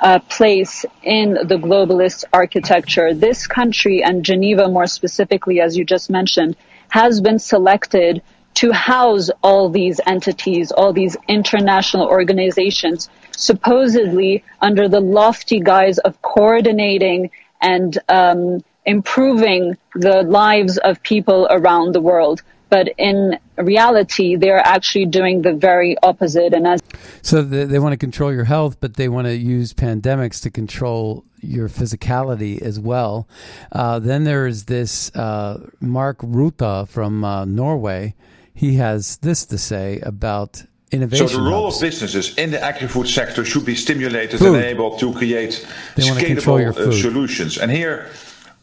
uh, 0.00 0.18
place 0.18 0.84
in 1.02 1.32
the 1.32 1.56
globalist 1.56 2.24
architecture. 2.30 3.14
This 3.14 3.46
country, 3.46 4.02
and 4.02 4.22
Geneva 4.22 4.68
more 4.68 4.86
specifically, 4.86 5.58
as 5.58 5.78
you 5.78 5.86
just 5.86 6.10
mentioned, 6.10 6.56
has 6.90 7.22
been 7.22 7.38
selected 7.38 8.20
to 8.56 8.70
house 8.70 9.30
all 9.42 9.70
these 9.70 9.98
entities, 10.04 10.70
all 10.70 10.92
these 10.92 11.16
international 11.26 12.06
organizations, 12.06 13.08
supposedly 13.34 14.44
under 14.60 14.86
the 14.86 15.00
lofty 15.00 15.58
guise 15.58 15.96
of 15.96 16.20
coordinating 16.20 17.30
and 17.62 17.98
um, 18.10 18.62
improving 18.84 19.78
the 19.94 20.22
lives 20.24 20.76
of 20.76 21.02
people 21.02 21.46
around 21.48 21.94
the 21.94 22.00
world. 22.02 22.42
But 22.68 22.88
in 22.98 23.38
reality, 23.56 24.36
they're 24.36 24.58
actually 24.58 25.06
doing 25.06 25.42
the 25.42 25.52
very 25.52 25.96
opposite. 26.02 26.52
And 26.52 26.66
as 26.66 26.80
So 27.22 27.42
they, 27.42 27.64
they 27.64 27.78
want 27.78 27.92
to 27.92 27.96
control 27.96 28.32
your 28.32 28.44
health, 28.44 28.78
but 28.80 28.94
they 28.94 29.08
want 29.08 29.26
to 29.26 29.36
use 29.36 29.72
pandemics 29.72 30.42
to 30.42 30.50
control 30.50 31.24
your 31.40 31.68
physicality 31.68 32.60
as 32.60 32.80
well. 32.80 33.28
Uh, 33.70 33.98
then 33.98 34.24
there 34.24 34.46
is 34.46 34.64
this 34.64 35.14
uh, 35.14 35.68
Mark 35.80 36.18
Rutte 36.18 36.88
from 36.88 37.24
uh, 37.24 37.44
Norway. 37.44 38.14
He 38.52 38.76
has 38.76 39.18
this 39.18 39.44
to 39.46 39.58
say 39.58 40.00
about 40.00 40.64
innovation. 40.90 41.28
So 41.28 41.36
the 41.36 41.42
role 41.42 41.64
hubs. 41.64 41.76
of 41.76 41.82
businesses 41.82 42.36
in 42.36 42.50
the 42.50 42.62
agri-food 42.62 43.08
sector 43.08 43.44
should 43.44 43.64
be 43.64 43.74
stimulated 43.74 44.38
Food. 44.38 44.54
and 44.54 44.64
able 44.64 44.96
to 44.98 45.12
create 45.12 45.66
They 45.94 46.04
wanna 46.04 46.24
control 46.24 46.60
your 46.60 46.72
scalable 46.72 46.88
uh, 46.88 47.02
solutions. 47.02 47.58
And 47.58 47.70
here 47.70 48.10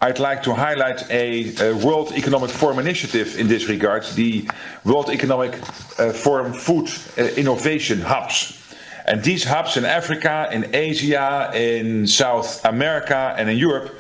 I'd 0.04 0.20
like 0.20 0.44
to 0.44 0.54
highlight 0.54 1.10
a, 1.10 1.70
a 1.70 1.74
World 1.78 2.12
Economic 2.12 2.50
Forum 2.50 2.78
initiative 2.78 3.40
in 3.40 3.48
this 3.48 3.70
regard, 3.70 4.04
the 4.16 4.46
World 4.84 5.10
Economic 5.10 5.54
uh, 5.98 6.12
Forum 6.12 6.52
Food 6.52 6.90
uh, 7.18 7.24
Innovation 7.38 8.02
Hubs. 8.02 8.62
And 9.06 9.24
these 9.24 9.46
hubs 9.46 9.78
in 9.78 9.86
Africa, 9.86 10.50
in 10.52 10.76
Asia, 10.76 11.52
in 11.56 12.06
South 12.06 12.66
America, 12.66 13.34
and 13.38 13.50
in 13.50 13.58
Europe 13.58 13.96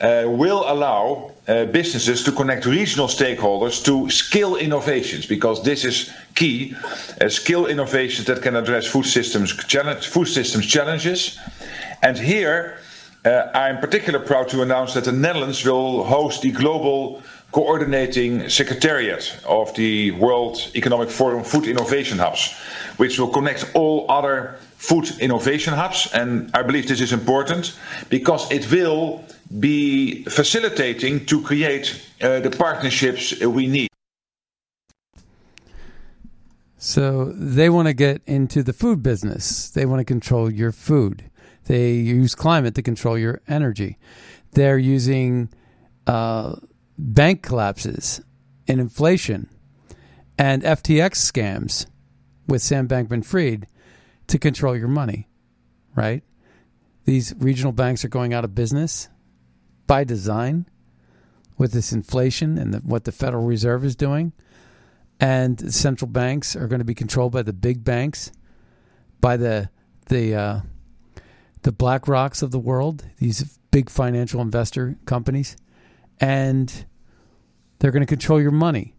uh, 0.00 0.24
will 0.26 0.64
allow 0.72 1.32
uh, 1.46 1.66
businesses 1.66 2.22
to 2.24 2.32
connect 2.32 2.64
regional 2.64 3.06
stakeholders 3.06 3.84
to 3.84 4.08
skill 4.08 4.56
innovations 4.56 5.26
because 5.26 5.62
this 5.62 5.84
is 5.84 6.10
key. 6.34 6.74
Uh, 7.20 7.28
skill 7.28 7.66
innovations 7.66 8.26
that 8.26 8.40
can 8.40 8.56
address 8.56 8.86
food 8.86 9.04
systems 9.04 9.54
challenge, 9.66 10.06
food 10.06 10.28
systems 10.28 10.64
challenges. 10.64 11.38
And 12.00 12.16
here, 12.16 12.78
I'm 13.24 13.78
particularly 13.78 14.26
proud 14.26 14.48
to 14.48 14.62
announce 14.62 14.94
that 14.94 15.04
the 15.04 15.12
Netherlands 15.12 15.64
will 15.64 16.04
host 16.04 16.42
the 16.42 16.50
global 16.50 17.22
coordinating 17.52 18.48
secretariat 18.48 19.38
of 19.46 19.72
the 19.74 20.10
World 20.12 20.70
Economic 20.74 21.10
Forum 21.10 21.44
Food 21.44 21.66
Innovation 21.66 22.18
Hubs, 22.18 22.52
which 22.96 23.18
will 23.18 23.28
connect 23.28 23.70
all 23.74 24.10
other 24.10 24.56
food 24.76 25.08
innovation 25.20 25.74
hubs. 25.74 26.08
And 26.12 26.50
I 26.54 26.62
believe 26.62 26.88
this 26.88 27.00
is 27.00 27.12
important 27.12 27.78
because 28.08 28.50
it 28.50 28.68
will 28.70 29.24
be 29.60 30.24
facilitating 30.24 31.26
to 31.26 31.40
create 31.42 32.02
uh, 32.20 32.40
the 32.40 32.50
partnerships 32.50 33.38
we 33.40 33.68
need. 33.68 33.88
So 36.78 37.26
they 37.36 37.70
want 37.70 37.86
to 37.86 37.94
get 37.94 38.22
into 38.26 38.64
the 38.64 38.72
food 38.72 39.04
business. 39.04 39.70
They 39.70 39.86
want 39.86 40.00
to 40.00 40.04
control 40.04 40.50
your 40.50 40.72
food. 40.72 41.30
They 41.66 41.92
use 41.92 42.34
climate 42.34 42.74
to 42.74 42.82
control 42.82 43.16
your 43.16 43.40
energy. 43.46 43.98
They're 44.52 44.78
using 44.78 45.48
uh, 46.06 46.56
bank 46.98 47.42
collapses 47.42 48.20
and 48.68 48.80
inflation 48.80 49.48
and 50.38 50.62
FTX 50.62 51.30
scams 51.32 51.86
with 52.48 52.62
Sam 52.62 52.88
Bankman 52.88 53.24
Fried 53.24 53.66
to 54.26 54.38
control 54.38 54.76
your 54.76 54.88
money, 54.88 55.28
right? 55.94 56.22
These 57.04 57.34
regional 57.38 57.72
banks 57.72 58.04
are 58.04 58.08
going 58.08 58.32
out 58.32 58.44
of 58.44 58.54
business 58.54 59.08
by 59.86 60.04
design 60.04 60.66
with 61.58 61.72
this 61.72 61.92
inflation 61.92 62.58
and 62.58 62.74
the, 62.74 62.78
what 62.78 63.04
the 63.04 63.12
Federal 63.12 63.44
Reserve 63.44 63.84
is 63.84 63.96
doing. 63.96 64.32
And 65.20 65.72
central 65.72 66.08
banks 66.08 66.56
are 66.56 66.66
going 66.66 66.80
to 66.80 66.84
be 66.84 66.94
controlled 66.94 67.32
by 67.32 67.42
the 67.42 67.52
big 67.52 67.84
banks, 67.84 68.32
by 69.20 69.36
the 69.36 69.70
the 70.08 70.34
uh, 70.34 70.60
the 71.62 71.72
BlackRocks 71.72 72.42
of 72.42 72.50
the 72.50 72.58
world, 72.58 73.04
these 73.18 73.58
big 73.70 73.88
financial 73.88 74.40
investor 74.40 74.96
companies, 75.06 75.56
and 76.20 76.84
they're 77.78 77.90
going 77.90 78.02
to 78.02 78.06
control 78.06 78.40
your 78.40 78.50
money. 78.50 78.94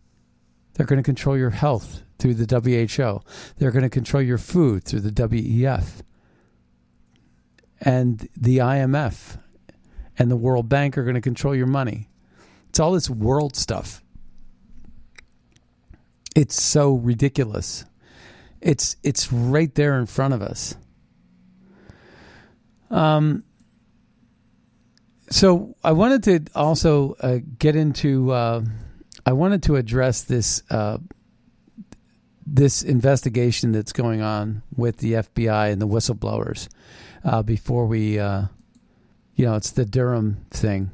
They're 0.73 0.85
going 0.85 0.97
to 0.97 1.03
control 1.03 1.37
your 1.37 1.51
health 1.51 2.03
through 2.19 2.33
the 2.35 2.59
WHO. 2.59 3.21
They're 3.57 3.71
going 3.71 3.83
to 3.83 3.89
control 3.89 4.23
your 4.23 4.37
food 4.37 4.83
through 4.83 5.01
the 5.01 5.11
WEF. 5.11 6.01
And 7.81 8.27
the 8.35 8.57
IMF 8.59 9.39
and 10.17 10.31
the 10.31 10.37
World 10.37 10.69
Bank 10.69 10.97
are 10.97 11.03
going 11.03 11.15
to 11.15 11.21
control 11.21 11.55
your 11.55 11.67
money. 11.67 12.09
It's 12.69 12.79
all 12.79 12.93
this 12.93 13.09
world 13.09 13.55
stuff. 13.55 14.01
It's 16.35 16.61
so 16.61 16.93
ridiculous. 16.93 17.85
It's 18.61 18.95
it's 19.03 19.31
right 19.31 19.73
there 19.75 19.99
in 19.99 20.05
front 20.05 20.33
of 20.33 20.41
us. 20.41 20.75
Um 22.93 23.43
so 25.29 25.75
I 25.83 25.93
wanted 25.93 26.23
to 26.23 26.45
also 26.55 27.15
uh, 27.19 27.39
get 27.57 27.75
into 27.75 28.31
uh, 28.31 28.63
I 29.25 29.33
wanted 29.33 29.63
to 29.63 29.77
address 29.77 30.21
this 30.23 30.61
uh, 30.69 30.99
this 32.45 32.83
investigation 32.83 33.71
that's 33.71 33.93
going 33.93 34.21
on 34.21 34.61
with 34.75 34.97
the 34.97 35.13
FBI 35.13 35.71
and 35.71 35.81
the 35.81 35.87
whistleblowers 35.87 36.67
uh, 37.23 37.41
before 37.41 37.85
we, 37.85 38.19
uh, 38.19 38.43
you 39.35 39.45
know, 39.45 39.55
it's 39.55 39.71
the 39.71 39.85
Durham 39.85 40.45
thing. 40.51 40.91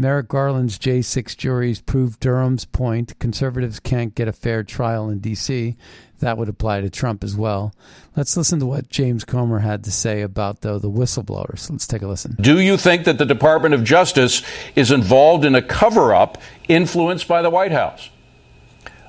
Merrick 0.00 0.28
Garland's 0.28 0.78
J6 0.78 1.36
juries 1.36 1.80
proved 1.80 2.20
Durham's 2.20 2.64
point. 2.64 3.18
Conservatives 3.18 3.80
can't 3.80 4.14
get 4.14 4.28
a 4.28 4.32
fair 4.32 4.62
trial 4.62 5.10
in 5.10 5.18
D.C. 5.18 5.76
That 6.20 6.38
would 6.38 6.48
apply 6.48 6.82
to 6.82 6.88
Trump 6.88 7.24
as 7.24 7.34
well. 7.34 7.74
Let's 8.14 8.36
listen 8.36 8.60
to 8.60 8.66
what 8.66 8.90
James 8.90 9.24
Comer 9.24 9.58
had 9.58 9.82
to 9.82 9.90
say 9.90 10.22
about, 10.22 10.60
though, 10.60 10.78
the 10.78 10.88
whistleblowers. 10.88 11.68
Let's 11.68 11.88
take 11.88 12.02
a 12.02 12.06
listen. 12.06 12.36
Do 12.40 12.60
you 12.60 12.76
think 12.76 13.06
that 13.06 13.18
the 13.18 13.26
Department 13.26 13.74
of 13.74 13.82
Justice 13.82 14.44
is 14.76 14.92
involved 14.92 15.44
in 15.44 15.56
a 15.56 15.62
cover 15.62 16.14
up 16.14 16.40
influenced 16.68 17.26
by 17.26 17.42
the 17.42 17.50
White 17.50 17.72
House? 17.72 18.10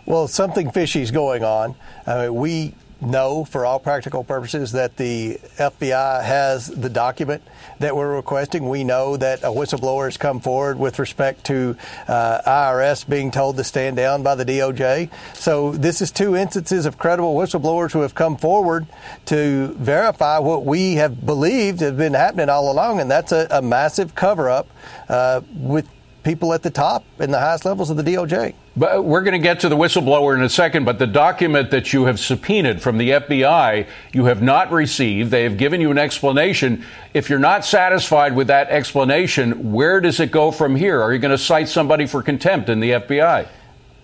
Well, 0.07 0.27
something 0.27 0.71
fishy 0.71 1.03
is 1.03 1.11
going 1.11 1.43
on. 1.43 1.75
I 2.07 2.23
mean, 2.23 2.33
we 2.33 2.73
know, 3.01 3.45
for 3.45 3.65
all 3.65 3.79
practical 3.79 4.23
purposes, 4.23 4.73
that 4.73 4.97
the 4.97 5.39
FBI 5.57 6.23
has 6.23 6.67
the 6.67 6.89
document 6.89 7.43
that 7.79 7.95
we're 7.95 8.15
requesting. 8.15 8.67
We 8.67 8.83
know 8.83 9.17
that 9.17 9.43
a 9.43 9.47
whistleblower 9.47 10.05
has 10.05 10.17
come 10.17 10.39
forward 10.39 10.77
with 10.77 10.99
respect 10.99 11.45
to 11.45 11.77
uh, 12.07 12.41
IRS 12.45 13.07
being 13.07 13.31
told 13.31 13.57
to 13.57 13.63
stand 13.63 13.95
down 13.95 14.23
by 14.23 14.35
the 14.35 14.45
DOJ. 14.45 15.09
So 15.33 15.71
this 15.71 16.01
is 16.01 16.11
two 16.11 16.35
instances 16.35 16.85
of 16.85 16.97
credible 16.97 17.35
whistleblowers 17.35 17.91
who 17.91 18.01
have 18.01 18.15
come 18.15 18.37
forward 18.37 18.87
to 19.25 19.73
verify 19.77 20.39
what 20.39 20.65
we 20.65 20.95
have 20.95 21.25
believed 21.25 21.79
has 21.79 21.93
been 21.93 22.13
happening 22.13 22.49
all 22.49 22.71
along, 22.71 22.99
and 22.99 23.09
that's 23.09 23.31
a, 23.31 23.47
a 23.51 23.61
massive 23.61 24.15
cover 24.15 24.49
up 24.49 24.67
uh, 25.07 25.41
with 25.53 25.87
people 26.23 26.53
at 26.53 26.63
the 26.63 26.69
top 26.69 27.05
in 27.19 27.31
the 27.31 27.39
highest 27.39 27.65
levels 27.65 27.89
of 27.89 27.97
the 27.97 28.03
DOJ. 28.03 28.53
But 28.79 29.03
we're 29.03 29.23
going 29.23 29.33
to 29.33 29.45
get 29.45 29.59
to 29.59 29.69
the 29.69 29.75
whistleblower 29.75 30.33
in 30.33 30.41
a 30.41 30.47
second, 30.47 30.85
but 30.85 30.99
the 30.99 31.05
document 31.05 31.69
that 31.71 31.91
you 31.91 32.05
have 32.05 32.17
subpoenaed 32.17 32.81
from 32.81 32.97
the 32.97 33.09
FBI, 33.09 33.85
you 34.13 34.23
have 34.23 34.41
not 34.41 34.71
received. 34.71 35.31
They 35.31 35.43
have 35.43 35.57
given 35.57 35.81
you 35.81 35.91
an 35.91 35.97
explanation. 35.97 36.85
If 37.13 37.29
you're 37.29 37.39
not 37.39 37.65
satisfied 37.65 38.37
with 38.37 38.47
that 38.47 38.69
explanation, 38.69 39.73
where 39.73 39.99
does 39.99 40.21
it 40.21 40.31
go 40.31 40.51
from 40.51 40.77
here? 40.77 41.01
Are 41.01 41.11
you 41.11 41.19
going 41.19 41.31
to 41.31 41.37
cite 41.37 41.67
somebody 41.67 42.07
for 42.07 42.23
contempt 42.23 42.69
in 42.69 42.79
the 42.79 42.91
FBI? 42.91 43.49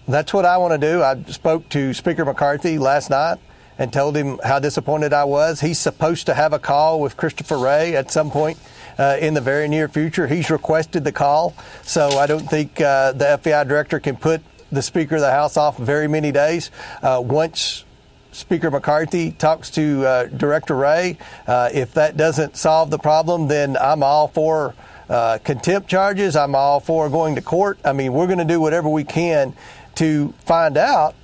That's 0.10 0.34
what 0.34 0.44
I 0.44 0.58
want 0.58 0.74
to 0.74 0.78
do. 0.78 1.02
I 1.02 1.24
spoke 1.32 1.70
to 1.70 1.94
Speaker 1.94 2.26
McCarthy 2.26 2.78
last 2.78 3.10
night 3.10 3.38
and 3.78 3.94
told 3.94 4.18
him 4.18 4.42
how 4.44 4.60
disappointed 4.60 5.14
I 5.14 5.24
was. 5.24 5.62
He's 5.62 5.80
supposed 5.80 6.26
to 6.26 6.34
have 6.34 6.52
a 6.52 6.60
call 6.60 7.00
with 7.00 7.16
Christopher 7.16 7.58
Wray 7.58 7.96
at 7.96 8.12
some 8.12 8.30
point 8.30 8.58
uh, 8.98 9.16
in 9.22 9.36
the 9.36 9.42
very 9.42 9.70
near 9.70 9.88
future. 9.88 10.28
He's 10.28 10.50
requested 10.50 11.06
the 11.06 11.14
call, 11.14 11.56
so 11.82 12.10
I 12.18 12.28
don't 12.28 12.46
think 12.46 12.82
uh, 12.82 13.14
the 13.14 13.40
FBI 13.42 13.66
director 13.70 14.02
can 14.02 14.18
put 14.18 14.42
the 14.72 14.82
Speaker 14.82 15.16
of 15.16 15.22
the 15.22 15.32
House 15.32 15.58
off 15.58 15.78
very 15.78 16.08
many 16.08 16.32
days. 16.32 16.72
Uh, 17.02 17.22
once 17.24 17.86
Speaker 18.32 18.70
McCarthy 18.70 19.32
talks 19.32 19.70
to 19.72 20.06
uh, 20.06 20.26
Director 20.26 20.76
Wray, 20.76 21.18
uh, 21.48 21.70
if 21.74 21.94
that 21.94 22.18
doesn't 22.18 22.58
solve 22.58 22.90
the 22.90 23.00
problem, 23.00 23.48
then 23.48 23.78
I'm 23.78 24.04
all 24.04 24.28
for 24.28 24.76
uh, 25.10 25.38
contempt 25.44 25.88
charges. 25.88 26.36
I'm 26.36 26.56
all 26.56 26.80
for 26.80 27.10
going 27.10 27.36
to 27.36 27.42
court. 27.42 27.80
I 27.86 27.94
mean, 27.94 28.14
we're 28.14 28.28
going 28.28 28.40
to 28.40 28.46
do 28.46 28.60
whatever 28.60 28.90
we 28.90 29.04
can 29.04 29.54
to 29.96 30.34
find 30.40 30.78
out 30.78 31.16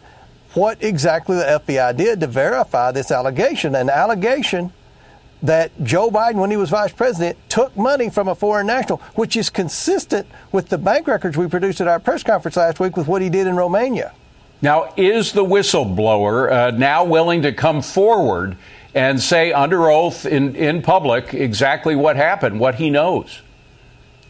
what 0.54 0.84
exactly 0.84 1.38
the 1.38 1.62
FBI 1.66 1.96
did 1.96 2.20
to 2.20 2.28
verify 2.28 2.92
this 2.92 3.12
allegation. 3.12 3.76
An 3.76 3.90
allegation 3.90 4.72
that 5.44 5.72
Joe 5.84 6.10
Biden, 6.10 6.36
when 6.36 6.52
he 6.52 6.58
was 6.58 6.70
vice 6.70 6.92
president, 6.92 7.38
took 7.50 7.76
money 7.76 8.10
from 8.10 8.28
a 8.28 8.36
foreign 8.36 8.68
national, 8.68 8.98
which 9.16 9.36
is 9.36 9.50
consistent 9.50 10.28
with 10.52 10.70
the 10.70 10.78
bank 10.78 11.08
records 11.08 11.38
we 11.38 11.48
produced 11.48 11.82
at 11.82 11.88
our 11.88 12.00
press 12.00 12.24
conference 12.24 12.58
last 12.58 12.80
week 12.80 12.96
with 12.96 13.08
what 13.08 13.22
he 13.22 13.30
did 13.30 13.48
in 13.48 13.56
Romania. 13.56 14.14
Now, 14.62 14.94
is 14.96 15.32
the 15.32 15.44
whistleblower 15.44 16.52
uh, 16.52 16.72
now 16.72 17.04
willing 17.04 17.42
to 17.42 17.52
come 17.52 17.82
forward 17.82 18.56
and 18.94 19.20
say 19.20 19.52
under 19.52 19.90
oath 19.90 20.26
in, 20.26 20.56
in 20.56 20.82
public 20.82 21.34
exactly 21.34 21.96
what 21.96 22.16
happened, 22.16 22.60
what 22.60 22.76
he 22.76 22.90
knows? 22.90 23.42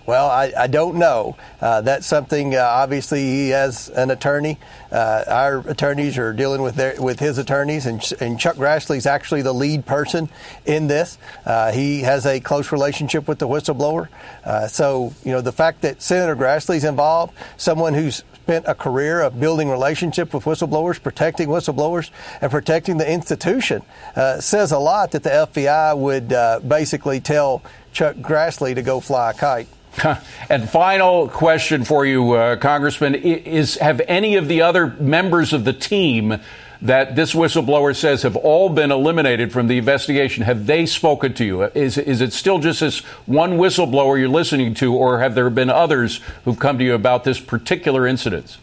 Well, 0.08 0.30
I, 0.30 0.52
I 0.58 0.68
don't 0.68 0.96
know. 0.96 1.38
Uh, 1.62 1.82
that's 1.82 2.08
something. 2.08 2.56
Uh, 2.56 2.62
obviously, 2.62 3.22
he 3.22 3.50
has 3.50 3.88
an 3.90 4.10
attorney. 4.10 4.58
Uh, 4.92 5.24
our 5.28 5.60
attorneys 5.70 6.18
are 6.18 6.34
dealing 6.34 6.64
with 6.64 6.76
their 6.76 7.00
with 7.00 7.20
his 7.20 7.38
attorneys, 7.38 7.86
and, 7.86 8.04
and 8.20 8.40
Chuck 8.40 8.56
Grassley 8.56 8.98
is 8.98 9.06
actually 9.06 9.44
the 9.44 9.54
lead 9.54 9.86
person 9.86 10.28
in 10.66 10.88
this. 10.88 11.20
Uh, 11.46 11.72
he 11.72 12.02
has 12.02 12.26
a 12.26 12.40
close 12.40 12.72
relationship 12.72 13.28
with 13.28 13.38
the 13.38 13.48
whistleblower. 13.48 14.10
Uh, 14.44 14.68
so, 14.68 15.14
you 15.24 15.32
know, 15.32 15.42
the 15.42 15.52
fact 15.52 15.82
that 15.82 16.02
Senator 16.02 16.36
Grassley's 16.36 16.84
involved, 16.84 17.34
someone 17.58 17.94
who's 17.94 18.24
spent 18.34 18.66
a 18.68 18.74
career 18.74 19.22
of 19.22 19.40
building 19.40 19.70
relationship 19.70 20.34
with 20.34 20.46
whistleblowers, 20.46 21.02
protecting 21.02 21.48
whistleblowers, 21.48 22.10
and 22.42 22.50
protecting 22.50 22.98
the 22.98 23.10
institution, 23.10 23.84
uh, 24.16 24.42
says 24.42 24.72
a 24.72 24.80
lot 24.80 25.12
that 25.12 25.22
the 25.22 25.30
FBI 25.30 25.96
would 25.96 26.68
basically 26.68 27.20
tell 27.20 27.62
Chuck 27.94 28.16
Grassley 28.16 28.74
to 28.74 28.82
go 28.82 29.00
fly 29.00 29.30
a 29.30 29.34
kite. 29.36 29.68
and 30.50 30.70
final 30.70 31.28
question 31.28 31.84
for 31.84 32.06
you, 32.06 32.32
uh, 32.32 32.56
Congressman: 32.56 33.16
Is 33.16 33.76
have 33.76 34.02
any 34.08 34.36
of 34.36 34.48
the 34.48 34.62
other 34.62 34.88
members 34.88 35.54
of 35.54 35.66
the 35.66 35.74
team 35.74 36.40
that 36.82 37.16
this 37.16 37.34
whistleblower 37.34 37.96
says 37.96 38.24
have 38.24 38.36
all 38.36 38.70
been 38.70 38.92
eliminated 38.92 39.52
from 39.52 39.68
the 39.68 39.78
investigation? 39.78 40.44
Have 40.44 40.66
they 40.66 40.86
spoken 40.86 41.34
to 41.36 41.46
you? 41.46 41.64
Is 41.64 41.98
is 41.98 42.22
it 42.22 42.32
still 42.34 42.60
just 42.60 42.80
this 42.80 43.00
one 43.26 43.58
whistleblower 43.58 44.18
you're 44.18 44.30
listening 44.30 44.74
to, 44.76 44.96
or 44.96 45.20
have 45.20 45.36
there 45.36 45.50
been 45.50 45.70
others 45.70 46.22
who've 46.46 46.60
come 46.60 46.78
to 46.78 46.84
you 46.84 46.94
about 46.94 47.24
this 47.24 47.40
particular 47.40 48.08
incident? 48.08 48.58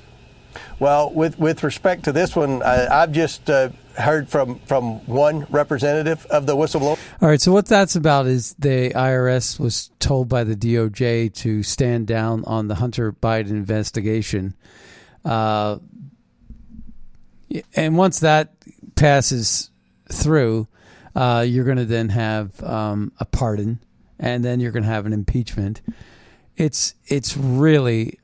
Well, 0.81 1.11
with 1.11 1.39
with 1.39 1.65
respect 1.65 2.05
to 2.05 2.13
this 2.13 2.37
one, 2.37 2.63
I, 2.63 3.01
have 3.01 3.13
just 3.13 3.51
uh, 3.51 3.71
heard 3.97 4.29
from 4.29 4.61
from 4.61 5.05
one 5.07 5.47
representative 5.51 6.25
of 6.27 6.47
the 6.47 6.55
whistleblower. 6.55 6.99
All 7.21 7.29
right. 7.29 7.41
So 7.41 7.53
what 7.53 7.67
that's 7.67 7.97
about 7.97 8.27
is 8.27 8.55
the 8.59 8.91
IRS 8.91 9.59
was 9.59 9.91
told 9.99 10.29
by 10.29 10.45
the 10.45 10.55
DOJ 10.55 11.35
to 11.35 11.63
stand 11.65 12.07
down 12.07 12.45
on 12.45 12.69
the 12.69 12.77
Hunter 12.77 13.13
Biden 13.13 13.51
investigation, 13.51 14.55
uh, 15.25 15.79
and 17.75 17.97
once 17.97 18.21
that 18.21 18.53
passes 18.95 19.71
through, 20.13 20.69
uh, 21.17 21.45
you're 21.47 21.65
going 21.65 21.79
to 21.79 21.85
then 21.85 22.11
have 22.11 22.63
um, 22.63 23.13
a 23.19 23.25
pardon, 23.25 23.81
and 24.21 24.45
then 24.45 24.61
you're 24.61 24.73
going 24.73 24.85
to 24.85 24.89
have 24.89 25.07
an 25.07 25.13
impeachment. 25.13 25.81
It's 26.57 26.95
it's 27.07 27.37
really 27.37 28.21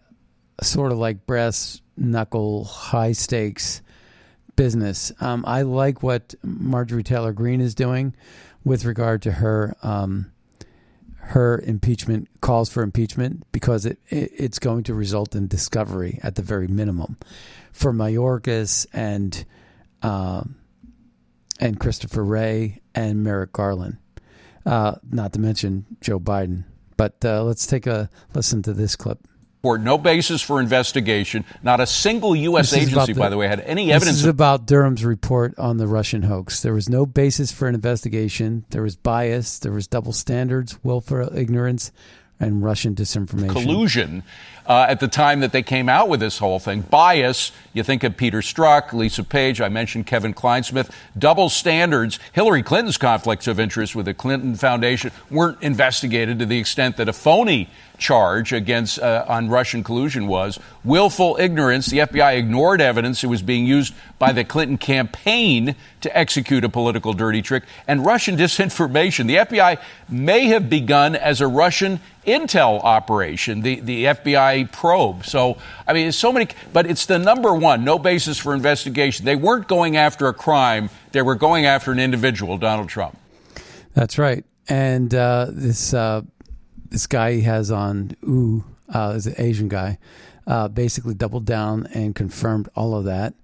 sort 0.62 0.92
of 0.92 0.98
like 0.98 1.26
brass 1.26 1.80
knuckle, 1.96 2.64
high 2.64 3.12
stakes 3.12 3.82
business. 4.56 5.12
Um, 5.20 5.44
I 5.46 5.62
like 5.62 6.02
what 6.02 6.34
Marjorie 6.42 7.02
Taylor 7.02 7.32
Greene 7.32 7.60
is 7.60 7.74
doing 7.74 8.14
with 8.64 8.84
regard 8.84 9.22
to 9.22 9.32
her 9.32 9.76
um, 9.82 10.30
her 11.28 11.58
impeachment 11.64 12.28
calls 12.42 12.68
for 12.68 12.82
impeachment 12.82 13.44
because 13.50 13.86
it, 13.86 13.98
it, 14.08 14.30
it's 14.36 14.58
going 14.58 14.82
to 14.84 14.92
result 14.94 15.34
in 15.34 15.46
discovery 15.46 16.20
at 16.22 16.34
the 16.34 16.42
very 16.42 16.68
minimum 16.68 17.16
for 17.72 17.92
Mayorkas 17.92 18.86
and 18.92 19.44
uh, 20.02 20.44
and 21.60 21.80
Christopher 21.80 22.22
Wray 22.22 22.82
and 22.94 23.24
Merrick 23.24 23.52
Garland, 23.52 23.96
uh, 24.66 24.96
not 25.10 25.32
to 25.32 25.40
mention 25.40 25.86
Joe 26.00 26.20
Biden. 26.20 26.64
But 26.96 27.24
uh, 27.24 27.42
let's 27.42 27.66
take 27.66 27.86
a 27.86 28.10
listen 28.34 28.62
to 28.62 28.72
this 28.72 28.96
clip 28.96 29.26
no 29.78 29.98
basis 29.98 30.42
for 30.42 30.60
investigation. 30.60 31.44
Not 31.62 31.80
a 31.80 31.86
single 31.86 32.36
U.S. 32.36 32.72
agency, 32.72 33.12
the, 33.14 33.18
by 33.18 33.28
the 33.28 33.36
way, 33.36 33.48
had 33.48 33.60
any 33.60 33.90
evidence. 33.92 34.16
This 34.16 34.24
is 34.24 34.28
about 34.28 34.66
Durham's 34.66 35.04
report 35.04 35.58
on 35.58 35.78
the 35.78 35.86
Russian 35.86 36.22
hoax. 36.22 36.62
There 36.62 36.74
was 36.74 36.88
no 36.88 37.06
basis 37.06 37.50
for 37.50 37.66
an 37.66 37.74
investigation. 37.74 38.64
There 38.70 38.82
was 38.82 38.96
bias. 38.96 39.58
There 39.58 39.72
was 39.72 39.86
double 39.86 40.12
standards, 40.12 40.78
willful 40.84 41.36
ignorance, 41.36 41.90
and 42.38 42.62
Russian 42.62 42.94
disinformation. 42.94 43.50
Collusion 43.50 44.22
uh, 44.66 44.86
at 44.88 45.00
the 45.00 45.08
time 45.08 45.40
that 45.40 45.52
they 45.52 45.62
came 45.62 45.88
out 45.88 46.08
with 46.08 46.20
this 46.20 46.38
whole 46.38 46.58
thing. 46.58 46.80
Bias, 46.80 47.52
you 47.72 47.82
think 47.82 48.04
of 48.04 48.16
Peter 48.16 48.40
Strzok, 48.40 48.92
Lisa 48.92 49.24
Page, 49.24 49.60
I 49.60 49.68
mentioned 49.68 50.06
Kevin 50.06 50.32
Clinesmith, 50.32 50.90
Double 51.18 51.48
standards. 51.48 52.18
Hillary 52.32 52.62
Clinton's 52.62 52.98
conflicts 52.98 53.46
of 53.46 53.60
interest 53.60 53.94
with 53.94 54.06
the 54.06 54.14
Clinton 54.14 54.54
Foundation 54.54 55.10
weren't 55.30 55.62
investigated 55.62 56.38
to 56.38 56.46
the 56.46 56.58
extent 56.58 56.96
that 56.96 57.08
a 57.08 57.12
phony 57.12 57.68
charge 57.98 58.52
against 58.52 58.98
uh, 58.98 59.24
on 59.28 59.48
Russian 59.48 59.84
collusion 59.84 60.26
was 60.26 60.58
willful 60.82 61.36
ignorance. 61.38 61.86
The 61.86 61.98
FBI 61.98 62.36
ignored 62.36 62.80
evidence 62.80 63.22
it 63.22 63.28
was 63.28 63.42
being 63.42 63.66
used 63.66 63.94
by 64.18 64.32
the 64.32 64.44
Clinton 64.44 64.78
campaign 64.78 65.76
to 66.00 66.16
execute 66.16 66.64
a 66.64 66.68
political 66.68 67.12
dirty 67.12 67.42
trick 67.42 67.64
and 67.86 68.04
Russian 68.04 68.36
disinformation. 68.38 69.26
The 69.26 69.36
FBI 69.36 69.80
may 70.08 70.46
have 70.46 70.68
begun 70.68 71.16
as 71.16 71.40
a 71.40 71.46
Russian 71.46 72.00
intel 72.26 72.82
operation, 72.82 73.62
the, 73.62 73.80
the 73.80 74.04
FBI 74.06 74.53
probe. 74.62 75.26
So, 75.26 75.58
I 75.88 75.92
mean, 75.92 76.12
so 76.12 76.32
many, 76.32 76.46
but 76.72 76.86
it's 76.86 77.06
the 77.06 77.18
number 77.18 77.52
one, 77.52 77.82
no 77.82 77.98
basis 77.98 78.38
for 78.38 78.54
investigation. 78.54 79.24
They 79.24 79.34
weren't 79.34 79.66
going 79.66 79.96
after 79.96 80.28
a 80.28 80.32
crime, 80.32 80.90
they 81.10 81.22
were 81.22 81.34
going 81.34 81.66
after 81.66 81.90
an 81.90 81.98
individual, 81.98 82.56
Donald 82.56 82.88
Trump. 82.88 83.18
That's 83.94 84.18
right. 84.18 84.44
And 84.68 85.12
uh, 85.12 85.48
this 85.50 85.92
uh, 85.92 86.22
this 86.88 87.06
guy 87.08 87.32
he 87.32 87.40
has 87.42 87.72
on 87.72 88.16
Ooh 88.22 88.64
uh, 88.88 89.14
is 89.16 89.26
an 89.26 89.34
Asian 89.38 89.68
guy, 89.68 89.98
uh, 90.46 90.68
basically 90.68 91.14
doubled 91.14 91.44
down 91.44 91.88
and 91.92 92.14
confirmed 92.14 92.68
all 92.76 92.94
of 92.94 93.04
that 93.04 93.34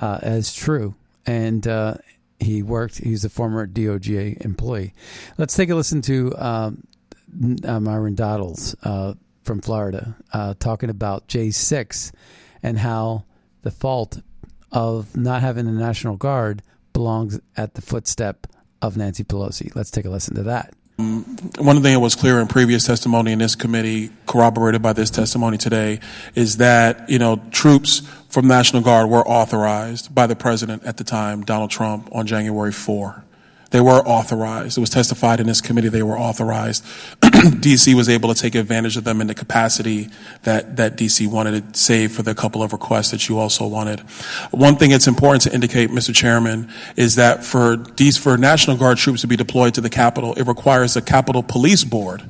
uh, 0.00 0.18
as 0.22 0.54
true. 0.54 0.94
And 1.26 1.66
uh, 1.66 1.94
he 2.38 2.62
worked. 2.62 2.98
He's 2.98 3.24
a 3.24 3.30
former 3.30 3.66
DOJ 3.66 4.44
employee. 4.44 4.94
Let's 5.38 5.54
take 5.54 5.70
a 5.70 5.74
listen 5.74 6.02
to 6.02 6.34
um, 6.36 6.86
Byron 7.28 8.14
Donalds 8.14 8.74
uh, 8.82 9.14
from 9.42 9.60
Florida 9.60 10.16
uh, 10.32 10.54
talking 10.58 10.90
about 10.90 11.28
J6 11.28 12.12
and 12.62 12.78
how 12.78 13.24
the 13.62 13.70
fault 13.70 14.20
of 14.72 15.16
not 15.16 15.42
having 15.42 15.66
the 15.66 15.72
National 15.72 16.16
Guard 16.16 16.62
belongs 16.92 17.40
at 17.56 17.74
the 17.74 17.82
footstep 17.82 18.46
of 18.82 18.96
Nancy 18.96 19.24
Pelosi. 19.24 19.74
Let's 19.74 19.90
take 19.90 20.04
a 20.04 20.10
listen 20.10 20.34
to 20.36 20.42
that. 20.44 20.74
Um, 20.98 21.24
one 21.58 21.82
thing 21.82 21.94
that 21.94 22.00
was 22.00 22.14
clear 22.14 22.40
in 22.40 22.46
previous 22.46 22.86
testimony 22.86 23.32
in 23.32 23.38
this 23.38 23.54
committee, 23.54 24.10
corroborated 24.26 24.82
by 24.82 24.92
this 24.92 25.08
testimony 25.08 25.56
today, 25.56 26.00
is 26.34 26.58
that 26.58 27.08
you 27.08 27.18
know 27.18 27.40
troops 27.50 28.02
from 28.28 28.46
National 28.46 28.82
Guard 28.82 29.08
were 29.08 29.26
authorized 29.26 30.14
by 30.14 30.26
the 30.26 30.36
president 30.36 30.84
at 30.84 30.98
the 30.98 31.04
time, 31.04 31.42
Donald 31.42 31.70
Trump, 31.70 32.08
on 32.12 32.26
January 32.26 32.72
4. 32.72 33.24
They 33.70 33.80
were 33.80 34.06
authorized. 34.06 34.76
It 34.76 34.80
was 34.80 34.90
testified 34.90 35.40
in 35.40 35.46
this 35.46 35.60
committee 35.60 35.88
they 35.88 36.02
were 36.02 36.18
authorized. 36.18 36.84
DC 37.20 37.94
was 37.94 38.08
able 38.08 38.32
to 38.32 38.40
take 38.40 38.54
advantage 38.54 38.96
of 38.96 39.04
them 39.04 39.20
in 39.20 39.28
the 39.28 39.34
capacity 39.34 40.08
that, 40.42 40.76
that 40.76 40.96
DC 40.96 41.26
wanted 41.26 41.72
to 41.72 41.78
save 41.78 42.12
for 42.12 42.22
the 42.22 42.34
couple 42.34 42.62
of 42.62 42.72
requests 42.72 43.12
that 43.12 43.28
you 43.28 43.38
also 43.38 43.66
wanted. 43.66 44.00
One 44.50 44.76
thing 44.76 44.90
it's 44.90 45.06
important 45.06 45.42
to 45.42 45.54
indicate, 45.54 45.90
Mr. 45.90 46.14
Chairman, 46.14 46.68
is 46.96 47.14
that 47.14 47.44
for 47.44 47.76
these, 47.76 48.16
for 48.16 48.36
National 48.36 48.76
Guard 48.76 48.98
troops 48.98 49.20
to 49.20 49.28
be 49.28 49.36
deployed 49.36 49.74
to 49.74 49.80
the 49.80 49.90
Capitol, 49.90 50.34
it 50.34 50.46
requires 50.46 50.96
a 50.96 51.02
Capitol 51.02 51.42
Police 51.42 51.84
Board 51.84 52.22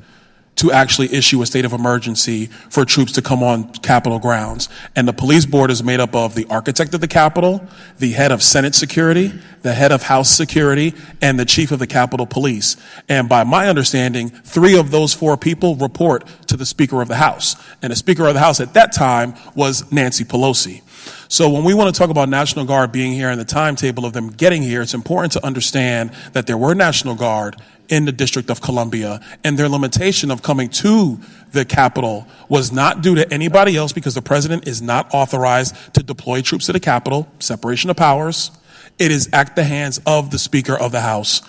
to 0.61 0.71
actually 0.71 1.11
issue 1.11 1.41
a 1.41 1.45
state 1.47 1.65
of 1.65 1.73
emergency 1.73 2.45
for 2.69 2.85
troops 2.85 3.11
to 3.13 3.21
come 3.21 3.41
on 3.41 3.67
Capitol 3.79 4.19
grounds. 4.19 4.69
And 4.95 5.07
the 5.07 5.13
police 5.13 5.43
board 5.43 5.71
is 5.71 5.83
made 5.83 5.99
up 5.99 6.15
of 6.15 6.35
the 6.35 6.45
architect 6.51 6.93
of 6.93 7.01
the 7.01 7.07
Capitol, 7.07 7.67
the 7.97 8.11
head 8.11 8.31
of 8.31 8.43
Senate 8.43 8.75
security, 8.75 9.33
the 9.63 9.73
head 9.73 9.91
of 9.91 10.03
House 10.03 10.29
security, 10.29 10.93
and 11.19 11.39
the 11.39 11.45
chief 11.45 11.71
of 11.71 11.79
the 11.79 11.87
Capitol 11.87 12.27
Police. 12.27 12.77
And 13.09 13.27
by 13.27 13.43
my 13.43 13.69
understanding, 13.69 14.29
three 14.29 14.77
of 14.77 14.91
those 14.91 15.15
four 15.15 15.35
people 15.35 15.75
report 15.77 16.27
to 16.45 16.55
the 16.55 16.65
Speaker 16.67 17.01
of 17.01 17.07
the 17.07 17.15
House. 17.15 17.55
And 17.81 17.91
the 17.91 17.95
Speaker 17.95 18.27
of 18.27 18.35
the 18.35 18.39
House 18.39 18.59
at 18.59 18.75
that 18.75 18.91
time 18.91 19.33
was 19.55 19.91
Nancy 19.91 20.23
Pelosi. 20.23 20.83
So 21.27 21.49
when 21.49 21.63
we 21.63 21.73
want 21.73 21.93
to 21.93 21.97
talk 21.97 22.09
about 22.09 22.29
National 22.29 22.65
Guard 22.65 22.91
being 22.91 23.13
here 23.13 23.29
and 23.29 23.39
the 23.39 23.45
timetable 23.45 24.05
of 24.05 24.13
them 24.13 24.29
getting 24.29 24.61
here, 24.61 24.81
it's 24.81 24.93
important 24.93 25.33
to 25.33 25.45
understand 25.45 26.11
that 26.33 26.47
there 26.47 26.57
were 26.57 26.73
National 26.73 27.15
Guard 27.15 27.55
in 27.91 28.05
the 28.05 28.11
District 28.11 28.49
of 28.49 28.61
Columbia, 28.61 29.19
and 29.43 29.59
their 29.59 29.67
limitation 29.67 30.31
of 30.31 30.41
coming 30.41 30.69
to 30.69 31.19
the 31.51 31.65
Capitol 31.65 32.25
was 32.47 32.71
not 32.71 33.01
due 33.01 33.15
to 33.15 33.33
anybody 33.33 33.75
else 33.75 33.91
because 33.91 34.15
the 34.15 34.21
president 34.21 34.67
is 34.67 34.81
not 34.81 35.13
authorized 35.13 35.75
to 35.93 36.01
deploy 36.01 36.41
troops 36.41 36.67
to 36.67 36.73
the 36.73 36.79
Capitol, 36.79 37.27
separation 37.39 37.89
of 37.89 37.97
powers. 37.97 38.49
It 38.97 39.11
is 39.11 39.29
at 39.33 39.55
the 39.57 39.63
hands 39.65 39.99
of 40.05 40.31
the 40.31 40.39
Speaker 40.39 40.77
of 40.77 40.93
the 40.93 41.01
House. 41.01 41.41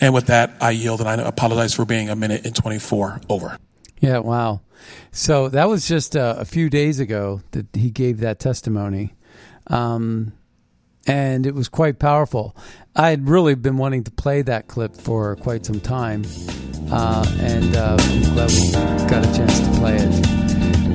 And 0.00 0.12
with 0.12 0.26
that, 0.26 0.56
I 0.60 0.72
yield 0.72 1.00
and 1.00 1.08
I 1.08 1.14
apologize 1.14 1.72
for 1.74 1.84
being 1.84 2.10
a 2.10 2.16
minute 2.16 2.44
and 2.44 2.54
24 2.54 3.20
over. 3.28 3.58
Yeah, 4.04 4.18
wow. 4.18 4.60
So 5.12 5.48
that 5.48 5.66
was 5.66 5.88
just 5.88 6.14
uh, 6.14 6.34
a 6.36 6.44
few 6.44 6.68
days 6.68 7.00
ago 7.00 7.40
that 7.52 7.66
he 7.72 7.90
gave 7.90 8.20
that 8.20 8.38
testimony. 8.38 9.14
Um, 9.68 10.34
and 11.06 11.46
it 11.46 11.54
was 11.54 11.68
quite 11.68 11.98
powerful. 11.98 12.54
I 12.94 13.08
had 13.08 13.30
really 13.30 13.54
been 13.54 13.78
wanting 13.78 14.04
to 14.04 14.10
play 14.10 14.42
that 14.42 14.68
clip 14.68 14.94
for 14.94 15.36
quite 15.36 15.64
some 15.64 15.80
time, 15.80 16.24
uh, 16.92 17.24
and 17.40 17.74
uh, 17.74 17.96
I'm 17.98 18.22
glad 18.34 18.50
we 18.50 18.72
got 19.08 19.24
a 19.24 19.34
chance 19.34 19.60
to 19.60 19.70
play 19.78 19.96
it. 19.96 20.26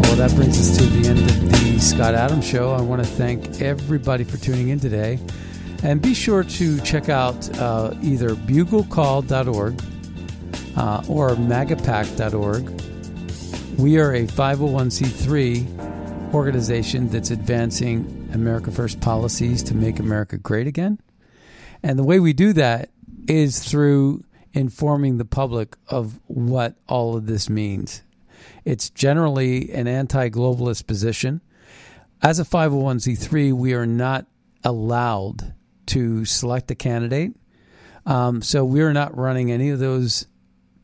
Well, 0.01 0.16
that 0.16 0.32
brings 0.36 0.60
us 0.60 0.78
to 0.78 0.84
the 0.86 1.10
end 1.10 1.20
of 1.20 1.51
the 1.51 1.80
Scott 1.80 2.14
Adams 2.14 2.45
Show. 2.45 2.74
I 2.74 2.82
want 2.82 3.03
to 3.03 3.07
thank 3.07 3.60
everybody 3.60 4.24
for 4.24 4.38
tuning 4.38 4.70
in 4.70 4.80
today, 4.80 5.20
and 5.82 5.99
be 5.99 6.14
sure 6.14 6.43
to 6.43 6.80
check 6.82 7.10
out 7.10 7.57
uh, 7.57 7.95
either 8.03 8.30
buglecall.org 8.30 9.82
uh, 10.78 11.03
or 11.07 11.30
magapack.org 11.32 12.98
We 13.80 13.97
are 13.97 14.13
a 14.13 14.27
501c3 14.27 16.34
organization 16.34 17.07
that's 17.07 17.32
advancing 17.32 18.30
America 18.34 18.71
First 18.71 18.99
policies 18.99 19.63
to 19.63 19.73
make 19.73 20.01
America 20.01 20.38
great 20.38 20.67
again. 20.67 20.99
And 21.82 21.97
the 21.97 22.03
way 22.03 22.19
we 22.19 22.34
do 22.34 22.51
that 22.53 22.89
is 23.30 23.59
through 23.59 24.25
informing 24.53 25.17
the 25.17 25.23
public 25.23 25.77
of 25.88 26.19
what 26.27 26.75
all 26.89 27.15
of 27.15 27.25
this 27.25 27.49
means. 27.49 28.03
It's 28.65 28.89
generally 28.89 29.71
an 29.71 29.88
anti 29.88 30.27
globalist 30.27 30.86
position. 30.86 31.39
As 32.21 32.38
a 32.38 32.43
501c3, 32.43 33.53
we 33.53 33.75
are 33.75 33.86
not 33.86 34.25
allowed 34.61 35.53
to 35.86 36.25
select 36.25 36.69
a 36.69 36.75
candidate. 36.75 37.32
Um, 38.05 38.41
so 38.41 38.65
we're 38.65 38.91
not 38.91 39.17
running 39.17 39.53
any 39.53 39.69
of 39.69 39.80
those 39.80 40.27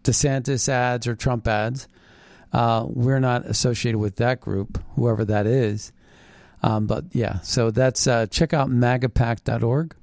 DeSantis 0.04 0.70
ads 0.70 1.08
or 1.08 1.16
Trump 1.16 1.46
ads. 1.46 1.90
Uh, 2.56 2.86
we're 2.88 3.20
not 3.20 3.46
associated 3.46 3.98
with 3.98 4.16
that 4.16 4.40
group, 4.40 4.82
whoever 4.96 5.26
that 5.26 5.46
is. 5.46 5.92
Um, 6.64 6.88
but 6.88 7.04
yeah, 7.12 7.42
so 7.42 7.70
that's 7.70 8.08
uh, 8.08 8.28
check 8.28 8.54
out 8.54 8.70
magapack.org. 8.70 9.94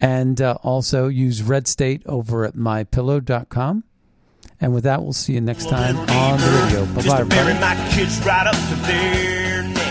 And 0.00 0.40
uh, 0.40 0.58
also 0.64 1.06
use 1.06 1.44
Red 1.44 1.68
State 1.68 2.02
over 2.06 2.44
at 2.44 2.54
mypillow.com. 2.54 3.84
And 4.60 4.74
with 4.74 4.82
that, 4.82 5.00
we'll 5.00 5.12
see 5.12 5.34
you 5.34 5.40
next 5.40 5.68
time 5.68 5.96
on 5.96 6.40
the 6.40 6.62
radio. 6.64 6.84
Bye 6.86 7.06
bye, 7.06 7.22